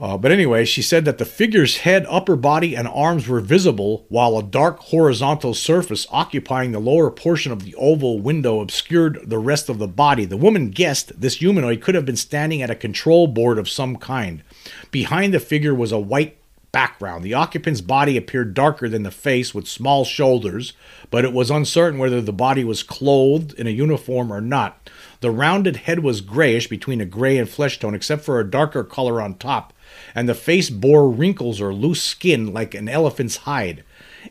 Uh, 0.00 0.16
but 0.16 0.32
anyway, 0.32 0.64
she 0.64 0.80
said 0.80 1.04
that 1.04 1.18
the 1.18 1.26
figure's 1.26 1.78
head, 1.78 2.06
upper 2.08 2.34
body, 2.34 2.74
and 2.74 2.88
arms 2.88 3.28
were 3.28 3.40
visible, 3.40 4.06
while 4.08 4.38
a 4.38 4.42
dark 4.42 4.78
horizontal 4.78 5.52
surface 5.52 6.06
occupying 6.10 6.72
the 6.72 6.78
lower 6.78 7.10
portion 7.10 7.52
of 7.52 7.64
the 7.64 7.74
oval 7.74 8.18
window 8.18 8.60
obscured 8.60 9.20
the 9.28 9.38
rest 9.38 9.68
of 9.68 9.78
the 9.78 9.86
body. 9.86 10.24
The 10.24 10.38
woman 10.38 10.70
guessed 10.70 11.20
this 11.20 11.36
humanoid 11.36 11.82
could 11.82 11.94
have 11.94 12.06
been 12.06 12.16
standing 12.16 12.62
at 12.62 12.70
a 12.70 12.74
control 12.74 13.26
board 13.26 13.58
of 13.58 13.68
some 13.68 13.96
kind. 13.96 14.42
Behind 14.90 15.34
the 15.34 15.40
figure 15.40 15.74
was 15.74 15.92
a 15.92 15.98
white 15.98 16.39
background. 16.72 17.24
The 17.24 17.34
occupant's 17.34 17.80
body 17.80 18.16
appeared 18.16 18.54
darker 18.54 18.88
than 18.88 19.02
the 19.02 19.10
face 19.10 19.54
with 19.54 19.66
small 19.66 20.04
shoulders, 20.04 20.72
but 21.10 21.24
it 21.24 21.32
was 21.32 21.50
uncertain 21.50 21.98
whether 21.98 22.20
the 22.20 22.32
body 22.32 22.64
was 22.64 22.82
clothed 22.82 23.52
in 23.54 23.66
a 23.66 23.70
uniform 23.70 24.32
or 24.32 24.40
not. 24.40 24.88
The 25.20 25.30
rounded 25.30 25.76
head 25.76 26.00
was 26.00 26.20
grayish 26.20 26.68
between 26.68 27.00
a 27.00 27.06
gray 27.06 27.38
and 27.38 27.48
flesh 27.48 27.78
tone, 27.78 27.94
except 27.94 28.24
for 28.24 28.40
a 28.40 28.50
darker 28.50 28.84
color 28.84 29.20
on 29.20 29.34
top 29.34 29.72
and 30.14 30.28
the 30.28 30.34
face 30.34 30.70
bore 30.70 31.08
wrinkles 31.08 31.60
or 31.60 31.74
loose 31.74 32.02
skin 32.02 32.52
like 32.52 32.74
an 32.74 32.88
elephant's 32.88 33.38
hide. 33.38 33.84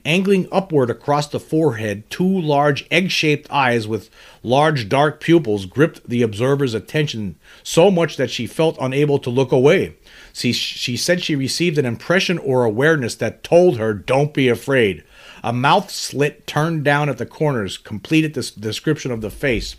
Angling 0.05 0.47
upward 0.51 0.89
across 0.89 1.27
the 1.27 1.39
forehead, 1.39 2.07
two 2.09 2.39
large 2.41 2.85
egg 2.91 3.09
shaped 3.09 3.49
eyes 3.51 3.87
with 3.87 4.09
large 4.43 4.87
dark 4.87 5.19
pupils 5.19 5.65
gripped 5.65 6.07
the 6.07 6.21
observer's 6.21 6.75
attention 6.75 7.35
so 7.63 7.89
much 7.89 8.15
that 8.15 8.29
she 8.29 8.45
felt 8.45 8.77
unable 8.79 9.17
to 9.17 9.31
look 9.31 9.51
away. 9.51 9.95
She, 10.39 10.53
she 10.53 10.95
said 10.95 11.23
she 11.23 11.35
received 11.35 11.77
an 11.77 11.85
impression 11.85 12.37
or 12.37 12.63
awareness 12.63 13.15
that 13.15 13.43
told 13.43 13.77
her, 13.77 13.93
Don't 13.93 14.33
be 14.33 14.47
afraid. 14.47 15.03
A 15.43 15.51
mouth 15.51 15.91
slit 15.91 16.47
turned 16.47 16.83
down 16.83 17.09
at 17.09 17.17
the 17.17 17.25
corners 17.25 17.77
completed 17.77 18.33
this 18.33 18.51
description 18.51 19.11
of 19.11 19.21
the 19.21 19.29
face. 19.29 19.75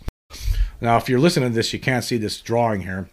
Now, 0.79 0.97
if 0.97 1.09
you're 1.09 1.19
listening 1.19 1.49
to 1.49 1.55
this, 1.55 1.73
you 1.73 1.79
can't 1.79 2.03
see 2.03 2.17
this 2.17 2.41
drawing 2.41 2.81
here 2.81 3.09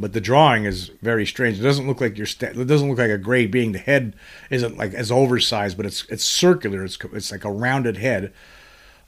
but 0.00 0.12
the 0.12 0.20
drawing 0.20 0.64
is 0.64 0.90
very 1.02 1.26
strange. 1.26 1.58
It 1.58 1.62
doesn't 1.62 1.86
look 1.86 2.00
like 2.00 2.16
your 2.16 2.26
sta- 2.26 2.48
it 2.48 2.66
doesn't 2.66 2.88
look 2.88 2.98
like 2.98 3.10
a 3.10 3.18
gray 3.18 3.46
being. 3.46 3.72
The 3.72 3.78
head 3.78 4.14
isn't 4.50 4.76
like 4.76 4.94
as 4.94 5.10
oversized, 5.10 5.76
but 5.76 5.86
it's 5.86 6.04
it's 6.08 6.24
circular. 6.24 6.84
It's 6.84 6.98
it's 7.12 7.32
like 7.32 7.44
a 7.44 7.50
rounded 7.50 7.96
head, 7.96 8.32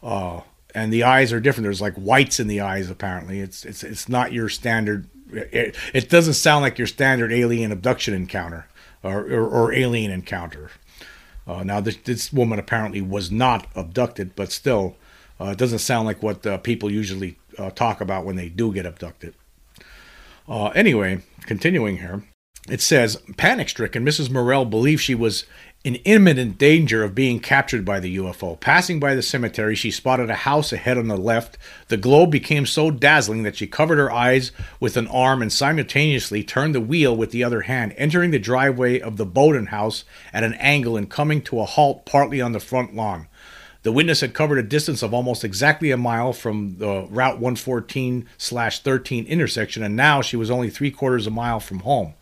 uh, 0.02 0.40
and 0.74 0.92
the 0.92 1.04
eyes 1.04 1.32
are 1.32 1.40
different. 1.40 1.64
There's 1.64 1.80
like 1.80 1.94
whites 1.94 2.40
in 2.40 2.48
the 2.48 2.60
eyes. 2.60 2.90
Apparently, 2.90 3.40
it's 3.40 3.64
it's 3.64 3.84
it's 3.84 4.08
not 4.08 4.32
your 4.32 4.48
standard. 4.48 5.08
It, 5.32 5.76
it 5.92 6.08
doesn't 6.08 6.34
sound 6.34 6.62
like 6.62 6.78
your 6.78 6.86
standard 6.86 7.32
alien 7.32 7.72
abduction 7.72 8.14
encounter 8.14 8.66
or 9.02 9.20
or, 9.20 9.48
or 9.48 9.72
alien 9.72 10.10
encounter. 10.10 10.70
Uh, 11.46 11.62
now 11.62 11.80
this 11.80 11.96
this 11.96 12.32
woman 12.32 12.58
apparently 12.58 13.00
was 13.00 13.30
not 13.30 13.66
abducted, 13.74 14.36
but 14.36 14.52
still, 14.52 14.96
uh, 15.40 15.46
it 15.46 15.58
doesn't 15.58 15.78
sound 15.80 16.06
like 16.06 16.22
what 16.22 16.46
uh, 16.46 16.58
people 16.58 16.90
usually 16.90 17.36
uh, 17.58 17.70
talk 17.70 18.00
about 18.00 18.24
when 18.24 18.36
they 18.36 18.48
do 18.48 18.72
get 18.72 18.86
abducted. 18.86 19.34
Uh, 20.48 20.68
anyway, 20.68 21.20
continuing 21.46 21.98
here, 21.98 22.24
it 22.68 22.80
says 22.80 23.22
panic 23.36 23.68
stricken, 23.68 24.04
Mrs. 24.04 24.30
Morel 24.30 24.64
believed 24.64 25.02
she 25.02 25.14
was 25.14 25.44
in 25.82 25.94
imminent 26.04 26.58
danger 26.58 27.02
of 27.02 27.14
being 27.14 27.40
captured 27.40 27.86
by 27.86 27.98
the 27.98 28.18
UFO. 28.18 28.60
Passing 28.60 29.00
by 29.00 29.14
the 29.14 29.22
cemetery, 29.22 29.74
she 29.74 29.90
spotted 29.90 30.28
a 30.28 30.34
house 30.34 30.74
ahead 30.74 30.98
on 30.98 31.08
the 31.08 31.16
left. 31.16 31.56
The 31.88 31.96
glow 31.96 32.26
became 32.26 32.66
so 32.66 32.90
dazzling 32.90 33.44
that 33.44 33.56
she 33.56 33.66
covered 33.66 33.96
her 33.96 34.12
eyes 34.12 34.52
with 34.78 34.98
an 34.98 35.06
arm 35.06 35.40
and 35.40 35.50
simultaneously 35.50 36.44
turned 36.44 36.74
the 36.74 36.82
wheel 36.82 37.16
with 37.16 37.30
the 37.30 37.42
other 37.42 37.62
hand, 37.62 37.94
entering 37.96 38.30
the 38.30 38.38
driveway 38.38 39.00
of 39.00 39.16
the 39.16 39.24
Bowden 39.24 39.66
house 39.66 40.04
at 40.34 40.44
an 40.44 40.52
angle 40.54 40.98
and 40.98 41.08
coming 41.08 41.40
to 41.42 41.60
a 41.60 41.64
halt 41.64 42.04
partly 42.04 42.42
on 42.42 42.52
the 42.52 42.60
front 42.60 42.94
lawn. 42.94 43.26
The 43.82 43.92
witness 43.92 44.20
had 44.20 44.34
covered 44.34 44.58
a 44.58 44.62
distance 44.62 45.02
of 45.02 45.14
almost 45.14 45.44
exactly 45.44 45.90
a 45.90 45.96
mile 45.96 46.34
from 46.34 46.76
the 46.76 47.06
Route 47.08 47.38
114 47.38 48.28
13 48.38 49.24
intersection, 49.24 49.82
and 49.82 49.96
now 49.96 50.20
she 50.20 50.36
was 50.36 50.50
only 50.50 50.68
three 50.68 50.90
quarters 50.90 51.26
a 51.26 51.30
mile 51.30 51.60
from 51.60 51.78
home. 51.78 52.12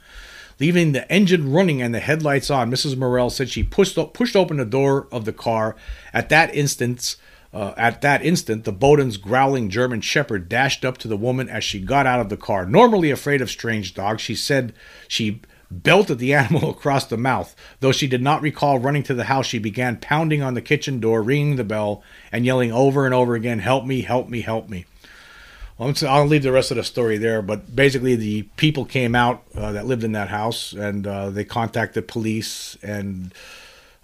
Leaving 0.60 0.92
the 0.92 1.10
engine 1.10 1.52
running 1.52 1.80
and 1.80 1.94
the 1.94 2.00
headlights 2.00 2.50
on, 2.50 2.70
Mrs. 2.70 2.96
Morel 2.96 3.30
said 3.30 3.48
she 3.48 3.62
pushed, 3.62 3.96
pushed 4.12 4.34
open 4.34 4.56
the 4.56 4.64
door 4.64 5.06
of 5.12 5.24
the 5.24 5.32
car. 5.32 5.76
At 6.12 6.28
that 6.30 6.54
instant, 6.54 7.16
uh, 7.52 7.74
at 7.76 8.02
that 8.02 8.24
instant, 8.24 8.64
the 8.64 8.72
Bowden's 8.72 9.16
growling 9.16 9.70
German 9.70 10.00
shepherd 10.00 10.48
dashed 10.48 10.84
up 10.84 10.98
to 10.98 11.08
the 11.08 11.16
woman 11.16 11.48
as 11.48 11.62
she 11.62 11.80
got 11.80 12.06
out 12.06 12.20
of 12.20 12.28
the 12.28 12.36
car. 12.36 12.66
Normally 12.66 13.10
afraid 13.10 13.40
of 13.40 13.50
strange 13.50 13.94
dogs, 13.94 14.20
she 14.20 14.34
said 14.34 14.74
she 15.06 15.40
belted 15.70 16.18
the 16.18 16.34
animal 16.34 16.70
across 16.70 17.04
the 17.06 17.16
mouth. 17.16 17.54
Though 17.80 17.92
she 17.92 18.08
did 18.08 18.22
not 18.22 18.42
recall 18.42 18.78
running 18.78 19.04
to 19.04 19.14
the 19.14 19.24
house, 19.24 19.46
she 19.46 19.58
began 19.58 19.96
pounding 19.98 20.42
on 20.42 20.54
the 20.54 20.62
kitchen 20.62 20.98
door, 20.98 21.22
ringing 21.22 21.56
the 21.56 21.64
bell, 21.64 22.02
and 22.32 22.44
yelling 22.44 22.72
over 22.72 23.04
and 23.04 23.14
over 23.14 23.34
again, 23.34 23.60
Help 23.60 23.84
me, 23.84 24.02
help 24.02 24.28
me, 24.28 24.40
help 24.40 24.68
me. 24.68 24.86
I'll 25.80 26.26
leave 26.26 26.42
the 26.42 26.52
rest 26.52 26.70
of 26.70 26.76
the 26.76 26.84
story 26.84 27.18
there, 27.18 27.40
but 27.40 27.74
basically, 27.74 28.16
the 28.16 28.42
people 28.56 28.84
came 28.84 29.14
out 29.14 29.44
uh, 29.54 29.72
that 29.72 29.86
lived 29.86 30.02
in 30.02 30.12
that 30.12 30.28
house 30.28 30.72
and 30.72 31.06
uh, 31.06 31.30
they 31.30 31.44
contacted 31.44 32.08
police, 32.08 32.76
and 32.82 33.32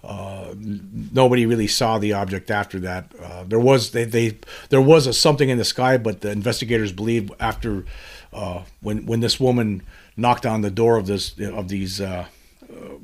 uh, 0.01 0.53
nobody 0.55 1.45
really 1.45 1.67
saw 1.67 1.97
the 1.97 2.13
object 2.13 2.49
after 2.49 2.79
that. 2.79 3.11
Uh, 3.21 3.43
there 3.43 3.59
was 3.59 3.91
they, 3.91 4.05
they 4.05 4.37
there 4.69 4.81
was 4.81 5.05
a 5.05 5.13
something 5.13 5.49
in 5.49 5.57
the 5.57 5.65
sky, 5.65 5.97
but 5.97 6.21
the 6.21 6.31
investigators 6.31 6.93
believe 6.93 7.29
after 7.41 7.85
uh, 8.31 8.63
when 8.81 9.05
when 9.05 9.19
this 9.19 9.37
woman 9.37 9.81
knocked 10.15 10.45
on 10.45 10.61
the 10.61 10.71
door 10.71 10.95
of 10.95 11.07
this 11.07 11.37
of 11.39 11.67
these 11.67 11.99
uh, 11.99 12.25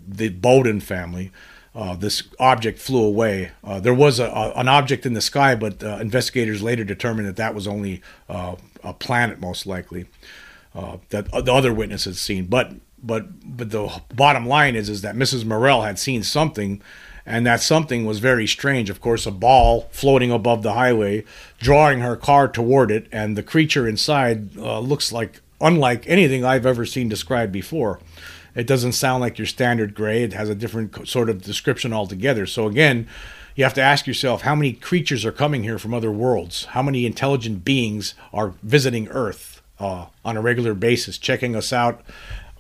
the 0.08 0.30
Bowden 0.30 0.80
family. 0.80 1.32
Uh, 1.74 1.96
this 1.96 2.24
object 2.38 2.80
flew 2.80 3.04
away. 3.04 3.52
Uh, 3.64 3.80
there 3.80 3.94
was 3.94 4.20
a, 4.20 4.26
a, 4.26 4.52
an 4.58 4.68
object 4.68 5.06
in 5.06 5.14
the 5.14 5.22
sky, 5.22 5.56
but 5.56 5.82
uh, 5.82 6.00
investigators 6.02 6.62
later 6.62 6.84
determined 6.84 7.28
that 7.28 7.38
that 7.38 7.56
was 7.56 7.66
only 7.66 8.02
uh, 8.28 8.56
a 8.84 8.94
planet, 8.94 9.40
most 9.40 9.66
likely, 9.66 10.06
uh, 10.76 10.98
that 11.10 11.32
the 11.32 11.54
other 11.54 11.74
witness 11.74 12.04
had 12.04 12.18
seen. 12.18 12.46
But 12.46 12.74
but 13.02 13.58
but 13.58 13.72
the 13.72 14.02
bottom 14.14 14.46
line 14.46 14.76
is 14.76 14.90
is 14.90 15.02
that 15.02 15.16
Mrs. 15.16 15.46
Morel 15.46 15.84
had 15.84 15.98
seen 15.98 16.24
something, 16.24 16.82
and 17.26 17.46
that 17.46 17.62
something 17.62 18.06
was 18.06 18.20
very 18.20 18.48
strange. 18.48 18.90
Of 18.90 19.00
course, 19.00 19.26
a 19.26 19.32
ball 19.32 19.88
floating 19.92 20.30
above 20.30 20.64
the 20.64 20.74
highway, 20.74 21.24
drawing 21.58 22.02
her 22.02 22.18
car 22.18 22.50
toward 22.50 22.92
it, 22.92 23.08
and 23.14 23.38
the 23.38 23.44
creature 23.44 23.88
inside 23.88 24.58
looks 24.58 25.14
like 25.14 25.40
unlike 25.62 26.04
anything 26.08 26.44
I've 26.44 26.66
ever 26.66 26.86
seen 26.86 27.08
described 27.08 27.54
before. 27.54 28.00
It 28.56 28.68
doesn't 28.68 28.94
sound 28.94 29.22
like 29.22 29.38
your 29.38 29.48
standard 29.48 29.94
gray. 29.94 30.24
It 30.24 30.34
has 30.34 30.50
a 30.50 30.56
different 30.56 31.08
sort 31.08 31.30
of 31.30 31.42
description 31.42 31.94
altogether. 31.94 32.46
So 32.46 32.68
again, 32.68 33.08
you 33.56 33.64
have 33.64 33.74
to 33.76 33.82
ask 33.82 34.08
yourself 34.08 34.42
how 34.42 34.56
many 34.56 34.74
creatures 34.74 35.26
are 35.26 35.32
coming 35.32 35.64
here 35.64 35.78
from 35.78 35.94
other 35.94 36.12
worlds? 36.12 36.66
How 36.66 36.82
many 36.82 37.06
intelligent 37.06 37.66
beings 37.66 38.14
are 38.34 38.54
visiting 38.64 39.08
Earth 39.10 39.62
uh, 39.80 40.08
on 40.24 40.38
a 40.38 40.42
regular 40.42 40.74
basis, 40.74 41.18
checking 41.18 41.56
us 41.56 41.74
out? 41.74 42.02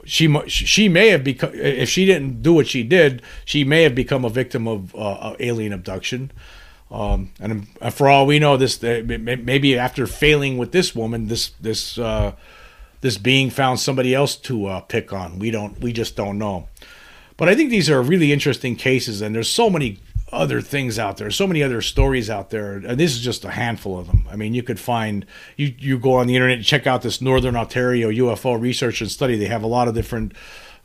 She 0.04 0.27
she 0.47 0.89
may 0.89 1.10
have 1.10 1.23
become 1.23 1.51
if 1.54 1.88
she 1.88 2.06
didn't 2.06 2.41
do 2.41 2.54
what 2.54 2.67
she 2.67 2.84
did, 2.84 3.21
she 3.45 3.63
may 3.63 3.84
have 3.84 3.93
become 3.93 4.25
a 4.25 4.30
victim 4.30 4.67
of 4.67 4.95
uh, 4.95 5.36
alien 5.39 5.73
abduction. 5.73 6.32
Um, 6.89 7.32
and 7.39 7.67
for 7.93 8.10
all 8.10 8.25
we 8.25 8.39
know, 8.39 8.58
this 8.58 8.82
maybe 8.82 9.77
after 9.77 10.08
failing 10.08 10.58
with 10.58 10.71
this 10.71 10.95
woman, 10.95 11.27
this 11.27 11.51
this 11.62 11.97
uh, 11.97 12.36
this 13.01 13.17
being 13.17 13.49
found 13.49 13.79
somebody 13.79 14.15
else 14.15 14.35
to 14.35 14.67
uh, 14.67 14.79
pick 14.81 15.11
on. 15.11 15.39
We 15.39 15.51
don't. 15.51 15.79
We 15.79 15.91
just 15.91 16.15
don't 16.15 16.37
know. 16.37 16.69
But 17.37 17.49
I 17.49 17.55
think 17.55 17.71
these 17.71 17.89
are 17.89 18.01
really 18.01 18.31
interesting 18.31 18.75
cases, 18.75 19.21
and 19.21 19.33
there's 19.33 19.49
so 19.49 19.69
many 19.69 19.99
other 20.31 20.61
things 20.61 20.97
out 20.97 21.17
there, 21.17 21.29
so 21.29 21.45
many 21.45 21.61
other 21.61 21.81
stories 21.81 22.29
out 22.29 22.51
there, 22.51 22.73
and 22.73 22.99
this 22.99 23.13
is 23.13 23.19
just 23.19 23.43
a 23.43 23.51
handful 23.51 23.99
of 23.99 24.07
them. 24.07 24.25
I 24.29 24.35
mean, 24.35 24.53
you 24.53 24.63
could 24.63 24.79
find 24.79 25.25
you 25.57 25.73
you 25.77 25.99
go 25.99 26.13
on 26.13 26.27
the 26.27 26.35
internet 26.35 26.57
and 26.57 26.65
check 26.65 26.87
out 26.87 27.01
this 27.01 27.21
Northern 27.21 27.55
Ontario 27.55 28.09
UFO 28.09 28.59
research 28.59 29.01
and 29.01 29.11
study. 29.11 29.35
They 29.35 29.47
have 29.47 29.63
a 29.63 29.67
lot 29.67 29.87
of 29.87 29.95
different 29.95 30.33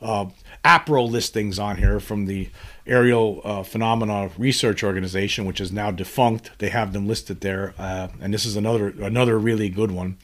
uh, 0.02 0.26
APRO 0.64 1.08
listings 1.08 1.58
on 1.58 1.76
here 1.76 2.00
from 2.00 2.26
the 2.26 2.50
Aerial 2.86 3.40
uh, 3.44 3.62
Phenomena 3.62 4.30
Research 4.36 4.82
Organization, 4.82 5.44
which 5.44 5.60
is 5.60 5.72
now 5.72 5.90
defunct. 5.90 6.50
They 6.58 6.70
have 6.70 6.92
them 6.92 7.06
listed 7.06 7.40
there, 7.40 7.74
uh, 7.78 8.08
and 8.20 8.34
this 8.34 8.44
is 8.44 8.56
another 8.56 8.88
another 8.88 9.38
really 9.38 9.68
good 9.68 9.90
one. 9.90 10.18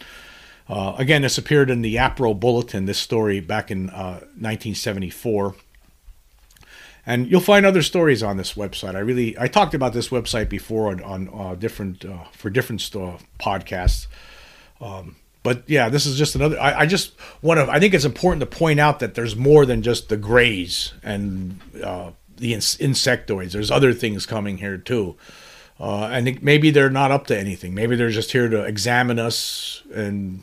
Uh, 0.68 0.94
again, 0.96 1.22
this 1.22 1.38
appeared 1.38 1.70
in 1.70 1.82
the 1.82 1.96
APRO 1.96 2.38
Bulletin, 2.38 2.86
this 2.86 2.98
story 2.98 3.40
back 3.40 3.70
in 3.70 3.90
uh, 3.90 4.20
1974. 4.38 5.54
And 7.04 7.28
you'll 7.28 7.40
find 7.40 7.66
other 7.66 7.82
stories 7.82 8.22
on 8.22 8.36
this 8.36 8.54
website. 8.54 8.94
I 8.94 9.00
really 9.00 9.36
I 9.38 9.48
talked 9.48 9.74
about 9.74 9.92
this 9.92 10.10
website 10.10 10.48
before 10.48 10.88
on, 10.88 11.00
on 11.02 11.30
uh, 11.34 11.54
different 11.56 12.04
uh, 12.04 12.24
for 12.32 12.48
different 12.48 12.80
podcasts. 12.80 14.06
Um, 14.80 15.16
but 15.42 15.64
yeah, 15.68 15.88
this 15.88 16.06
is 16.06 16.16
just 16.16 16.36
another. 16.36 16.60
I, 16.60 16.80
I, 16.80 16.86
just 16.86 17.14
want 17.40 17.58
to. 17.58 17.68
I 17.68 17.80
think 17.80 17.94
it's 17.94 18.04
important 18.04 18.40
to 18.40 18.46
point 18.46 18.78
out 18.78 19.00
that 19.00 19.14
there's 19.14 19.34
more 19.34 19.66
than 19.66 19.82
just 19.82 20.08
the 20.08 20.16
grays 20.16 20.92
and 21.02 21.60
uh, 21.82 22.12
the 22.36 22.52
insectoids. 22.52 23.50
There's 23.50 23.70
other 23.70 23.92
things 23.92 24.24
coming 24.24 24.58
here 24.58 24.78
too. 24.78 25.16
Uh, 25.82 26.22
think 26.22 26.44
maybe 26.44 26.70
they're 26.70 26.88
not 26.88 27.10
up 27.10 27.26
to 27.26 27.36
anything. 27.36 27.74
Maybe 27.74 27.96
they're 27.96 28.10
just 28.10 28.30
here 28.30 28.48
to 28.48 28.62
examine 28.62 29.18
us 29.18 29.82
and 29.92 30.40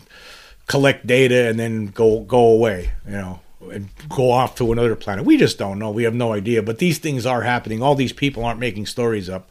collect 0.67 1.07
data 1.07 1.47
and 1.47 1.57
then 1.57 1.87
go 1.87 2.19
go 2.19 2.47
away. 2.47 2.91
You 3.05 3.13
know, 3.13 3.39
and 3.71 3.87
go 4.09 4.31
off 4.31 4.55
to 4.55 4.71
another 4.73 4.97
planet. 4.97 5.23
We 5.23 5.37
just 5.37 5.57
don't 5.57 5.79
know. 5.79 5.91
We 5.91 6.03
have 6.03 6.13
no 6.13 6.33
idea. 6.33 6.61
But 6.61 6.79
these 6.79 6.97
things 6.97 7.25
are 7.25 7.43
happening. 7.43 7.81
All 7.81 7.95
these 7.95 8.11
people 8.11 8.43
aren't 8.43 8.59
making 8.59 8.87
stories 8.87 9.29
up. 9.29 9.49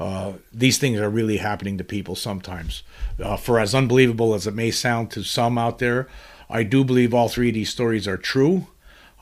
Uh, 0.00 0.32
these 0.52 0.78
things 0.78 0.98
are 0.98 1.10
really 1.10 1.36
happening 1.36 1.78
to 1.78 1.84
people 1.84 2.16
sometimes. 2.16 2.82
Uh, 3.22 3.36
for 3.36 3.60
as 3.60 3.72
unbelievable 3.72 4.34
as 4.34 4.48
it 4.48 4.54
may 4.54 4.72
sound 4.72 5.12
to 5.12 5.22
some 5.22 5.58
out 5.58 5.78
there, 5.78 6.08
I 6.48 6.64
do 6.64 6.82
believe 6.82 7.14
all 7.14 7.28
three 7.28 7.48
of 7.50 7.54
these 7.54 7.70
stories 7.70 8.08
are 8.08 8.16
true. 8.16 8.66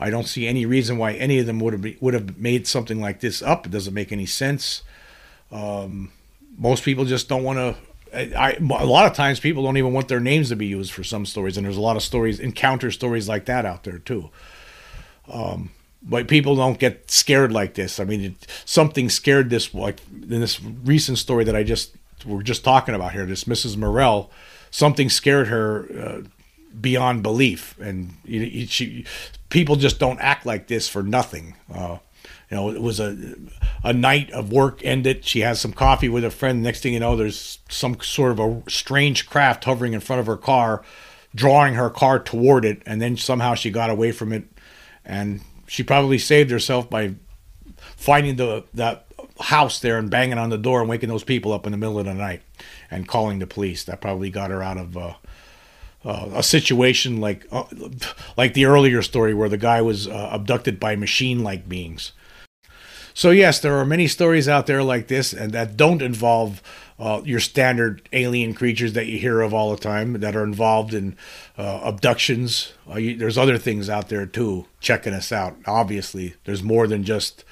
I 0.00 0.08
don't 0.08 0.26
see 0.28 0.46
any 0.46 0.64
reason 0.64 0.96
why 0.96 1.12
any 1.14 1.38
of 1.38 1.46
them 1.46 1.58
would 1.60 1.72
have 1.72 2.00
would 2.00 2.14
have 2.14 2.38
made 2.38 2.66
something 2.66 3.00
like 3.00 3.20
this 3.20 3.42
up. 3.42 3.66
It 3.66 3.72
doesn't 3.72 3.92
make 3.92 4.12
any 4.12 4.26
sense. 4.26 4.82
Um, 5.50 6.12
most 6.56 6.82
people 6.84 7.04
just 7.04 7.28
don't 7.28 7.44
want 7.44 7.58
to. 7.58 7.76
I, 8.14 8.52
a 8.52 8.86
lot 8.86 9.06
of 9.06 9.12
times 9.12 9.38
people 9.38 9.62
don't 9.62 9.76
even 9.76 9.92
want 9.92 10.08
their 10.08 10.20
names 10.20 10.48
to 10.48 10.56
be 10.56 10.66
used 10.66 10.92
for 10.92 11.04
some 11.04 11.26
stories, 11.26 11.56
and 11.56 11.66
there's 11.66 11.76
a 11.76 11.80
lot 11.80 11.96
of 11.96 12.02
stories, 12.02 12.40
encounter 12.40 12.90
stories 12.90 13.28
like 13.28 13.44
that 13.46 13.66
out 13.66 13.84
there 13.84 13.98
too. 13.98 14.30
Um, 15.30 15.70
but 16.02 16.26
people 16.26 16.56
don't 16.56 16.78
get 16.78 17.10
scared 17.10 17.52
like 17.52 17.74
this. 17.74 18.00
I 18.00 18.04
mean, 18.04 18.20
it, 18.22 18.46
something 18.64 19.10
scared 19.10 19.50
this, 19.50 19.74
like 19.74 20.00
in 20.10 20.40
this 20.40 20.62
recent 20.62 21.18
story 21.18 21.44
that 21.44 21.54
I 21.54 21.62
just 21.64 21.96
we're 22.24 22.42
just 22.42 22.64
talking 22.64 22.94
about 22.94 23.12
here. 23.12 23.26
This 23.26 23.44
Mrs. 23.44 23.76
Morel, 23.76 24.30
something 24.70 25.10
scared 25.10 25.48
her 25.48 25.86
uh, 25.98 26.20
beyond 26.80 27.22
belief, 27.22 27.78
and 27.78 28.14
she, 28.26 29.04
people 29.50 29.76
just 29.76 29.98
don't 29.98 30.18
act 30.20 30.46
like 30.46 30.66
this 30.66 30.88
for 30.88 31.02
nothing. 31.02 31.54
Uh, 31.72 31.98
you 32.50 32.56
know, 32.56 32.70
it 32.70 32.80
was 32.80 32.98
a 32.98 33.16
a 33.84 33.92
night 33.92 34.30
of 34.30 34.52
work 34.52 34.80
ended. 34.82 35.24
She 35.24 35.40
has 35.40 35.60
some 35.60 35.72
coffee 35.72 36.08
with 36.08 36.24
a 36.24 36.30
friend. 36.30 36.62
Next 36.62 36.82
thing 36.82 36.94
you 36.94 37.00
know, 37.00 37.16
there's 37.16 37.58
some 37.68 38.00
sort 38.00 38.32
of 38.32 38.40
a 38.40 38.62
strange 38.70 39.28
craft 39.28 39.64
hovering 39.64 39.92
in 39.92 40.00
front 40.00 40.20
of 40.20 40.26
her 40.26 40.36
car, 40.36 40.82
drawing 41.34 41.74
her 41.74 41.90
car 41.90 42.18
toward 42.18 42.64
it, 42.64 42.82
and 42.86 43.02
then 43.02 43.16
somehow 43.16 43.54
she 43.54 43.70
got 43.70 43.90
away 43.90 44.12
from 44.12 44.32
it, 44.32 44.44
and 45.04 45.40
she 45.66 45.82
probably 45.82 46.18
saved 46.18 46.50
herself 46.50 46.88
by 46.88 47.14
finding 47.76 48.36
the 48.36 48.64
that 48.74 49.06
house 49.40 49.78
there 49.80 49.98
and 49.98 50.10
banging 50.10 50.38
on 50.38 50.50
the 50.50 50.58
door 50.58 50.80
and 50.80 50.88
waking 50.88 51.08
those 51.08 51.24
people 51.24 51.52
up 51.52 51.66
in 51.66 51.72
the 51.72 51.78
middle 51.78 51.98
of 51.98 52.06
the 52.06 52.14
night 52.14 52.42
and 52.90 53.06
calling 53.06 53.38
the 53.38 53.46
police. 53.46 53.84
That 53.84 54.00
probably 54.00 54.30
got 54.30 54.50
her 54.50 54.62
out 54.62 54.78
of 54.78 54.96
uh, 54.96 55.14
uh, 56.04 56.30
a 56.34 56.42
situation 56.42 57.20
like 57.20 57.46
uh, 57.52 57.64
like 58.36 58.54
the 58.54 58.64
earlier 58.64 59.02
story 59.02 59.34
where 59.34 59.48
the 59.48 59.58
guy 59.58 59.82
was 59.82 60.08
uh, 60.08 60.30
abducted 60.32 60.80
by 60.80 60.96
machine-like 60.96 61.68
beings. 61.68 62.12
So 63.18 63.30
yes, 63.30 63.58
there 63.58 63.76
are 63.76 63.84
many 63.84 64.06
stories 64.06 64.48
out 64.48 64.68
there 64.68 64.84
like 64.84 65.08
this, 65.08 65.32
and 65.32 65.50
that 65.50 65.76
don't 65.76 66.02
involve 66.02 66.62
uh, 67.00 67.20
your 67.24 67.40
standard 67.40 68.08
alien 68.12 68.54
creatures 68.54 68.92
that 68.92 69.08
you 69.08 69.18
hear 69.18 69.40
of 69.40 69.52
all 69.52 69.72
the 69.72 69.82
time 69.82 70.20
that 70.20 70.36
are 70.36 70.44
involved 70.44 70.94
in 70.94 71.16
uh, 71.58 71.80
abductions. 71.82 72.74
Uh, 72.88 72.98
you, 72.98 73.16
there's 73.16 73.36
other 73.36 73.58
things 73.58 73.90
out 73.90 74.08
there 74.08 74.24
too 74.24 74.66
checking 74.78 75.14
us 75.14 75.32
out. 75.32 75.56
Obviously, 75.66 76.36
there's 76.44 76.62
more 76.62 76.86
than 76.86 77.02
just 77.02 77.44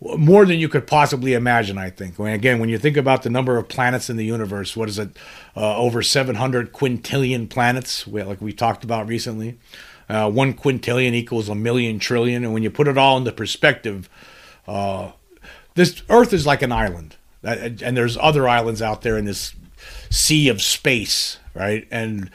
more 0.00 0.46
than 0.46 0.60
you 0.60 0.68
could 0.68 0.86
possibly 0.86 1.34
imagine. 1.34 1.78
I 1.78 1.90
think. 1.90 2.16
Mean, 2.16 2.28
again, 2.28 2.60
when 2.60 2.68
you 2.68 2.78
think 2.78 2.96
about 2.96 3.24
the 3.24 3.30
number 3.30 3.58
of 3.58 3.66
planets 3.66 4.08
in 4.08 4.16
the 4.16 4.24
universe, 4.24 4.76
what 4.76 4.88
is 4.88 5.00
it? 5.00 5.16
Uh, 5.56 5.76
over 5.76 6.00
700 6.00 6.72
quintillion 6.72 7.50
planets, 7.50 8.06
like 8.06 8.40
we 8.40 8.52
talked 8.52 8.84
about 8.84 9.08
recently. 9.08 9.58
Uh, 10.08 10.30
one 10.30 10.54
quintillion 10.54 11.12
equals 11.12 11.48
a 11.48 11.56
million 11.56 11.98
trillion, 11.98 12.44
and 12.44 12.52
when 12.52 12.62
you 12.62 12.70
put 12.70 12.86
it 12.86 12.96
all 12.96 13.18
into 13.18 13.32
perspective 13.32 14.08
uh, 14.68 15.12
this 15.74 16.02
Earth 16.10 16.32
is 16.32 16.46
like 16.46 16.62
an 16.62 16.72
island, 16.72 17.16
and 17.42 17.96
there's 17.96 18.16
other 18.18 18.46
islands 18.48 18.82
out 18.82 19.02
there 19.02 19.16
in 19.16 19.24
this 19.24 19.54
sea 20.10 20.48
of 20.48 20.60
space, 20.60 21.38
right? 21.54 21.86
And 21.90 22.30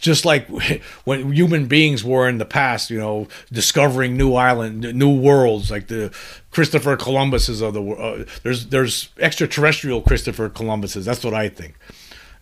just 0.00 0.24
like 0.24 0.48
when 1.04 1.32
human 1.32 1.66
beings 1.66 2.02
were 2.02 2.28
in 2.28 2.38
the 2.38 2.44
past, 2.44 2.90
you 2.90 2.98
know, 2.98 3.28
discovering 3.52 4.16
new 4.16 4.34
island, 4.34 4.94
new 4.94 5.14
worlds, 5.14 5.70
like 5.70 5.88
the 5.88 6.14
Christopher 6.50 6.96
Columbuses 6.96 7.60
of 7.60 7.74
the 7.74 7.82
world. 7.82 8.22
Uh, 8.22 8.24
there's 8.42 8.66
there's 8.66 9.10
extraterrestrial 9.18 10.00
Christopher 10.00 10.48
Columbuses. 10.48 11.04
That's 11.04 11.24
what 11.24 11.34
I 11.34 11.48
think. 11.48 11.76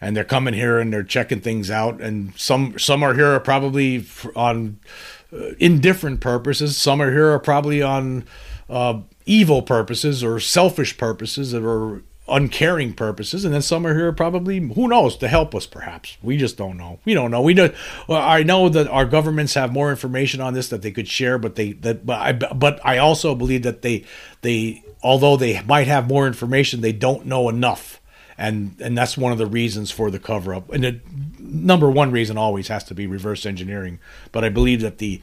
And 0.00 0.14
they're 0.16 0.24
coming 0.24 0.54
here 0.54 0.78
and 0.78 0.92
they're 0.92 1.02
checking 1.02 1.40
things 1.40 1.70
out, 1.70 2.00
and 2.00 2.38
some 2.38 2.78
some 2.78 3.02
are 3.02 3.14
here 3.14 3.40
probably 3.40 4.04
on 4.36 4.78
uh, 5.32 5.52
indifferent 5.58 6.20
purposes. 6.20 6.76
Some 6.76 7.00
are 7.00 7.10
here 7.10 7.30
are 7.30 7.38
probably 7.38 7.82
on 7.82 8.24
uh, 8.68 9.00
evil 9.24 9.62
purposes 9.62 10.24
or 10.24 10.40
selfish 10.40 10.96
purposes 10.96 11.54
or 11.54 12.02
uncaring 12.28 12.92
purposes, 12.92 13.44
and 13.44 13.54
then 13.54 13.62
some 13.62 13.86
are 13.86 13.94
here 13.94 14.12
probably 14.12 14.58
who 14.58 14.88
knows 14.88 15.16
to 15.16 15.28
help 15.28 15.54
us. 15.54 15.66
Perhaps 15.66 16.16
we 16.22 16.36
just 16.36 16.56
don't 16.56 16.76
know. 16.76 16.98
We 17.04 17.14
don't 17.14 17.30
know. 17.30 17.42
We 17.42 17.54
don't. 17.54 17.74
Well, 18.08 18.20
I 18.20 18.42
know 18.42 18.68
that 18.68 18.88
our 18.88 19.04
governments 19.04 19.54
have 19.54 19.72
more 19.72 19.90
information 19.90 20.40
on 20.40 20.54
this 20.54 20.68
that 20.68 20.82
they 20.82 20.90
could 20.90 21.08
share, 21.08 21.38
but 21.38 21.54
they 21.54 21.72
that 21.72 22.04
but 22.04 22.18
I 22.20 22.32
but 22.32 22.80
I 22.84 22.98
also 22.98 23.34
believe 23.34 23.62
that 23.62 23.82
they 23.82 24.04
they 24.42 24.82
although 25.02 25.36
they 25.36 25.62
might 25.62 25.86
have 25.86 26.08
more 26.08 26.26
information, 26.26 26.80
they 26.80 26.92
don't 26.92 27.26
know 27.26 27.48
enough. 27.48 28.00
And 28.38 28.76
and 28.80 28.98
that's 28.98 29.16
one 29.16 29.32
of 29.32 29.38
the 29.38 29.46
reasons 29.46 29.90
for 29.90 30.10
the 30.10 30.18
cover 30.18 30.54
up. 30.54 30.70
And 30.70 30.84
the 30.84 31.00
number 31.38 31.88
one 31.90 32.10
reason 32.10 32.36
always 32.36 32.68
has 32.68 32.84
to 32.84 32.94
be 32.94 33.06
reverse 33.06 33.46
engineering. 33.46 33.98
But 34.32 34.44
I 34.44 34.50
believe 34.50 34.80
that 34.82 34.98
the 34.98 35.22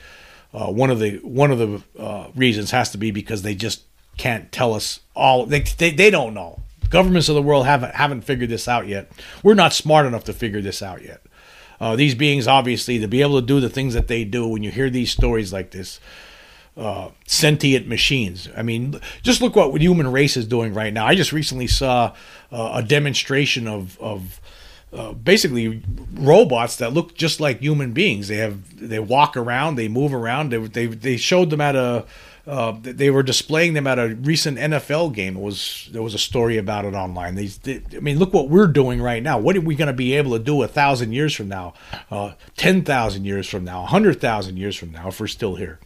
uh, 0.53 0.71
one 0.71 0.89
of 0.89 0.99
the 0.99 1.17
one 1.17 1.51
of 1.51 1.57
the 1.57 1.81
uh, 1.99 2.27
reasons 2.35 2.71
has 2.71 2.91
to 2.91 2.97
be 2.97 3.11
because 3.11 3.41
they 3.41 3.55
just 3.55 3.83
can't 4.17 4.51
tell 4.51 4.73
us 4.73 4.99
all. 5.15 5.45
They, 5.45 5.61
they, 5.61 5.91
they 5.91 6.09
don't 6.11 6.33
know. 6.33 6.61
Governments 6.89 7.27
of 7.29 7.35
the 7.35 7.41
world 7.41 7.65
haven't 7.65 7.95
haven't 7.95 8.21
figured 8.21 8.49
this 8.49 8.67
out 8.67 8.87
yet. 8.87 9.11
We're 9.41 9.55
not 9.55 9.73
smart 9.73 10.05
enough 10.05 10.25
to 10.25 10.33
figure 10.33 10.61
this 10.61 10.83
out 10.83 11.01
yet. 11.03 11.21
Uh, 11.81 11.95
these 11.95 12.15
beings, 12.15 12.47
obviously, 12.47 12.99
to 12.99 13.07
be 13.07 13.21
able 13.21 13.41
to 13.41 13.45
do 13.45 13.59
the 13.59 13.69
things 13.69 13.93
that 13.93 14.07
they 14.07 14.23
do, 14.23 14.47
when 14.47 14.63
you 14.63 14.71
hear 14.71 14.89
these 14.89 15.11
stories 15.11 15.51
like 15.51 15.71
this, 15.71 15.99
uh, 16.77 17.09
sentient 17.25 17.87
machines. 17.87 18.47
I 18.55 18.61
mean, 18.61 18.99
just 19.23 19.41
look 19.41 19.55
what 19.55 19.73
the 19.73 19.79
human 19.79 20.11
race 20.11 20.37
is 20.37 20.45
doing 20.45 20.73
right 20.73 20.93
now. 20.93 21.07
I 21.07 21.15
just 21.15 21.31
recently 21.33 21.67
saw 21.67 22.13
uh, 22.51 22.71
a 22.75 22.83
demonstration 22.83 23.67
of 23.67 23.99
of 23.99 24.39
uh, 24.93 25.13
basically 25.13 25.81
robots 26.13 26.77
that 26.77 26.93
look 26.93 27.15
just 27.15 27.39
like 27.39 27.59
human 27.59 27.93
beings. 27.93 28.27
They 28.27 28.37
have 28.37 28.89
they 28.89 28.99
walk 28.99 29.35
around, 29.35 29.75
they 29.75 29.87
move 29.87 30.13
around. 30.13 30.51
They 30.51 30.57
they, 30.57 30.85
they 30.87 31.17
showed 31.17 31.49
them 31.49 31.61
at 31.61 31.75
a 31.75 32.05
uh, 32.45 32.75
they 32.81 33.09
were 33.09 33.23
displaying 33.23 33.73
them 33.73 33.87
at 33.87 33.97
a 33.97 34.15
recent 34.15 34.57
NFL 34.57 35.13
game. 35.13 35.37
It 35.37 35.41
was 35.41 35.87
there 35.91 36.01
was 36.01 36.13
a 36.13 36.19
story 36.19 36.57
about 36.57 36.83
it 36.83 36.93
online. 36.93 37.35
They, 37.35 37.45
they 37.47 37.81
I 37.95 38.01
mean, 38.01 38.19
look 38.19 38.33
what 38.33 38.49
we're 38.49 38.67
doing 38.67 39.01
right 39.01 39.23
now. 39.23 39.39
What 39.39 39.55
are 39.55 39.61
we 39.61 39.75
going 39.75 39.87
to 39.87 39.93
be 39.93 40.13
able 40.13 40.31
to 40.31 40.43
do 40.43 40.61
a 40.61 40.67
thousand 40.67 41.13
years 41.13 41.33
from 41.33 41.47
now, 41.47 41.73
uh, 42.11 42.33
ten 42.57 42.83
thousand 42.83 43.25
years 43.25 43.47
from 43.47 43.63
now, 43.63 43.83
a 43.83 43.87
hundred 43.87 44.19
thousand 44.19 44.57
years 44.57 44.75
from 44.75 44.91
now, 44.91 45.07
if 45.07 45.19
we're 45.19 45.27
still 45.27 45.55
here? 45.55 45.79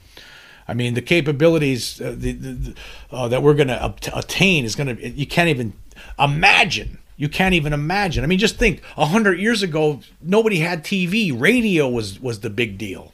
I 0.67 0.73
mean, 0.73 0.95
the 0.95 1.01
capabilities 1.01 2.01
uh, 2.01 2.13
the, 2.17 2.33
the, 2.33 2.75
uh, 3.11 3.27
that 3.27 3.43
we're 3.43 3.53
going 3.53 3.67
to 3.69 4.17
attain 4.17 4.65
is 4.65 4.75
going 4.75 4.97
to 4.97 5.09
you 5.09 5.27
can't 5.27 5.49
even 5.49 5.73
imagine. 6.17 6.97
You 7.17 7.27
can't 7.27 7.55
even 7.55 7.73
imagine. 7.73 8.23
I 8.23 8.27
mean, 8.27 8.39
just 8.39 8.57
think: 8.57 8.81
a 8.95 9.07
hundred 9.07 9.39
years 9.39 9.63
ago, 9.63 9.99
nobody 10.21 10.59
had 10.59 10.83
TV. 10.83 11.37
Radio 11.37 11.89
was 11.89 12.19
was 12.19 12.39
the 12.39 12.49
big 12.49 12.77
deal. 12.77 13.11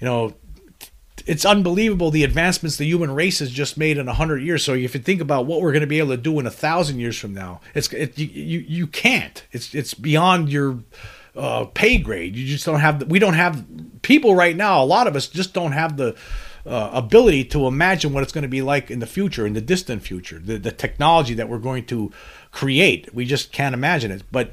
You 0.00 0.06
know, 0.06 0.34
it's 1.26 1.44
unbelievable 1.44 2.10
the 2.10 2.24
advancements 2.24 2.76
the 2.76 2.86
human 2.86 3.14
race 3.14 3.40
has 3.40 3.50
just 3.50 3.76
made 3.76 3.98
in 3.98 4.06
100 4.06 4.38
years 4.38 4.64
so 4.64 4.74
if 4.74 4.94
you 4.94 5.00
think 5.00 5.20
about 5.20 5.46
what 5.46 5.60
we're 5.60 5.72
going 5.72 5.82
to 5.82 5.86
be 5.86 5.98
able 5.98 6.10
to 6.10 6.16
do 6.16 6.38
in 6.40 6.46
a 6.46 6.50
thousand 6.50 6.98
years 6.98 7.18
from 7.18 7.34
now 7.34 7.60
it's 7.74 7.92
it, 7.92 8.18
you, 8.18 8.26
you, 8.26 8.58
you 8.60 8.86
can't 8.86 9.46
it's 9.52 9.74
it's 9.74 9.94
beyond 9.94 10.50
your 10.50 10.78
uh, 11.36 11.64
pay 11.74 11.98
grade 11.98 12.34
you 12.34 12.46
just 12.46 12.64
don't 12.64 12.80
have 12.80 13.00
the, 13.00 13.06
we 13.06 13.18
don't 13.18 13.34
have 13.34 13.64
people 14.02 14.34
right 14.34 14.56
now 14.56 14.82
a 14.82 14.86
lot 14.86 15.06
of 15.06 15.14
us 15.14 15.28
just 15.28 15.52
don't 15.52 15.72
have 15.72 15.96
the 15.96 16.16
uh, 16.66 16.90
ability 16.92 17.44
to 17.44 17.66
imagine 17.66 18.12
what 18.12 18.22
it's 18.22 18.32
going 18.32 18.42
to 18.42 18.48
be 18.48 18.62
like 18.62 18.90
in 18.90 18.98
the 18.98 19.06
future 19.06 19.46
in 19.46 19.54
the 19.54 19.60
distant 19.60 20.02
future 20.02 20.38
the, 20.38 20.58
the 20.58 20.72
technology 20.72 21.34
that 21.34 21.48
we're 21.48 21.58
going 21.58 21.84
to 21.86 22.12
create. 22.52 23.12
We 23.14 23.24
just 23.24 23.52
can't 23.52 23.74
imagine 23.74 24.10
it. 24.10 24.22
But 24.30 24.52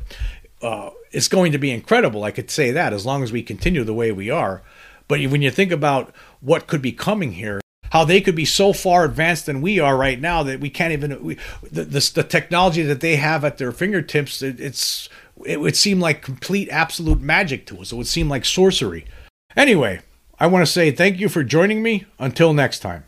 uh, 0.61 0.91
it's 1.11 1.27
going 1.27 1.51
to 1.51 1.57
be 1.57 1.71
incredible 1.71 2.23
i 2.23 2.31
could 2.31 2.49
say 2.49 2.71
that 2.71 2.91
as 2.91 3.05
long 3.05 3.21
as 3.23 3.31
we 3.31 3.43
continue 3.43 3.83
the 3.83 3.93
way 3.93 4.11
we 4.11 4.29
are. 4.29 4.61
But 5.07 5.21
when 5.25 5.41
you 5.41 5.51
think 5.51 5.71
about 5.71 6.13
what 6.41 6.65
could 6.65 6.81
be 6.81 6.91
coming 6.91 7.33
here, 7.33 7.61
how 7.91 8.05
they 8.05 8.21
could 8.21 8.35
be 8.35 8.45
so 8.45 8.73
far 8.73 9.05
advanced 9.05 9.45
than 9.45 9.61
we 9.61 9.79
are 9.79 9.95
right 9.95 10.19
now 10.19 10.41
that 10.43 10.59
we 10.59 10.69
can't 10.69 10.93
even 10.93 11.23
we, 11.23 11.37
the, 11.61 11.83
the, 11.83 12.11
the 12.15 12.23
technology 12.23 12.81
that 12.81 13.01
they 13.01 13.15
have 13.17 13.45
at 13.45 13.57
their 13.57 13.71
fingertips 13.71 14.41
it, 14.41 14.59
it's 14.59 15.07
it 15.45 15.59
would 15.59 15.75
seem 15.75 15.99
like 15.99 16.21
complete 16.21 16.69
absolute 16.69 17.21
magic 17.21 17.65
to 17.67 17.79
us. 17.79 17.91
It 17.91 17.95
would 17.95 18.07
seem 18.07 18.29
like 18.29 18.45
sorcery. 18.45 19.05
Anyway 19.55 20.01
I 20.39 20.47
want 20.47 20.65
to 20.65 20.71
say 20.71 20.91
thank 20.91 21.19
you 21.19 21.29
for 21.29 21.43
joining 21.43 21.81
me. 21.81 22.05
Until 22.19 22.53
next 22.53 22.79
time. 22.79 23.03